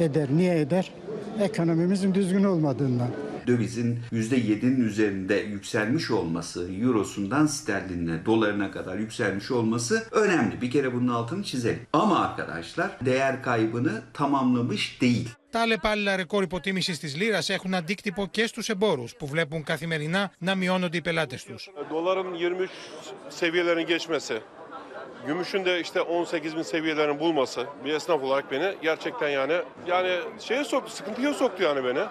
Eder. 0.00 0.28
Niye 0.30 0.60
eder? 0.60 0.92
Ekonomimizin 1.40 2.14
düzgün 2.14 2.44
olmadığından. 2.44 3.08
dövizin 3.46 3.98
%7'nin 4.12 4.80
üzerinde 4.80 5.34
yükselmiş 5.34 6.10
olması, 6.10 6.72
eurosundan 6.82 7.46
sterlinine, 7.46 8.26
dolarına 8.26 8.70
kadar 8.70 8.98
yükselmiş 8.98 9.50
olması 9.50 10.06
önemli. 10.10 10.60
Bir 10.60 10.70
kere 10.70 10.94
bunun 10.94 11.08
altını 11.08 11.42
çizelim. 11.44 11.80
Ama 11.92 12.18
arkadaşlar 12.20 12.90
değer 13.04 13.42
kaybını 13.42 14.02
tamamlamış 14.14 15.00
değil. 15.00 15.28
Τα 15.52 15.60
αλλεπάλληλα 15.60 16.16
ρεκόρ 16.16 16.42
υποτίμηση 16.42 17.00
τη 17.00 17.06
λίρα 17.18 17.38
έχουν 17.48 17.74
αντίκτυπο 17.74 18.26
και 18.26 18.46
στου 18.46 18.72
εμπόρου 18.72 19.04
που 19.18 19.26
βλέπουν 19.26 19.62
καθημερινά 19.64 20.32
να 20.38 20.54
μειώνονται 20.54 20.96
οι 20.96 21.00
πελάτε 21.00 21.38
του. 21.46 21.54
Doların 21.90 22.34
23 22.34 22.70
seviyelerini 23.28 23.86
geçmesi, 23.86 24.40
gümüşün 25.27 25.65
de 25.65 25.79
işte 25.81 26.01
18 26.01 26.57
bin 26.57 26.61
seviyelerini 26.61 27.19
bulması 27.19 27.65
bir 27.85 27.93
esnaf 27.93 28.23
olarak 28.23 28.51
beni 28.51 28.75
gerçekten 28.81 29.29
yani 29.29 29.53
yani 29.87 30.09
şeye 30.39 30.63
soktu, 30.63 30.91
sıkıntıya 30.91 31.33
soktu 31.33 31.63
yani 31.63 31.83
beni. 31.83 32.03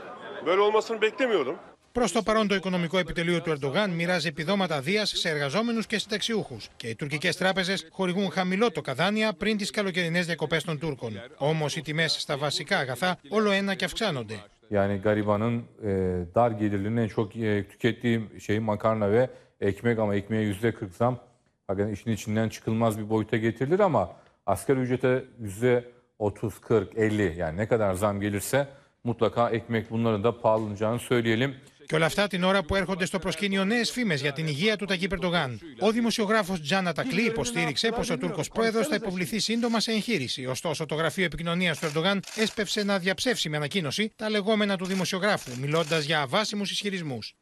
Böyle 0.46 0.60
olmasını 0.60 1.00
beklemiyordum. 1.00 1.56
Προς 1.92 2.12
το 2.12 2.22
παρόν, 2.22 2.48
το 2.48 2.54
οικονομικό 2.54 2.98
επιτελείο 2.98 3.42
του 3.42 3.50
Ερντογάν 3.50 3.90
μοιράζει 3.90 4.28
επιδόματα 4.28 4.80
δίας 4.80 5.10
σε 5.10 5.28
εργαζόμενους 5.28 5.86
και 5.86 5.98
συνταξιούχους. 5.98 6.68
Και 6.76 6.88
οι 6.88 6.94
τουρκικές 6.94 7.36
τράπεζες 7.36 7.86
χορηγούν 7.90 8.30
χαμηλό 8.30 8.70
το 8.70 8.80
καδάνια 8.80 9.32
πριν 9.32 9.56
τις 9.56 9.70
καλοκαιρινές 9.70 10.26
διακοπές 10.26 10.64
των 10.64 10.78
Τούρκων. 10.78 11.12
Όμως 11.36 11.76
οι 11.76 11.82
τιμές 11.82 12.16
στα 12.20 12.36
βασικά 12.36 12.78
αγαθά 12.78 13.18
όλο 13.28 13.50
ένα 13.50 13.74
και 13.74 13.84
αυξάνονται. 13.84 14.34
Yani 14.70 15.00
garibanın 15.06 15.54
e, 15.84 15.90
dar 16.34 16.50
gelirlinin 16.50 16.96
en 16.96 17.08
çok 17.08 17.36
e, 17.36 17.68
tükettiği 17.68 18.16
şey 18.40 18.58
makarna 18.60 19.10
ve 19.10 19.30
ekmek 19.60 19.98
ama 19.98 20.14
ekmeğe 20.14 20.42
yüzde 20.42 20.72
40 20.72 20.94
zam. 20.94 21.18
Hakikaten 21.66 21.92
işin 21.92 22.10
içinden 22.10 22.48
çıkılmaz 22.48 22.98
bir 22.98 23.10
boyuta 23.10 23.36
getirilir 23.36 23.80
ama 23.80 24.16
asgari 24.46 24.80
ücrete 24.80 25.24
yüzde 25.40 25.84
30, 26.18 26.60
40, 26.60 26.98
50 26.98 27.34
yani 27.38 27.56
ne 27.56 27.68
kadar 27.68 27.94
zam 27.94 28.20
gelirse 28.20 28.68
mutlaka 29.04 29.50
ekmek 29.50 29.90
bunların 29.90 30.24
da 30.24 30.40
pahalanacağını 30.40 30.98
söyleyelim. 30.98 31.54
Και 31.88 31.94
όλα 31.96 32.06
αυτά 32.06 32.26
την 32.26 32.44
ώρα 32.44 32.62
που 32.62 32.74
έρχονται 32.74 33.04
στο 33.04 33.18
προσκήνιο 33.18 33.64
νέες 33.64 33.90
φήμες 33.90 34.20
για 34.20 34.32
την 34.32 34.46
υγεία 34.46 34.76
του 34.76 34.84
Ταγί 34.84 35.08
Περντογάν. 35.08 35.60
Ο 35.80 35.90
δημοσιογράφος 35.90 36.60
Τζάνα 36.60 36.92
Τακλή 36.92 37.22
υποστήριξε 37.22 37.88
πως 37.88 38.10
ο 38.10 38.18
Τούρκος 38.18 38.48
πρόεδρος 38.48 38.86
θα 38.86 38.94
υποβληθεί 38.94 39.38
σύντομα 39.38 39.80
σε 39.80 39.92
εγχείρηση. 39.92 40.46
Ωστόσο, 40.46 40.86
το 40.86 40.94
γραφείο 40.94 41.24
επικοινωνίας 41.24 41.78
του 41.78 41.86
Ερντογάν 41.86 42.22
έσπευσε 42.36 42.82
να 42.82 42.98
διαψεύσει 42.98 43.48
με 43.48 43.56
ανακοίνωση 43.56 44.12
τα 44.16 44.30
λεγόμενα 44.30 44.76
του 44.76 44.84
δημοσιογράφου, 44.84 45.50
μιλώντας 45.60 46.04
για 46.04 46.20
αβάσιμους 46.20 46.70
ισχυρισμούς. 46.70 47.34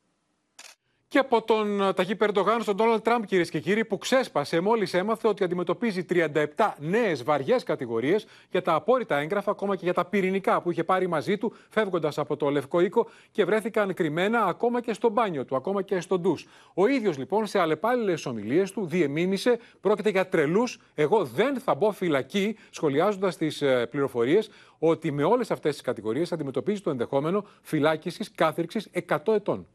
Και 1.15 1.21
από 1.21 1.43
τον 1.43 1.95
Ταχύ 1.95 2.17
Περντογάν 2.17 2.63
στον 2.63 2.77
Ντόναλτ 2.77 3.03
Τραμπ, 3.03 3.25
κυρίες 3.25 3.51
και 3.51 3.61
κύριοι, 3.61 3.85
που 3.85 3.99
ξέσπασε 3.99 4.61
μόλις 4.61 4.95
έμαθε 4.95 5.29
ότι 5.29 5.45
αντιμετωπίζει 5.45 6.05
37 6.11 6.45
νέες 6.79 7.23
βαριές 7.23 7.63
κατηγορίες 7.63 8.27
για 8.51 8.63
τα 8.63 8.75
απόρριτα 8.75 9.17
έγγραφα, 9.17 9.51
ακόμα 9.51 9.77
και 9.77 9.85
για 9.85 9.95
τα 9.95 10.05
πυρηνικά 10.05 10.63
που 10.63 10.71
είχε 10.71 10.85
πάρει 10.85 11.07
μαζί 11.07 11.39
του, 11.39 11.55
φεύγοντας 11.69 12.19
από 12.19 12.37
το 12.37 12.51
Λευκό 12.51 12.81
Οίκο 12.81 13.09
και 13.31 13.45
βρέθηκαν 13.45 13.95
κρυμμένα 13.95 14.45
ακόμα 14.45 14.81
και 14.81 14.93
στο 14.93 15.09
μπάνιο 15.09 15.45
του, 15.45 15.57
ακόμα 15.57 15.83
και 15.83 16.01
στο 16.01 16.19
ντους. 16.19 16.47
Ο 16.75 16.87
ίδιος 16.87 17.19
λοιπόν 17.19 17.47
σε 17.47 17.59
αλλεπάλληλες 17.59 18.27
ομιλίες 18.27 18.71
του 18.71 18.87
διεμήνυσε, 18.87 19.59
πρόκειται 19.81 20.11
για 20.11 20.29
τρελούς, 20.29 20.79
εγώ 20.95 21.25
δεν 21.25 21.61
θα 21.61 21.75
μπω 21.75 21.93
φυλακή, 21.93 22.57
σχολιάζοντας 22.71 23.37
τις 23.37 23.63
πληροφορίες 23.91 24.51
ότι 24.79 25.13
με 25.13 25.25
όλες 25.25 25.51
αυτές 25.51 25.73
τις 25.73 25.83
κατηγορίες 25.83 26.33
αντιμετωπίζει 26.33 26.81
το 26.81 26.91
ενδεχόμενο 26.91 27.45
φυλάκισης 27.63 28.31
κάθριξης 28.35 28.89
100 29.09 29.35
ετών. 29.35 29.67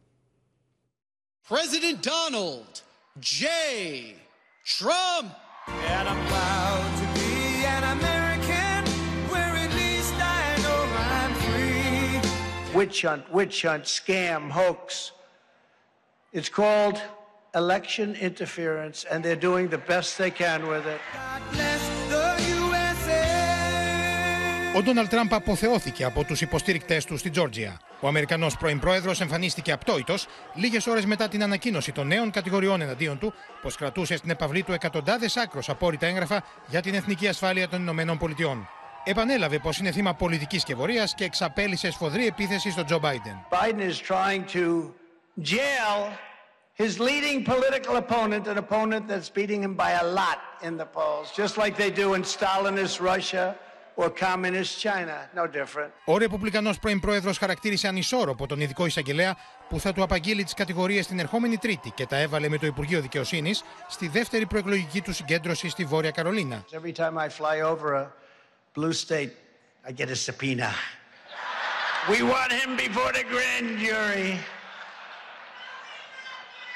President 1.49 2.03
Donald 2.03 2.83
J. 3.19 4.13
Trump. 4.63 5.33
And 5.67 6.07
I'm 6.07 6.27
proud 6.27 6.97
to 6.99 7.19
be 7.19 7.65
an 7.65 7.97
American 7.97 8.93
where 9.31 9.55
at 9.55 9.73
least 9.73 10.13
I 10.13 10.55
know 10.61 10.85
I'm 11.09 11.33
free. 12.69 12.77
witch 12.77 13.01
hunt, 13.01 13.33
witch 13.33 13.63
hunt, 13.63 13.85
scam, 13.85 14.51
hoax. 14.51 15.11
It's 16.33 16.49
called 16.49 17.01
election 17.55 18.13
interference, 18.13 19.05
and 19.05 19.25
they're 19.25 19.35
doing 19.35 19.69
the 19.69 19.79
best 19.79 20.19
they 20.19 20.29
can 20.29 20.67
with 20.67 20.85
it. 20.85 21.01
Bless 24.79 24.87
the 24.87 24.91
USA. 24.91 24.91
Ο 24.91 24.93
Ντόναλτ 24.93 25.09
Τραμπ 25.09 25.33
αποθεώθηκε 25.33 26.03
από 26.03 26.23
τους 26.23 26.41
υποστήρικτές 26.41 27.05
του 27.05 27.17
στη 27.17 27.29
Τζόρτζια. 27.29 27.79
Ο 27.99 28.07
Αμερικανός 28.07 28.57
πρώην 28.57 28.79
πρόεδρος 28.79 29.21
εμφανίστηκε 29.21 29.71
απτόητος 29.71 30.27
λίγες 30.53 30.87
ώρες 30.87 31.05
μετά 31.05 31.27
την 31.27 31.43
ανακοίνωση 31.43 31.91
των 31.91 32.07
νέων 32.07 32.31
κατηγοριών 32.31 32.81
εναντίον 32.81 33.19
του, 33.19 33.33
πως 33.61 33.75
κρατούσε 33.75 34.17
στην 34.17 34.29
επαυλή 34.29 34.63
του 34.63 34.73
εκατοντάδες 34.73 35.37
άκρος 35.37 35.69
απόρριτα 35.69 36.05
έγγραφα 36.05 36.43
για 36.67 36.81
την 36.81 36.93
εθνική 36.93 37.27
ασφάλεια 37.27 37.67
των 37.67 37.81
Ηνωμένων 37.81 38.17
Πολιτειών. 38.17 38.69
Επανέλαβε 39.03 39.59
πως 39.59 39.77
είναι 39.77 39.91
θύμα 39.91 40.13
πολιτικής 40.13 40.61
σκευωρία 40.61 41.09
και 41.15 41.23
εξαπέλυσε 41.23 41.91
σφοδρή 41.91 42.27
επίθεση 42.27 42.71
στον 42.71 42.85
Τζο 42.85 42.99
Μπάιντεν. 42.99 43.45
Biden 43.49 43.79
is 43.79 43.97
trying 43.97 44.43
to 44.57 44.93
jail 45.41 45.99
his 46.73 46.99
leading 46.99 47.43
political 47.43 47.95
opponent, 47.95 48.47
an 48.47 48.57
opponent 48.57 49.07
that's 49.07 49.29
beating 49.29 49.61
him 49.63 49.75
by 49.75 49.91
a 50.03 50.05
lot 50.19 50.39
in 50.67 50.77
the 50.77 50.85
polls, 50.85 51.27
just 51.35 51.57
like 51.57 51.75
they 51.75 51.91
do 51.91 52.13
in 52.13 52.23
Stalinist 52.23 52.99
Russia 53.13 53.55
or 54.01 54.09
communist 54.09 54.71
China. 54.85 55.15
No 55.35 55.45
different. 55.47 55.91
Ο 56.05 56.17
Ρεπουμπλικανός 56.17 56.79
πρώην 56.79 56.99
πρόεδρος 56.99 57.37
χαρακτήρισε 57.37 57.87
ανισόρροπο 57.87 58.47
τον 58.47 58.59
ειδικό 58.59 58.85
εισαγγελέα 58.85 59.37
που 59.69 59.79
θα 59.79 59.93
του 59.93 60.03
απαγγείλει 60.03 60.43
τις 60.43 60.53
κατηγορίες 60.53 61.07
την 61.07 61.19
ερχόμενη 61.19 61.57
Τρίτη 61.57 61.91
και 61.91 62.05
τα 62.05 62.17
έβαλε 62.17 62.49
με 62.49 62.57
το 62.57 62.65
Υπουργείο 62.65 63.01
Δικαιοσύνης 63.01 63.63
στη 63.87 64.07
δεύτερη 64.07 64.45
προεκλογική 64.45 65.01
του 65.01 65.13
συγκέντρωση 65.13 65.69
στη 65.69 65.85
Βόρεια 65.85 66.11
Καρολίνα. 66.11 66.65
Every 66.71 66.93
time 66.93 67.17
I 67.17 67.29
fly 67.29 67.61
over 67.61 67.93
a 67.93 68.11
blue 68.75 68.93
state, 68.93 69.31
I 69.87 69.91
get 69.91 70.09
a 70.09 70.15
subpoena. 70.15 70.69
We 72.07 72.19
want 72.23 72.51
him 72.59 72.69
before 72.75 73.11
the 73.19 73.25
grand 73.33 73.67
jury. 73.79 74.29
And 74.31 74.37
we 74.37 74.37
stand 74.37 74.37
up 74.37 74.37
to 74.37 74.37
the 74.37 74.37
fake 74.37 74.37
news 74.37 74.37
media, 74.37 74.37
which 74.37 74.37
is 74.37 74.37
seriously 74.37 74.37
bad. 76.61 76.68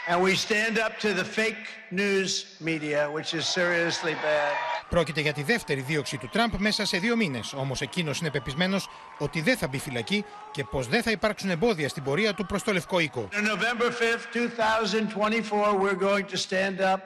Πρόκειται 4.89 5.21
για 5.21 5.33
τη 5.33 5.43
δεύτερη 5.43 5.81
δίωξη 5.81 6.17
του 6.17 6.29
Τραμπ 6.31 6.53
μέσα 6.57 6.85
σε 6.85 6.97
δύο 6.97 7.15
μήνες. 7.15 7.53
Όμως 7.53 7.81
εκείνος 7.81 8.19
είναι 8.19 8.29
πεπισμένος 8.29 8.89
ότι 9.17 9.41
δεν 9.41 9.57
θα 9.57 9.67
μπει 9.67 9.77
φυλακή 9.77 10.25
και 10.51 10.63
πως 10.63 10.87
δεν 10.87 11.03
θα 11.03 11.11
υπάρξουν 11.11 11.49
εμπόδια 11.49 11.89
στην 11.89 12.03
πορεία 12.03 12.33
του 12.33 12.45
προς 12.45 12.63
το 12.63 12.73
Λευκό 12.73 12.99
Οίκο. 12.99 13.29
On 13.31 13.43
November 13.43 13.91
5th, 13.91 14.25
2024, 14.33 15.73
we're 15.81 16.01
going 16.09 16.25
to 16.25 16.37
stand 16.37 16.79
up 16.93 17.01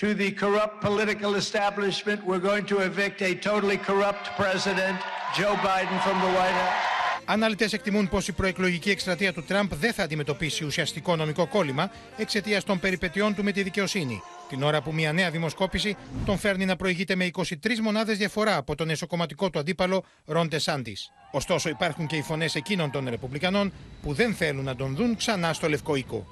to 0.00 0.14
the 0.14 0.30
corrupt 0.42 0.76
political 0.80 1.34
establishment. 1.34 2.18
We're 2.26 2.46
going 2.50 2.66
to 2.72 2.76
evict 2.88 3.18
a 3.22 3.34
totally 3.34 3.78
corrupt 3.88 4.24
president, 4.36 4.98
Joe 5.38 5.54
Biden, 5.68 5.98
from 6.06 6.16
the 6.24 6.30
White 6.38 6.58
House. 6.62 6.99
Αναλυτές 7.32 7.72
εκτιμούν 7.72 8.08
πως 8.08 8.28
η 8.28 8.32
προεκλογική 8.32 8.90
εκστρατεία 8.90 9.32
του 9.32 9.42
Τραμπ 9.42 9.72
δεν 9.74 9.92
θα 9.92 10.02
αντιμετωπίσει 10.02 10.64
ουσιαστικό 10.64 11.16
νομικό 11.16 11.46
κόλλημα 11.46 11.90
εξαιτίας 12.16 12.64
των 12.64 12.80
περιπετειών 12.80 13.34
του 13.34 13.44
με 13.44 13.52
τη 13.52 13.62
δικαιοσύνη. 13.62 14.22
Την 14.48 14.62
ώρα 14.62 14.82
που 14.82 14.92
μια 14.92 15.12
νέα 15.12 15.30
δημοσκόπηση 15.30 15.96
τον 16.26 16.38
φέρνει 16.38 16.64
να 16.64 16.76
προηγείται 16.76 17.14
με 17.14 17.30
23 17.32 17.44
μονάδες 17.82 18.18
διαφορά 18.18 18.56
από 18.56 18.74
τον 18.74 18.90
εσωκομματικό 18.90 19.50
του 19.50 19.58
αντίπαλο 19.58 20.04
Ρον 20.24 20.48
Τεσάντης. 20.48 21.10
Ωστόσο, 21.30 21.68
υπάρχουν 21.68 22.06
και 22.06 22.16
οι 22.16 22.22
φωνές 22.22 22.54
εκείνων 22.54 22.90
των 22.90 23.08
Ρεπουμπλικανών 23.08 23.72
που 24.02 24.12
δεν 24.12 24.34
θέλουν 24.34 24.64
να 24.64 24.76
τον 24.76 24.94
δουν 24.94 25.16
ξανά 25.16 25.52
στο 25.52 25.68
Λευκό 25.68 25.94
Οίκο. 25.94 26.26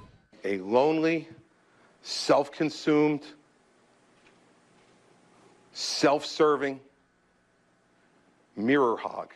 a 0.44 0.58
lonely, 0.78 1.18
self 2.02 2.46
consumed, 2.60 3.24
self 5.72 6.24
serving 6.24 6.76
mirror 8.56 8.96
hog 8.96 9.28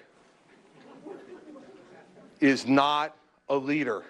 is 2.42 2.66
not 2.66 3.08
a 3.46 3.56
leader. 3.56 4.02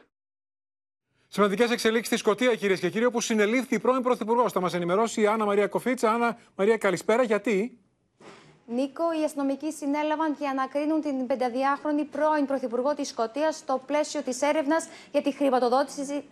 Σημαντικές 1.28 1.70
εξελίξεις 1.70 2.06
στη 2.06 2.16
Σκωτία, 2.16 2.54
κυρίες 2.54 2.80
και 2.80 2.90
κύριοι, 2.90 3.04
όπου 3.04 3.20
συνελήφθη 3.20 3.74
η 3.74 3.78
πρώην 3.78 4.02
Πρωθυπουργός. 4.02 4.52
Θα 4.52 4.60
μας 4.60 4.74
ενημερώσει 4.74 5.20
η 5.20 5.26
Άννα 5.26 5.44
Μαρία 5.44 5.66
Κοφίτσα. 5.66 6.12
Άννα 6.12 6.38
Μαρία, 6.54 6.76
καλησπέρα. 6.76 7.22
Γιατί; 7.22 7.78
Νίκο, 8.74 9.04
οι 9.20 9.24
αστυνομικοί 9.24 9.72
συνέλαβαν 9.72 10.36
και 10.38 10.46
ανακρίνουν 10.48 11.00
την 11.00 11.26
52χρονη 11.28 12.04
πρώην 12.10 12.46
Πρωθυπουργό 12.46 12.94
της 12.94 13.08
Σκωτίας 13.08 13.56
στο 13.56 13.80
πλαίσιο 13.86 14.22
της 14.22 14.42
έρευνας 14.42 14.86
για 15.12 15.22
τη 15.22 15.32
χρηματοδότηση 15.32 16.24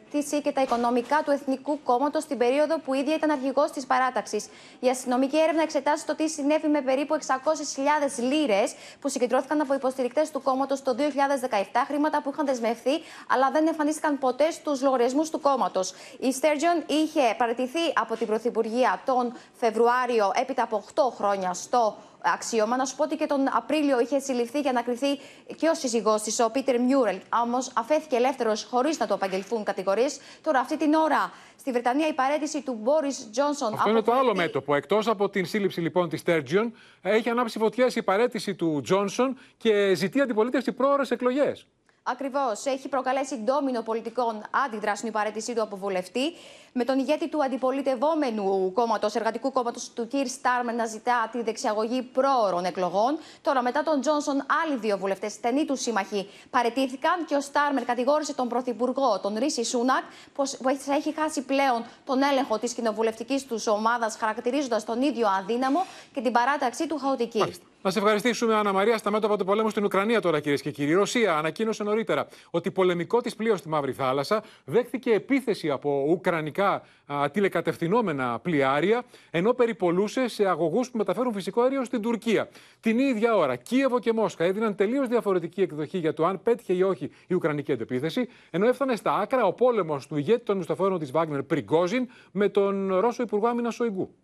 και 0.43 0.53
τα 0.53 0.63
οικονομικά 0.63 1.23
του 1.25 1.31
Εθνικού 1.31 1.83
Κόμματος 1.83 2.23
στην 2.23 2.39
περίοδο 2.39 2.79
που 2.79 2.95
ίδια 2.95 3.15
ήταν 3.15 3.31
αρχηγός 3.31 3.71
της 3.71 3.87
παράταξης. 3.87 4.49
Η 4.81 4.89
αστυνομική 4.89 5.39
έρευνα 5.39 5.63
εξετάζει 5.63 6.05
το 6.05 6.15
τι 6.15 6.29
συνέβη 6.29 6.69
με 6.69 6.81
περίπου 6.81 7.15
600.000 7.15 8.23
λίρες 8.23 8.75
που 9.01 9.09
συγκεντρώθηκαν 9.09 9.61
από 9.61 9.75
υποστηρικτές 9.75 10.31
του 10.31 10.43
κόμματος 10.43 10.83
το 10.83 10.97
2017, 10.99 11.85
χρήματα 11.87 12.23
που 12.23 12.31
είχαν 12.33 12.47
δεσμευθεί 12.47 12.93
αλλά 13.33 13.51
δεν 13.51 13.67
εμφανίστηκαν 13.67 14.19
ποτέ 14.19 14.51
στους 14.51 14.83
λογαριασμούς 14.83 15.31
του 15.31 15.41
κόμματος. 15.41 15.93
Η 16.21 16.33
Στέρτζιον 16.33 16.85
είχε 16.87 17.35
παραιτηθεί 17.39 17.93
από 18.01 18.17
την 18.17 18.27
Πρωθυπουργία 18.27 19.01
τον 19.05 19.33
Φεβρουάριο 19.53 20.33
έπειτα 20.35 20.63
από 20.63 20.85
8 20.95 21.03
χρόνια 21.17 21.55
στο 21.55 21.97
αξίωμα. 22.23 22.77
Να 22.77 22.85
σου 22.85 22.97
πω 22.97 23.03
ότι 23.03 23.17
και 23.17 23.27
τον 23.27 23.49
Απρίλιο 23.53 24.01
είχε 24.01 24.19
συλληφθεί 24.19 24.61
για 24.61 24.73
να 24.73 24.83
κριθεί 24.83 25.17
και 25.57 25.69
ο 25.69 25.75
σύζυγός 25.75 26.23
της, 26.23 26.41
ο 26.41 26.51
Πίτερ 26.51 26.81
Μιούρελ. 26.81 27.19
Όμως 27.43 27.71
αφέθηκε 27.75 28.17
ελεύθερος 28.17 28.65
χωρίς 28.71 28.99
να 28.99 29.07
του 29.07 29.15
απαγγελθούν 29.15 29.65
κατηγορίες. 29.65 30.21
Τώρα, 30.43 30.59
αυτή 30.59 30.77
την 30.77 30.95
ώρα 30.95 31.33
στη 31.57 31.73
Βρετανία 31.73 32.09
η 32.09 32.13
παρέτηση 32.13 32.63
του 32.63 32.79
Μπόρις 32.83 33.29
Τζόνσον. 33.31 33.73
Αυτό 33.75 33.91
είναι 33.91 34.03
το 34.03 34.13
άλλο 34.13 34.35
μέτωπο. 34.35 34.75
Εκτός 34.75 35.07
από 35.09 35.29
την 35.29 35.47
σύλληψη 35.47 35.81
λοιπόν 35.81 36.09
της 36.09 36.23
Τέρτζιον, 36.23 36.73
έχει 37.03 37.29
ανάψει 37.29 37.59
φωτιές 37.59 37.97
η 37.97 38.03
παρέτηση 38.03 38.55
του 38.55 38.81
Τζόνσον 38.83 39.39
και 39.57 39.95
ζητεί 39.95 40.21
αντιπολίτευση 40.21 40.73
πρόορε 40.73 41.03
εκλογές. 41.09 41.67
Ακριβώς. 42.11 42.65
Έχει 42.65 42.89
προκαλέσει 42.89 43.37
ντόμινο 43.37 43.83
πολιτικών 43.83 44.43
αντιδράσεων 44.67 45.09
η 45.09 45.13
παρέτησή 45.13 45.55
του 45.55 45.63
από 45.63 45.77
βουλευτή. 45.77 46.33
Με 46.73 46.85
τον 46.85 46.99
ηγέτη 46.99 47.29
του 47.29 47.45
αντιπολιτευόμενου 47.45 48.73
κόμματος, 48.73 49.15
εργατικού 49.15 49.53
κόμματος 49.53 49.91
του 49.93 50.07
Κυρ 50.07 50.27
Στάρμερ, 50.27 50.75
να 50.75 50.87
ζητά 50.87 51.29
τη 51.33 51.43
δεξιαγωγή 51.43 52.03
πρόωρων 52.03 52.65
εκλογών. 52.65 53.19
Τώρα, 53.43 53.63
μετά 53.63 53.83
τον 53.83 54.01
Τζόνσον, 54.01 54.47
άλλοι 54.65 54.77
δύο 54.77 54.99
βουλευτές, 54.99 55.33
στενοί 55.33 55.65
του 55.65 55.77
σύμμαχοι, 55.77 56.29
παρετήθηκαν 56.51 57.25
και 57.25 57.35
ο 57.35 57.41
Στάρμερ 57.41 57.85
κατηγόρησε 57.85 58.35
τον 58.35 58.49
Πρωθυπουργό, 58.49 59.21
τον 59.21 59.37
Ρίση 59.39 59.65
Σούνακ, 59.65 60.03
πως 60.35 60.59
έχει 60.89 61.15
χάσει 61.15 61.43
πλέον 61.43 61.85
τον 62.05 62.23
έλεγχο 62.23 62.59
της 62.59 62.73
κοινοβουλευτικής 62.73 63.47
τους 63.47 63.67
ομάδας, 63.67 64.17
χαρακτηρίζοντας 64.17 64.85
τον 64.85 65.03
ίδιο 65.03 65.29
αδύναμο 65.29 65.87
και 66.15 66.21
την 66.21 66.33
παράταξή 66.33 66.87
του 66.87 66.99
χαοτική. 66.99 67.61
Να 67.83 67.91
σε 67.91 67.99
ευχαριστήσουμε, 67.99 68.55
Άννα 68.55 68.73
Μαρία, 68.73 68.99
στα 68.99 69.11
μέτωπα 69.11 69.37
του 69.37 69.45
πολέμου 69.45 69.69
στην 69.69 69.85
Ουκρανία 69.85 70.21
τώρα, 70.21 70.41
κυρίες 70.41 70.63
και 70.63 70.71
κύριοι. 70.71 70.91
Η 70.91 70.95
Ρωσία 70.95 71.37
ανακοίνωσε 71.37 71.83
νωρίτερα 71.83 72.27
ότι 72.51 72.71
πολεμικό 72.71 73.21
της 73.21 73.37
πλοίο 73.37 73.57
στη 73.57 73.69
Μαύρη 73.69 73.93
Θάλασσα 73.93 74.43
δέχθηκε 74.65 75.11
επίθεση 75.11 75.71
από 75.71 76.05
ουκρανικά 76.09 76.83
α, 77.07 77.31
τηλεκατευθυνόμενα 77.31 78.39
πλοιάρια, 78.39 79.03
ενώ 79.31 79.53
περιπολούσε 79.53 80.29
σε 80.29 80.47
αγωγούς 80.47 80.91
που 80.91 80.99
μεταφέρουν 80.99 81.33
φυσικό 81.33 81.63
αέριο 81.63 81.85
στην 81.85 82.03
Τουρκία. 82.03 82.49
Την 82.81 82.99
ίδια 82.99 83.37
ώρα, 83.37 83.57
Κίεβο 83.57 83.99
και 83.99 84.13
Μόσχα 84.13 84.45
έδιναν 84.45 84.75
τελείως 84.75 85.09
διαφορετική 85.09 85.63
εκδοχή 85.63 85.99
για 85.99 86.13
το 86.13 86.27
αν 86.27 86.43
πέτυχε 86.43 86.73
ή 86.73 86.83
όχι 86.83 87.11
η 87.27 87.35
ουκρανική 87.35 87.73
αντεπίθεση, 87.73 88.29
ενώ 88.51 88.69
έφτανε 88.69 88.97
στα 88.97 89.15
άκρα 89.15 89.45
ο 89.45 89.53
πόλεμος 89.53 90.07
του 90.07 90.17
ηγέτη 90.17 90.45
των 90.45 90.57
μισθοφόρων 90.57 90.99
της 90.99 91.11
Βάγνερ 91.11 91.43
Πριγκόζιν 91.43 92.09
με 92.33 92.49
τον 92.49 92.95
Ρώσο 92.99 93.23
Υπουργό 93.23 93.47
Άμυνας 93.47 93.75
Σοϊγκού. 93.75 94.15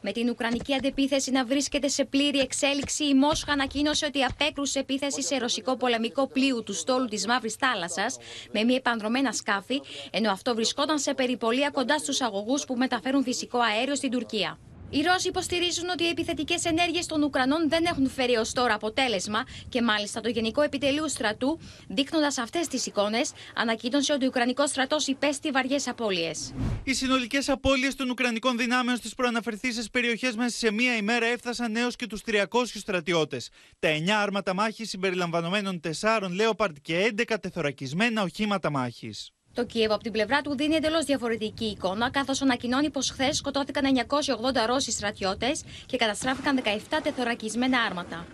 Με 0.00 0.12
την 0.12 0.28
Ουκρανική 0.28 0.74
αντεπίθεση 0.74 1.30
να 1.30 1.44
βρίσκεται 1.44 1.88
σε 1.88 2.04
πλήρη 2.04 2.38
εξέλιξη, 2.38 3.04
η 3.04 3.14
Μόσχα 3.14 3.52
ανακοίνωσε 3.52 4.06
ότι 4.06 4.22
απέκρουσε 4.22 4.78
επίθεση 4.78 5.22
σε 5.22 5.36
ρωσικό 5.36 5.76
πολεμικό 5.76 6.28
πλοίο 6.28 6.62
του 6.62 6.72
στόλου 6.74 7.06
της 7.06 7.26
Μαύρης 7.26 7.54
Θάλασσας 7.54 8.16
με 8.52 8.64
μη 8.64 8.74
επανδρομένα 8.74 9.32
σκάφη, 9.32 9.80
ενώ 10.10 10.30
αυτό 10.30 10.54
βρισκόταν 10.54 10.98
σε 10.98 11.14
περιπολία 11.14 11.70
κοντά 11.70 11.98
στους 11.98 12.20
αγωγούς 12.20 12.64
που 12.64 12.74
μεταφέρουν 12.76 13.22
φυσικό 13.22 13.58
αέριο 13.58 13.94
στην 13.94 14.10
Τουρκία. 14.10 14.58
Οι 14.90 15.02
Ρώσοι 15.02 15.28
υποστηρίζουν 15.28 15.88
ότι 15.88 16.04
οι 16.04 16.08
επιθετικές 16.08 16.64
ενέργειες 16.64 17.06
των 17.06 17.22
Ουκρανών 17.22 17.68
δεν 17.68 17.84
έχουν 17.84 18.08
φέρει 18.10 18.36
ως 18.36 18.52
τώρα 18.52 18.74
αποτέλεσμα 18.74 19.44
και 19.68 19.82
μάλιστα 19.82 20.20
το 20.20 20.28
Γενικό 20.28 20.62
Επιτελείο 20.62 21.08
Στρατού, 21.08 21.58
δείχνοντας 21.88 22.38
αυτές 22.38 22.68
τις 22.68 22.86
εικόνες, 22.86 23.32
ανακοίνωσε 23.54 24.12
ότι 24.12 24.24
ο 24.24 24.28
Ουκρανικός 24.28 24.70
στρατός 24.70 25.06
υπέστη 25.06 25.50
βαριές 25.50 25.88
απώλειες. 25.88 26.54
Οι 26.84 26.94
συνολικές 26.94 27.48
απώλειες 27.48 27.94
των 27.94 28.10
Ουκρανικών 28.10 28.56
δυνάμεων 28.56 28.96
στις 28.96 29.14
προαναφερθήσεις 29.14 29.90
περιοχές 29.90 30.36
μέσα 30.36 30.56
σε 30.56 30.72
μία 30.72 30.96
ημέρα 30.96 31.26
έφτασαν 31.26 31.76
έως 31.76 31.96
και 31.96 32.06
τους 32.06 32.22
300 32.22 32.78
στρατιώτες. 32.78 33.50
Τα 33.78 33.88
9 33.88 34.20
άρματα 34.22 34.54
μάχης 34.54 34.88
συμπεριλαμβανομένων 34.88 35.80
4 35.80 36.28
Λέοπαρντ 36.30 36.76
και 36.82 37.12
11 37.16 37.38
τεθωρακισμένα 37.40 38.22
οχήματα 38.22 38.70
μάχης. 38.70 39.32
Το 39.57 39.65
Κίεβο 39.65 39.93
από 39.93 40.03
την 40.03 40.11
πλευρά 40.11 40.41
του 40.41 40.55
δίνει 40.55 40.75
εντελώ 40.75 41.03
διαφορετική 41.03 41.65
εικόνα, 41.65 42.11
καθώ 42.11 42.33
ανακοινώνει 42.41 42.89
πω 42.89 43.01
χθε 43.01 43.31
σκοτώθηκαν 43.33 44.05
980 44.07 44.65
Ρώσοι 44.67 44.91
στρατιώτε 44.91 45.51
και 45.85 45.97
καταστράφηκαν 45.97 46.61
17 46.63 46.69
τεθωρακισμένα 47.03 47.81
άρματα. 47.81 48.25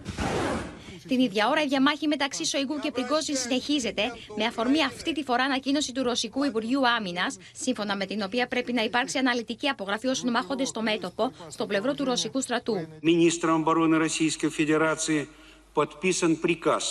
Την 1.08 1.20
ίδια 1.20 1.50
ώρα 1.50 1.62
η 1.62 1.68
διαμάχη 1.68 2.08
μεταξύ 2.08 2.46
Σοϊγκού 2.46 2.80
και 2.80 2.92
Πριγκόζιν 2.92 3.36
συνεχίζεται, 3.36 4.04
με 4.38 4.46
αφορμή 4.46 4.84
αυτή 4.84 5.14
τη 5.14 5.24
φορά 5.24 5.44
ανακοίνωση 5.44 5.92
του 5.92 6.04
Ρωσικού 6.04 6.44
Υπουργείου 6.44 6.88
Άμυνα, 6.88 7.26
σύμφωνα 7.54 7.96
με 7.96 8.06
την 8.06 8.22
οποία 8.22 8.48
πρέπει 8.48 8.74
να 8.74 8.84
υπάρξει 8.84 9.18
αναλυτική 9.18 9.68
απογραφή 9.68 10.08
όσων 10.08 10.32
μάχονται 10.32 10.66
στο 10.66 10.82
μέτωπο, 10.82 11.32
στο 11.48 11.66
πλευρό 11.66 11.94
του 11.94 12.04
Ρωσικού 12.04 12.42
στρατού. 12.42 12.88
министром 13.02 13.64
обороны 13.64 13.98
Российской 13.98 14.50
Федерации 14.50 15.28
подписан 15.74 16.40
приказ, 16.40 16.84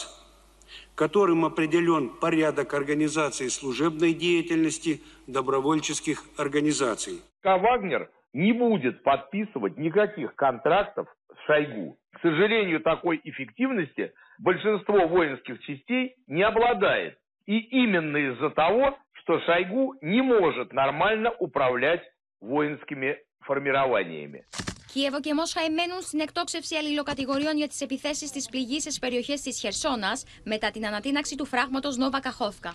которым 0.96 1.46
определен 1.46 2.10
порядок 2.10 2.74
организации 2.74 3.48
служебной 3.48 4.14
деятельности 4.14 5.02
добровольческих 5.28 6.24
организаций. 6.38 7.22
Вагнер 7.44 8.10
не 8.34 8.52
будет 8.52 9.04
подписывать 9.04 9.78
никаких 9.78 10.36
контрактов 10.36 11.08
с 11.34 11.46
Шойгу. 11.46 11.98
К 12.14 12.22
сожалению, 12.22 12.80
такой 12.82 13.20
эффективности 13.24 14.14
большинство 14.40 15.08
воинских 15.08 15.60
частей 15.62 16.16
не 16.28 16.44
обладает. 16.44 17.18
И 17.46 17.60
именно 17.60 18.18
из-за 18.18 18.50
того, 18.52 18.98
что 19.14 19.40
Шойгу 19.42 19.96
не 20.02 20.22
может 20.22 20.74
нормально 20.74 21.32
управлять 21.40 22.04
воинскими 22.42 23.18
формированиями. 23.42 24.46
Κίεβο 24.94 25.20
και 25.20 25.34
Μόσχα 25.34 25.62
εμένουν 25.62 26.02
στην 26.02 26.20
εκτόξευση 26.20 26.76
αλληλοκατηγοριών 26.76 27.58
για 27.58 27.68
τις 27.68 27.82
επιθέσεις 27.82 28.32
της 28.32 28.50
πληγής 28.50 28.82
στις 28.82 29.00
περιοχές 29.00 29.42
της 29.42 29.60
Χερσόνας 29.60 30.24
μετά 30.44 30.72
την 30.72 30.86
ανατείναξη 30.86 31.36
του 31.36 31.46
φράγματος 31.46 31.98
Νόβα 31.98 32.20
Καχόφκα. 32.20 32.74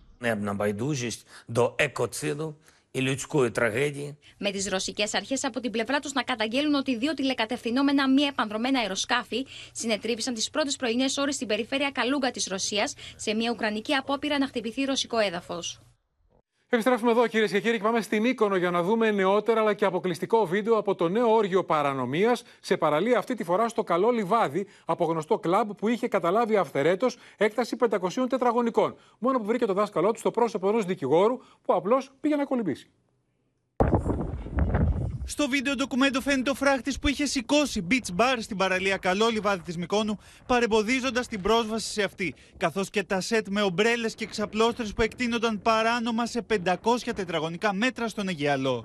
Με 4.38 4.50
τις 4.50 4.68
ρωσικές 4.68 5.14
αρχές 5.14 5.44
από 5.44 5.60
την 5.60 5.70
πλευρά 5.70 5.98
τους 6.00 6.12
να 6.12 6.22
καταγγέλουν 6.22 6.74
ότι 6.74 6.96
δύο 6.96 7.14
τηλεκατευθυνόμενα 7.14 8.10
μη 8.10 8.22
επανδρομένα 8.22 8.80
αεροσκάφη 8.80 9.46
συνετρίβησαν 9.72 10.34
τις 10.34 10.50
πρώτες 10.50 10.76
πρωινές 10.76 11.16
ώρες 11.16 11.34
στην 11.34 11.46
περιφέρεια 11.46 11.90
Καλούγκα 11.90 12.30
της 12.30 12.46
Ρωσίας 12.46 12.94
σε 13.16 13.34
μια 13.34 13.50
ουκρανική 13.50 13.94
απόπειρα 13.94 14.38
να 14.38 14.46
χτυπηθεί 14.46 14.84
ρωσικό 14.84 15.18
έδαφος. 15.18 15.80
Επιστρέφουμε 16.70 17.10
εδώ 17.10 17.26
κυρίες 17.26 17.50
και 17.50 17.60
κύριοι 17.60 17.76
και 17.76 17.82
πάμε 17.82 18.00
στην 18.00 18.22
Μύκονο 18.22 18.56
για 18.56 18.70
να 18.70 18.82
δούμε 18.82 19.10
νεότερα 19.10 19.60
αλλά 19.60 19.74
και 19.74 19.84
αποκλειστικό 19.84 20.46
βίντεο 20.46 20.76
από 20.76 20.94
το 20.94 21.08
νέο 21.08 21.34
όργιο 21.34 21.64
παρανομίας 21.64 22.42
σε 22.60 22.76
παραλία 22.76 23.18
αυτή 23.18 23.34
τη 23.34 23.44
φορά 23.44 23.68
στο 23.68 23.84
καλό 23.84 24.10
λιβάδι 24.10 24.66
από 24.84 25.04
γνωστό 25.04 25.38
κλαμπ 25.38 25.70
που 25.70 25.88
είχε 25.88 26.08
καταλάβει 26.08 26.56
αυθερέτω 26.56 27.06
έκταση 27.36 27.76
500 27.90 27.98
τετραγωνικών. 28.28 28.96
Μόνο 29.18 29.38
που 29.38 29.44
βρήκε 29.44 29.66
το 29.66 29.72
δάσκαλό 29.72 30.12
του 30.12 30.18
στο 30.18 30.30
πρόσωπο 30.30 30.68
ενός 30.68 30.84
δικηγόρου 30.84 31.36
που 31.36 31.74
απλώς 31.74 32.12
πήγε 32.20 32.36
να 32.36 32.44
κολυμπήσει. 32.44 32.90
Στο 35.30 35.48
βίντεο 35.48 35.74
ντοκουμέντο 35.74 36.20
φαίνεται 36.20 36.50
ο 36.50 36.54
φράχτης 36.54 36.98
που 36.98 37.08
είχε 37.08 37.26
σηκώσει 37.26 37.86
beach 37.90 38.16
bar 38.16 38.36
στην 38.38 38.56
παραλία 38.56 38.96
Καλό 38.96 39.28
Λιβάδι 39.28 39.62
της 39.62 39.76
Μικόνου, 39.76 40.18
παρεμποδίζοντας 40.46 41.28
την 41.28 41.40
πρόσβαση 41.40 41.92
σε 41.92 42.02
αυτή, 42.02 42.34
καθώς 42.56 42.90
και 42.90 43.02
τα 43.02 43.20
σετ 43.20 43.48
με 43.48 43.62
ομπρέλες 43.62 44.14
και 44.14 44.26
ξαπλώστρες 44.26 44.92
που 44.92 45.02
εκτείνονταν 45.02 45.62
παράνομα 45.62 46.26
σε 46.26 46.46
500 46.64 46.74
τετραγωνικά 47.14 47.72
μέτρα 47.72 48.08
στον 48.08 48.28
Αιγιαλό. 48.28 48.84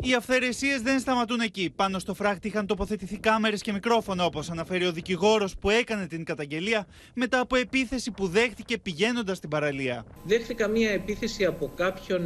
Οι 0.00 0.14
αυθαιρεσίες 0.14 0.82
δεν 0.82 1.00
σταματούν 1.00 1.40
εκεί. 1.40 1.72
Πάνω 1.76 1.98
στο 1.98 2.14
φράχτη 2.14 2.48
είχαν 2.48 2.66
τοποθετηθεί 2.66 3.18
κάμερες 3.18 3.62
και 3.62 3.72
μικρόφωνα, 3.72 4.24
όπως 4.24 4.50
αναφέρει 4.50 4.86
ο 4.86 4.92
δικηγόρος 4.92 5.56
που 5.56 5.70
έκανε 5.70 6.06
την 6.06 6.24
καταγγελία 6.24 6.86
μετά 7.14 7.40
από 7.40 7.56
επίθεση 7.56 8.10
που 8.10 8.26
δέχτηκε 8.26 8.78
πηγαίνοντας 8.78 9.36
στην 9.36 9.48
παραλία. 9.48 10.04
δέχθηκα 10.24 10.68
μία 10.68 10.90
επίθεση 10.90 11.44
από 11.44 11.72
κάποιον 11.76 12.22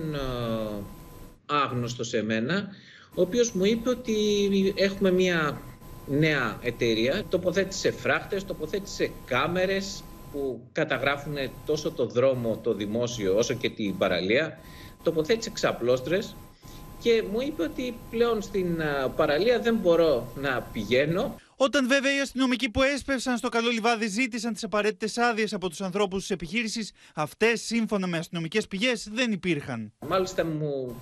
α, 1.53 1.63
άγνωστο 1.63 2.05
σε 2.05 2.23
μένα, 2.23 2.69
ο 3.15 3.21
οποίος 3.21 3.53
μου 3.53 3.65
είπε 3.65 3.89
ότι 3.89 4.15
έχουμε 4.77 5.11
μία 5.11 5.61
νέα 6.07 6.59
εταιρεία, 6.63 7.25
τοποθέτησε 7.29 7.91
φράχτες, 7.91 8.45
τοποθέτησε 8.45 9.11
κάμερες 9.25 10.03
που 10.33 10.61
καταγράφουν 10.73 11.35
τόσο 11.67 11.91
το 11.91 12.07
δρόμο, 12.07 12.61
το 12.63 12.75
δημόσιο, 12.75 13.37
όσο 13.37 13.55
και 13.55 13.71
την 13.71 13.99
παραλία, 13.99 14.59
τοποθέτησε 15.03 15.51
ξαπλώστρες 15.51 16.37
και 17.01 17.25
μου 17.33 17.41
είπε 17.41 17.63
ότι 17.63 17.95
πλέον 18.11 18.43
στην 18.43 18.83
α, 18.83 19.09
παραλία 19.09 19.61
δεν 19.61 19.75
μπορώ 19.75 20.33
να 20.37 20.69
πηγαίνω 20.73 21.41
Όταν 21.57 21.89
βέβαια 21.89 22.17
οι 22.17 22.21
αστυνομικοί 22.21 22.71
που 22.71 22.83
έσπευσαν 22.83 23.37
στο 23.37 23.49
καλό 23.49 23.71
λιβάδι 23.71 24.07
ζήτησαν 24.09 24.53
τις 24.53 24.65
απαραίτητες 24.65 25.19
άδειες 25.19 25.53
από 25.53 25.69
τους 25.69 25.81
ανθρώπους 25.81 26.21
της 26.21 26.31
επιχείρησης, 26.31 26.93
αυτές 27.15 27.61
σύμφωνα 27.61 28.07
με 28.07 28.19
αστυνομικές 28.19 28.67
πηγές 28.67 29.09
δεν 29.13 29.33
υπήρχαν. 29.33 29.93
Μάλιστα 30.09 30.45
μου 30.45 30.97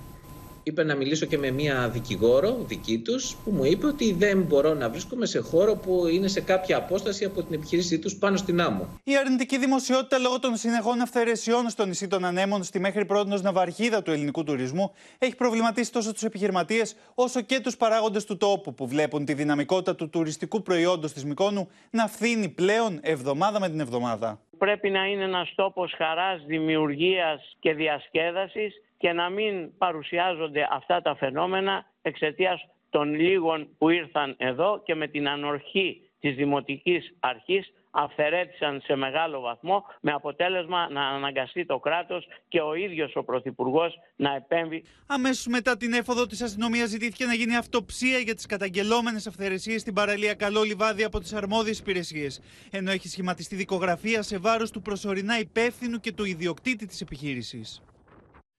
είπε 0.67 0.83
να 0.83 0.95
μιλήσω 0.95 1.25
και 1.25 1.37
με 1.37 1.51
μία 1.51 1.89
δικηγόρο 1.89 2.57
δική 2.67 2.99
τους 2.99 3.35
που 3.43 3.51
μου 3.51 3.63
είπε 3.63 3.85
ότι 3.87 4.13
δεν 4.13 4.41
μπορώ 4.41 4.73
να 4.73 4.89
βρίσκομαι 4.89 5.25
σε 5.25 5.39
χώρο 5.39 5.75
που 5.75 6.07
είναι 6.07 6.27
σε 6.27 6.41
κάποια 6.41 6.77
απόσταση 6.77 7.25
από 7.25 7.43
την 7.43 7.53
επιχείρησή 7.53 7.99
τους 7.99 8.15
πάνω 8.15 8.37
στην 8.37 8.61
άμμο. 8.61 8.99
Η 9.03 9.17
αρνητική 9.17 9.57
δημοσιότητα 9.57 10.17
λόγω 10.17 10.39
των 10.39 10.55
συνεχών 10.55 11.01
αυθαιρεσιών 11.01 11.69
στο 11.69 11.85
νησί 11.85 12.07
των 12.07 12.25
Ανέμων, 12.25 12.63
στη 12.63 12.79
μέχρι 12.79 13.05
πρώτη 13.05 13.41
ναυαρχίδα 13.41 14.01
του 14.01 14.11
ελληνικού 14.11 14.43
τουρισμού, 14.43 14.93
έχει 15.17 15.35
προβληματίσει 15.35 15.91
τόσο 15.91 16.13
τους 16.13 16.23
επιχειρηματίες 16.23 16.95
όσο 17.15 17.41
και 17.41 17.59
τους 17.59 17.77
παράγοντες 17.77 18.25
του 18.25 18.37
τόπου 18.37 18.73
που 18.73 18.87
βλέπουν 18.87 19.25
τη 19.25 19.33
δυναμικότητα 19.33 19.95
του 19.95 20.09
τουριστικού 20.09 20.61
προϊόντος 20.61 21.13
της 21.13 21.25
Μικόνου 21.25 21.69
να 21.89 22.07
φθήνει 22.07 22.49
πλέον 22.49 22.99
εβδομάδα 23.01 23.59
με 23.59 23.69
την 23.69 23.79
εβδομάδα. 23.79 24.39
Πρέπει 24.57 24.89
να 24.89 25.05
είναι 25.05 25.23
ένας 25.23 25.53
τόπος 25.55 25.93
χαράς, 25.97 26.43
δημιουργίας 26.45 27.55
και 27.59 27.73
διασκέδασης 27.73 28.81
και 28.97 29.13
να 29.13 29.29
μην 29.29 29.77
παρουσιάζονται 29.77 30.67
αυτά 30.71 31.01
τα 31.01 31.15
φαινόμενα 31.15 31.85
εξαιτίας 32.01 32.67
των 32.89 33.13
λίγων 33.13 33.67
που 33.77 33.89
ήρθαν 33.89 34.35
εδώ 34.37 34.81
και 34.85 34.95
με 34.95 35.07
την 35.07 35.27
ανορχή 35.27 36.01
της 36.19 36.35
Δημοτικής 36.35 37.15
Αρχής 37.19 37.71
αυθαιρέτησαν 37.91 38.81
σε 38.83 38.95
μεγάλο 38.95 39.39
βαθμό 39.39 39.83
με 40.01 40.11
αποτέλεσμα 40.11 40.89
να 40.89 41.07
αναγκαστεί 41.07 41.65
το 41.65 41.79
κράτος 41.79 42.27
και 42.47 42.61
ο 42.61 42.73
ίδιος 42.73 43.15
ο 43.15 43.23
Πρωθυπουργός 43.23 43.99
να 44.15 44.35
επέμβει. 44.35 44.83
Αμέσως 45.07 45.45
μετά 45.47 45.77
την 45.77 45.93
έφοδο 45.93 46.25
της 46.25 46.41
αστυνομίας 46.41 46.89
ζητήθηκε 46.89 47.25
να 47.25 47.33
γίνει 47.33 47.55
αυτοψία 47.55 48.17
για 48.17 48.35
τις 48.35 48.45
καταγγελόμενες 48.45 49.27
αυθαιρεσίες 49.27 49.81
στην 49.81 49.93
παραλία 49.93 50.33
Καλό 50.33 50.61
Λιβάδι 50.61 51.03
από 51.03 51.19
τις 51.19 51.33
αρμόδιες 51.33 51.79
υπηρεσίες. 51.79 52.41
Ενώ 52.71 52.91
έχει 52.91 53.07
σχηματιστεί 53.07 53.55
δικογραφία 53.55 54.21
σε 54.21 54.37
βάρος 54.37 54.71
του 54.71 54.81
προσωρινά 54.81 55.39
υπεύθυνου 55.39 55.99
και 55.99 56.13
του 56.13 56.25
ιδιοκτήτη 56.25 56.85
της 56.85 57.01
επιχείρησης. 57.01 57.81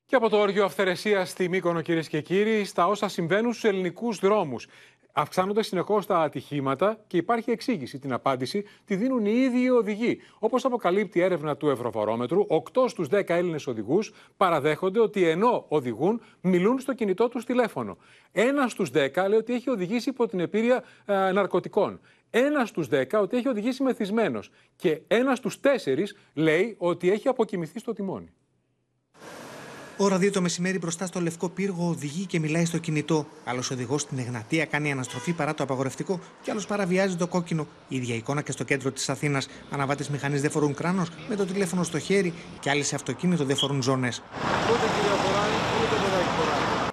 Και 0.09 0.17
από 0.17 0.29
το 0.29 0.37
όργιο 0.37 0.65
αυθαιρεσίας 0.65 1.31
στη 1.31 1.49
Μύκονο, 1.49 1.81
κυρίες 1.81 2.09
και 2.09 2.21
κύριοι, 2.21 2.65
στα 2.65 2.87
όσα 2.87 3.09
συμβαίνουν 3.09 3.53
στους 3.53 3.71
ελληνικούς 3.71 4.19
δρόμους. 4.19 4.67
Αυξάνονται 5.13 5.63
συνεχώς 5.63 6.07
τα 6.07 6.19
ατυχήματα 6.19 6.99
και 7.07 7.17
υπάρχει 7.17 7.51
εξήγηση. 7.51 7.99
Την 7.99 8.13
απάντηση 8.13 8.65
τη 8.85 8.97
δίνουν 8.97 9.27
οι 9.27 9.33
ίδιοι 9.35 9.61
οι 9.63 9.71
οδηγοί. 9.71 10.21
Όπως 10.39 10.65
αποκαλύπτει 10.65 11.19
η 11.19 11.23
έρευνα 11.23 11.57
του 11.57 11.69
Ευρωβαρόμετρου, 11.69 12.47
8 12.49 12.89
στους 12.89 13.09
10 13.09 13.23
Έλληνες 13.27 13.67
οδηγούς 13.67 14.13
παραδέχονται 14.37 15.01
ότι 15.01 15.29
ενώ 15.29 15.65
οδηγούν, 15.69 16.21
μιλούν 16.41 16.79
στο 16.79 16.95
κινητό 16.95 17.29
τους 17.29 17.45
τηλέφωνο. 17.45 17.97
Ένας 18.33 18.73
στους 18.73 18.91
10 18.91 19.29
λέει 19.29 19.39
ότι 19.39 19.55
έχει 19.55 19.71
οδηγήσει 19.71 20.09
υπό 20.09 20.27
την 20.27 20.41
επίρρεια 20.41 20.85
ε, 21.05 21.33
ναρκωτικών. 21.33 22.01
Ένας 22.31 22.69
στους 22.69 22.89
10 22.91 23.05
ότι 23.13 23.37
έχει 23.37 23.49
οδηγήσει 23.49 23.83
μεθυσμένος. 23.83 24.51
Και 24.77 25.01
ένας 25.07 25.39
στους 25.39 25.61
4 25.85 26.15
λέει 26.35 26.75
ότι 26.79 27.11
έχει 27.11 27.29
αποκοιμηθεί 27.29 27.79
στο 27.79 27.93
τιμόνι. 27.93 28.33
Ώρα 30.01 30.17
2 30.17 30.33
το 30.33 30.41
μεσημέρι 30.41 30.79
μπροστά 30.79 31.07
στο 31.07 31.21
λευκό 31.21 31.49
πύργο 31.49 31.89
οδηγεί 31.89 32.25
και 32.27 32.39
μιλάει 32.39 32.65
στο 32.65 32.79
κινητό. 32.79 33.27
Άλλος 33.45 33.71
οδηγός 33.71 34.01
στην 34.01 34.19
Εγνατία 34.19 34.65
κάνει 34.65 34.93
αναστροφή 34.93 35.33
παρά 35.33 35.55
το 35.55 35.63
απαγορευτικό 35.63 36.21
και 36.43 36.51
άλλος 36.51 36.67
παραβιάζει 36.67 37.17
το 37.17 37.27
κόκκινο. 37.27 37.67
Η 37.89 37.97
ίδια 37.97 38.15
εικόνα 38.15 38.43
και 38.43 38.53
στο 38.53 38.65
κέντρο 38.65 38.91
της 38.91 39.09
Αθήνας. 39.09 39.49
Αναβάτες 39.71 40.09
μηχανής 40.09 40.41
δεν 40.41 40.51
φορούν 40.51 40.75
κράνος 40.75 41.09
με 41.29 41.37
το 41.37 41.45
τηλέφωνο 41.45 41.83
στο 41.83 41.99
χέρι 41.99 42.35
και 42.61 42.71
άλλοι 42.71 42.83
σε 42.83 42.95
αυτοκίνητο 42.95 43.45
δεν 43.45 43.57
φορούν 43.57 43.83
ζώνες. 43.83 44.23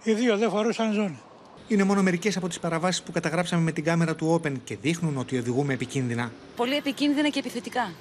Οι 0.04 0.14
δύο 0.14 0.38
δεν 0.38 0.50
φορούσαν 0.50 0.94
ζώνη. 0.94 1.20
Είναι 1.68 1.84
μόνο 1.84 2.02
μερικές 2.02 2.38
από 2.38 2.48
τις 2.48 2.60
παραβάσεις 2.60 3.02
που 3.02 3.12
καταγράψαμε 3.12 3.62
με 3.62 3.72
την 3.72 3.84
κάμερα 3.84 4.16
του 4.16 4.42
Open 4.42 4.54
και 4.64 4.78
δείχνουν 4.82 5.18
ότι 5.18 5.38
οδηγούμε 5.38 5.74
επικίνδυνα. 5.74 6.32
Πολύ 6.56 6.76
επικίνδυνα 6.76 7.30
και 7.30 7.40
επιθετικά. 7.40 7.92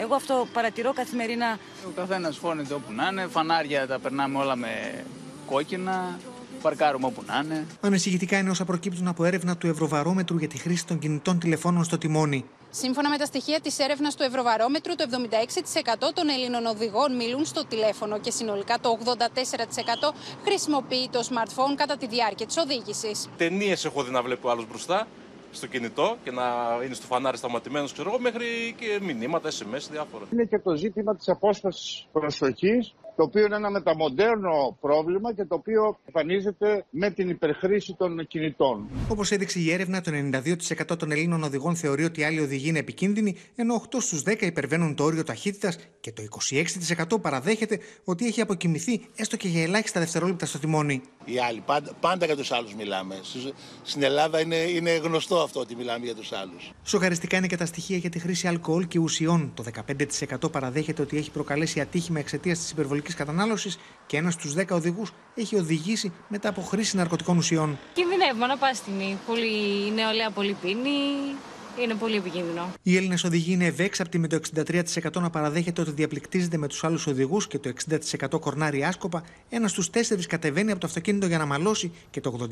Εγώ 0.00 0.14
αυτό 0.14 0.46
παρατηρώ 0.52 0.92
καθημερινά. 0.92 1.58
Ο 1.86 1.90
καθένας 1.96 2.36
φώνεται 2.36 2.74
όπου 2.74 2.92
να 2.92 3.08
είναι, 3.10 3.26
φανάρια 3.26 3.86
τα 3.86 3.98
περνάμε 3.98 4.38
όλα 4.38 4.56
με 4.56 5.04
κόκκινα, 5.46 6.18
παρκάρουμε 6.62 7.06
όπου 7.06 7.22
να 7.26 7.42
είναι. 7.44 7.66
Ανησυχητικά 7.80 8.38
είναι 8.38 8.50
όσα 8.50 8.64
προκύπτουν 8.64 9.08
από 9.08 9.24
έρευνα 9.24 9.56
του 9.56 9.66
Ευρωβαρόμετρου 9.66 10.38
για 10.38 10.48
τη 10.48 10.58
χρήση 10.58 10.86
των 10.86 10.98
κινητών 10.98 11.38
τηλεφώνων 11.38 11.84
στο 11.84 11.98
τιμόνι. 11.98 12.44
Σύμφωνα 12.70 13.08
με 13.08 13.16
τα 13.16 13.24
στοιχεία 13.24 13.60
της 13.60 13.78
έρευνας 13.78 14.14
του 14.16 14.22
Ευρωβαρόμετρου, 14.22 14.94
το 14.94 15.04
76% 15.08 16.12
των 16.14 16.28
Ελλήνων 16.28 16.66
οδηγών 16.66 17.16
μιλούν 17.16 17.44
στο 17.44 17.66
τηλέφωνο 17.66 18.20
και 18.20 18.30
συνολικά 18.30 18.78
το 18.80 18.98
84% 19.04 20.14
χρησιμοποιεί 20.44 21.08
το 21.12 21.20
smartphone 21.28 21.74
κατά 21.76 21.96
τη 21.96 22.06
διάρκεια 22.06 22.46
της 22.46 22.56
οδήγησης. 22.56 23.28
Ταινίες 23.36 23.84
έχω 23.84 24.02
δει 24.02 24.10
να 24.10 24.22
βλέπω 24.22 24.48
άλλο 24.50 24.64
μπροστά 24.68 25.06
στο 25.52 25.66
κινητό 25.66 26.16
και 26.24 26.30
να 26.30 26.44
είναι 26.84 26.94
στο 26.94 27.06
φανάρι 27.06 27.36
σταματημένος, 27.36 27.92
ξέρω 27.92 28.08
εγώ, 28.08 28.20
μέχρι 28.20 28.74
και 28.78 28.98
μηνύματα, 29.02 29.48
SMS, 29.48 29.86
διάφορα. 29.90 30.24
Είναι 30.32 30.44
και 30.44 30.58
το 30.58 30.74
ζήτημα 30.74 31.16
της 31.16 31.28
απόσπασης 31.28 32.06
προσοχής 32.12 32.94
το 33.16 33.22
οποίο 33.22 33.44
είναι 33.44 33.56
ένα 33.56 33.70
μεταμοντέρνο 33.70 34.76
πρόβλημα 34.80 35.34
και 35.34 35.44
το 35.44 35.54
οποίο 35.54 35.98
εμφανίζεται 36.06 36.84
με 36.90 37.10
την 37.10 37.28
υπερχρήση 37.28 37.94
των 37.98 38.26
κινητών. 38.26 38.88
Όπως 39.08 39.30
έδειξε 39.30 39.60
η 39.60 39.72
έρευνα, 39.72 40.00
το 40.00 40.10
92% 40.92 40.98
των 40.98 41.10
Ελλήνων 41.10 41.42
οδηγών 41.42 41.76
θεωρεί 41.76 42.04
ότι 42.04 42.24
άλλοι 42.24 42.40
οδηγοί 42.40 42.68
είναι 42.68 42.78
επικίνδυνοι, 42.78 43.36
ενώ 43.56 43.74
8 43.74 44.00
στους 44.00 44.22
10 44.26 44.42
υπερβαίνουν 44.42 44.94
το 44.94 45.04
όριο 45.04 45.24
ταχύτητας 45.24 45.78
και 46.00 46.12
το 46.12 46.22
26% 47.14 47.20
παραδέχεται 47.20 47.78
ότι 48.04 48.26
έχει 48.26 48.40
αποκοιμηθεί 48.40 49.00
έστω 49.16 49.36
και 49.36 49.48
για 49.48 49.62
ελάχιστα 49.62 50.00
δευτερόλεπτα 50.00 50.46
στο 50.46 50.58
τιμόνι. 50.58 51.02
Οι 51.24 51.38
άλλοι, 51.38 51.62
πάντα, 51.66 51.92
πάντα 52.00 52.26
για 52.26 52.36
τους 52.36 52.52
άλλους 52.52 52.74
μιλάμε. 52.74 53.14
Στην 53.82 54.02
Ελλάδα 54.02 54.40
είναι, 54.40 54.56
είναι 54.56 54.90
γνωστό 54.90 55.36
αυτό 55.40 55.60
ότι 55.60 55.76
μιλάμε 55.76 56.04
για 56.04 56.14
τους 56.14 56.32
άλλους. 56.32 56.70
Σοκαριστικά 56.82 57.36
είναι 57.36 57.46
και 57.46 57.56
τα 57.56 57.66
στοιχεία 57.66 57.96
για 57.96 58.10
τη 58.10 58.18
χρήση 58.18 58.48
αλκοόλ 58.48 58.86
και 58.86 58.98
ουσιών. 58.98 59.52
Το 59.54 59.64
15% 60.42 60.52
παραδέχεται 60.52 61.02
ότι 61.02 61.16
έχει 61.16 61.30
προκαλέσει 61.30 61.80
ατύχημα 61.80 62.18
εξαιτίας 62.18 62.58
της 62.58 62.70
υπερβολικής 63.00 63.14
κατανάλωσης 63.14 63.78
και 64.06 64.16
ένας 64.16 64.34
στους 64.34 64.54
10 64.54 64.64
οδηγούς 64.70 65.12
έχει 65.34 65.56
οδηγήσει 65.56 66.12
μετά 66.28 66.48
από 66.48 66.60
χρήση 66.60 66.96
ναρκωτικών 66.96 67.36
ουσιών. 67.36 67.78
Κινδυνεύουμε 67.92 68.46
να 68.46 68.56
πάει 68.56 68.74
στιγμή. 68.74 69.18
Πολύ 69.26 69.92
νεολαία, 69.94 70.30
πολύ 70.30 70.56
πίνη. 70.62 70.90
Είναι 71.82 71.94
πολύ 71.94 72.16
επικίνδυνο. 72.16 72.72
Οι 72.82 72.96
Έλληνες 72.96 73.24
οδηγοί 73.24 73.52
είναι 73.52 73.64
ευέξαπτοι 73.64 74.18
με 74.18 74.26
το 74.26 74.40
63% 74.54 75.20
να 75.20 75.30
παραδέχεται 75.30 75.80
ότι 75.80 75.90
διαπληκτίζεται 75.90 76.56
με 76.56 76.66
τους 76.66 76.84
άλλους 76.84 77.06
οδηγούς 77.06 77.46
και 77.46 77.58
το 77.58 77.68
60% 77.68 78.40
κορνάρει 78.40 78.84
άσκοπα. 78.84 79.24
Ένας 79.48 79.70
στους 79.70 79.90
4 79.90 80.26
κατεβαίνει 80.26 80.70
από 80.70 80.80
το 80.80 80.86
αυτοκίνητο 80.86 81.26
για 81.26 81.38
να 81.38 81.46
μαλώσει 81.46 81.92
και 82.10 82.20
το 82.20 82.48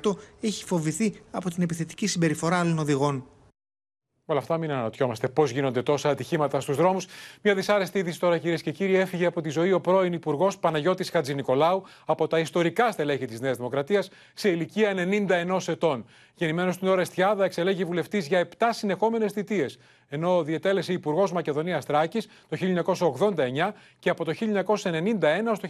86% 0.00 0.16
έχει 0.40 0.64
φοβηθεί 0.64 1.14
από 1.30 1.50
την 1.50 1.62
επιθετική 1.62 2.06
συμπεριφορά 2.06 2.58
άλλων 2.58 2.78
οδηγών. 2.78 3.24
Όλα 4.30 4.38
αυτά 4.38 4.58
μην 4.58 4.70
αναρωτιόμαστε 4.70 5.28
πώς 5.28 5.50
γίνονται 5.50 5.82
τόσα 5.82 6.08
ατυχήματα 6.08 6.60
στους 6.60 6.76
δρόμους. 6.76 7.06
Μια 7.42 7.54
δυσάρεστη 7.54 7.98
είδηση 7.98 8.20
τώρα, 8.20 8.38
κυρίες 8.38 8.62
και 8.62 8.70
κύριοι, 8.70 8.96
έφυγε 8.96 9.26
από 9.26 9.40
τη 9.40 9.48
ζωή 9.48 9.72
ο 9.72 9.80
πρώην 9.80 10.12
Υπουργός 10.12 10.58
Παναγιώτης 10.58 11.10
Χατζηνικολάου 11.10 11.82
από 12.04 12.26
τα 12.26 12.38
ιστορικά 12.38 12.90
στελέχη 12.90 13.26
της 13.26 13.40
Νέας 13.40 13.56
Δημοκρατίας 13.56 14.10
σε 14.34 14.48
ηλικία 14.48 14.94
91 14.94 15.68
ετών. 15.68 16.04
Γεννημένος 16.34 16.74
στην 16.74 16.88
ώρα 16.88 17.00
Εστιάδα, 17.00 17.44
εξελέγει 17.44 17.84
βουλευτής 17.84 18.26
για 18.26 18.38
7 18.58 18.72
συνεχόμενες 18.72 19.32
θητείες 19.32 19.78
ενώ 20.10 20.42
διετέλεσε 20.42 20.92
υπουργός 20.92 21.32
Μακεδονίας 21.32 21.84
Τράκης 21.84 22.28
το 22.48 22.56
1989 22.56 23.74
και 23.98 24.10
από 24.10 24.24
το 24.24 24.32
1991 24.32 25.22
έως 25.22 25.60
το 25.60 25.68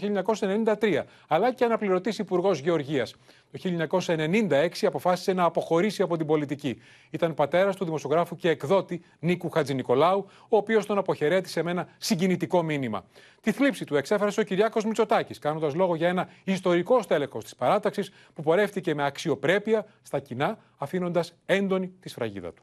1993, 0.81 1.05
αλλά 1.29 1.53
και 1.53 1.65
αναπληρωτής 1.65 2.19
υπουργός 2.19 2.59
Γεωργίας. 2.59 3.15
Το 3.53 3.59
1996 4.07 4.69
αποφάσισε 4.83 5.33
να 5.33 5.45
αποχωρήσει 5.45 6.03
από 6.03 6.17
την 6.17 6.27
πολιτική. 6.27 6.81
Ήταν 7.11 7.35
πατέρας 7.35 7.77
του 7.77 7.85
δημοσιογράφου 7.85 8.37
και 8.37 8.49
εκδότη 8.49 9.03
Νίκου 9.19 9.51
Χατζηνικολάου, 9.51 10.27
ο 10.49 10.57
οποίος 10.57 10.87
τον 10.87 10.99
αποχαιρέτησε 10.99 11.63
με 11.63 11.71
ένα 11.71 11.89
συγκινητικό 11.99 12.63
μήνυμα. 12.63 13.05
Τη 13.41 13.53
θλίψη 13.53 13.85
του 13.85 13.97
εξέφρασε 13.97 14.41
ο 14.41 14.43
Κυριάκος 14.43 14.85
Μητσοτάκης, 14.85 15.39
κάνοντας 15.39 15.75
λόγο 15.75 15.95
για 15.95 16.09
ένα 16.09 16.29
ιστορικό 16.45 17.03
στέλεχος 17.03 17.45
της 17.45 17.55
παράταξης 17.57 18.13
που 18.35 18.43
πορεύτηκε 18.43 18.95
με 18.95 19.05
αξιοπρέπεια 19.05 19.87
στα 20.03 20.19
κοινά, 20.19 20.59
αφήνοντας 20.77 21.35
έντονη 21.47 21.93
τη 22.01 22.09
σφραγίδα 22.09 22.53
του. 22.53 22.63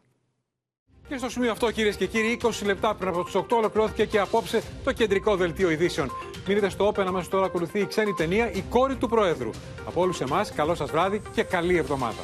Και 1.10 1.18
στο 1.18 1.30
σημείο 1.30 1.52
αυτό, 1.52 1.72
κυρίες 1.72 1.96
και 1.96 2.06
κύριοι, 2.06 2.40
20 2.44 2.50
λεπτά 2.66 2.96
πριν 2.96 3.10
από 3.10 3.24
του 3.24 3.46
8 3.50 3.58
ολοκληρώθηκε 3.58 4.06
και 4.06 4.20
απόψε 4.20 4.62
το 4.84 4.92
κεντρικό 4.92 5.36
δελτίο 5.36 5.70
ειδήσεων. 5.70 6.12
Μείνετε 6.48 6.70
στο 6.70 6.88
Open, 6.88 7.04
αμέσως 7.08 7.30
τώρα 7.30 7.46
ακολουθεί 7.46 7.80
η 7.80 7.86
ξένη 7.86 8.14
ταινία 8.14 8.52
Η 8.52 8.64
κόρη 8.70 8.96
του 8.96 9.10
Προέδρου. 9.10 9.50
Από 9.88 10.02
όλους 10.02 10.22
εμάς, 10.22 10.52
καλό 10.52 10.76
σας 10.76 10.92
βράδυ 10.92 11.22
και 11.34 11.44
καλή 11.44 11.78
εβδομάδα. 11.78 12.22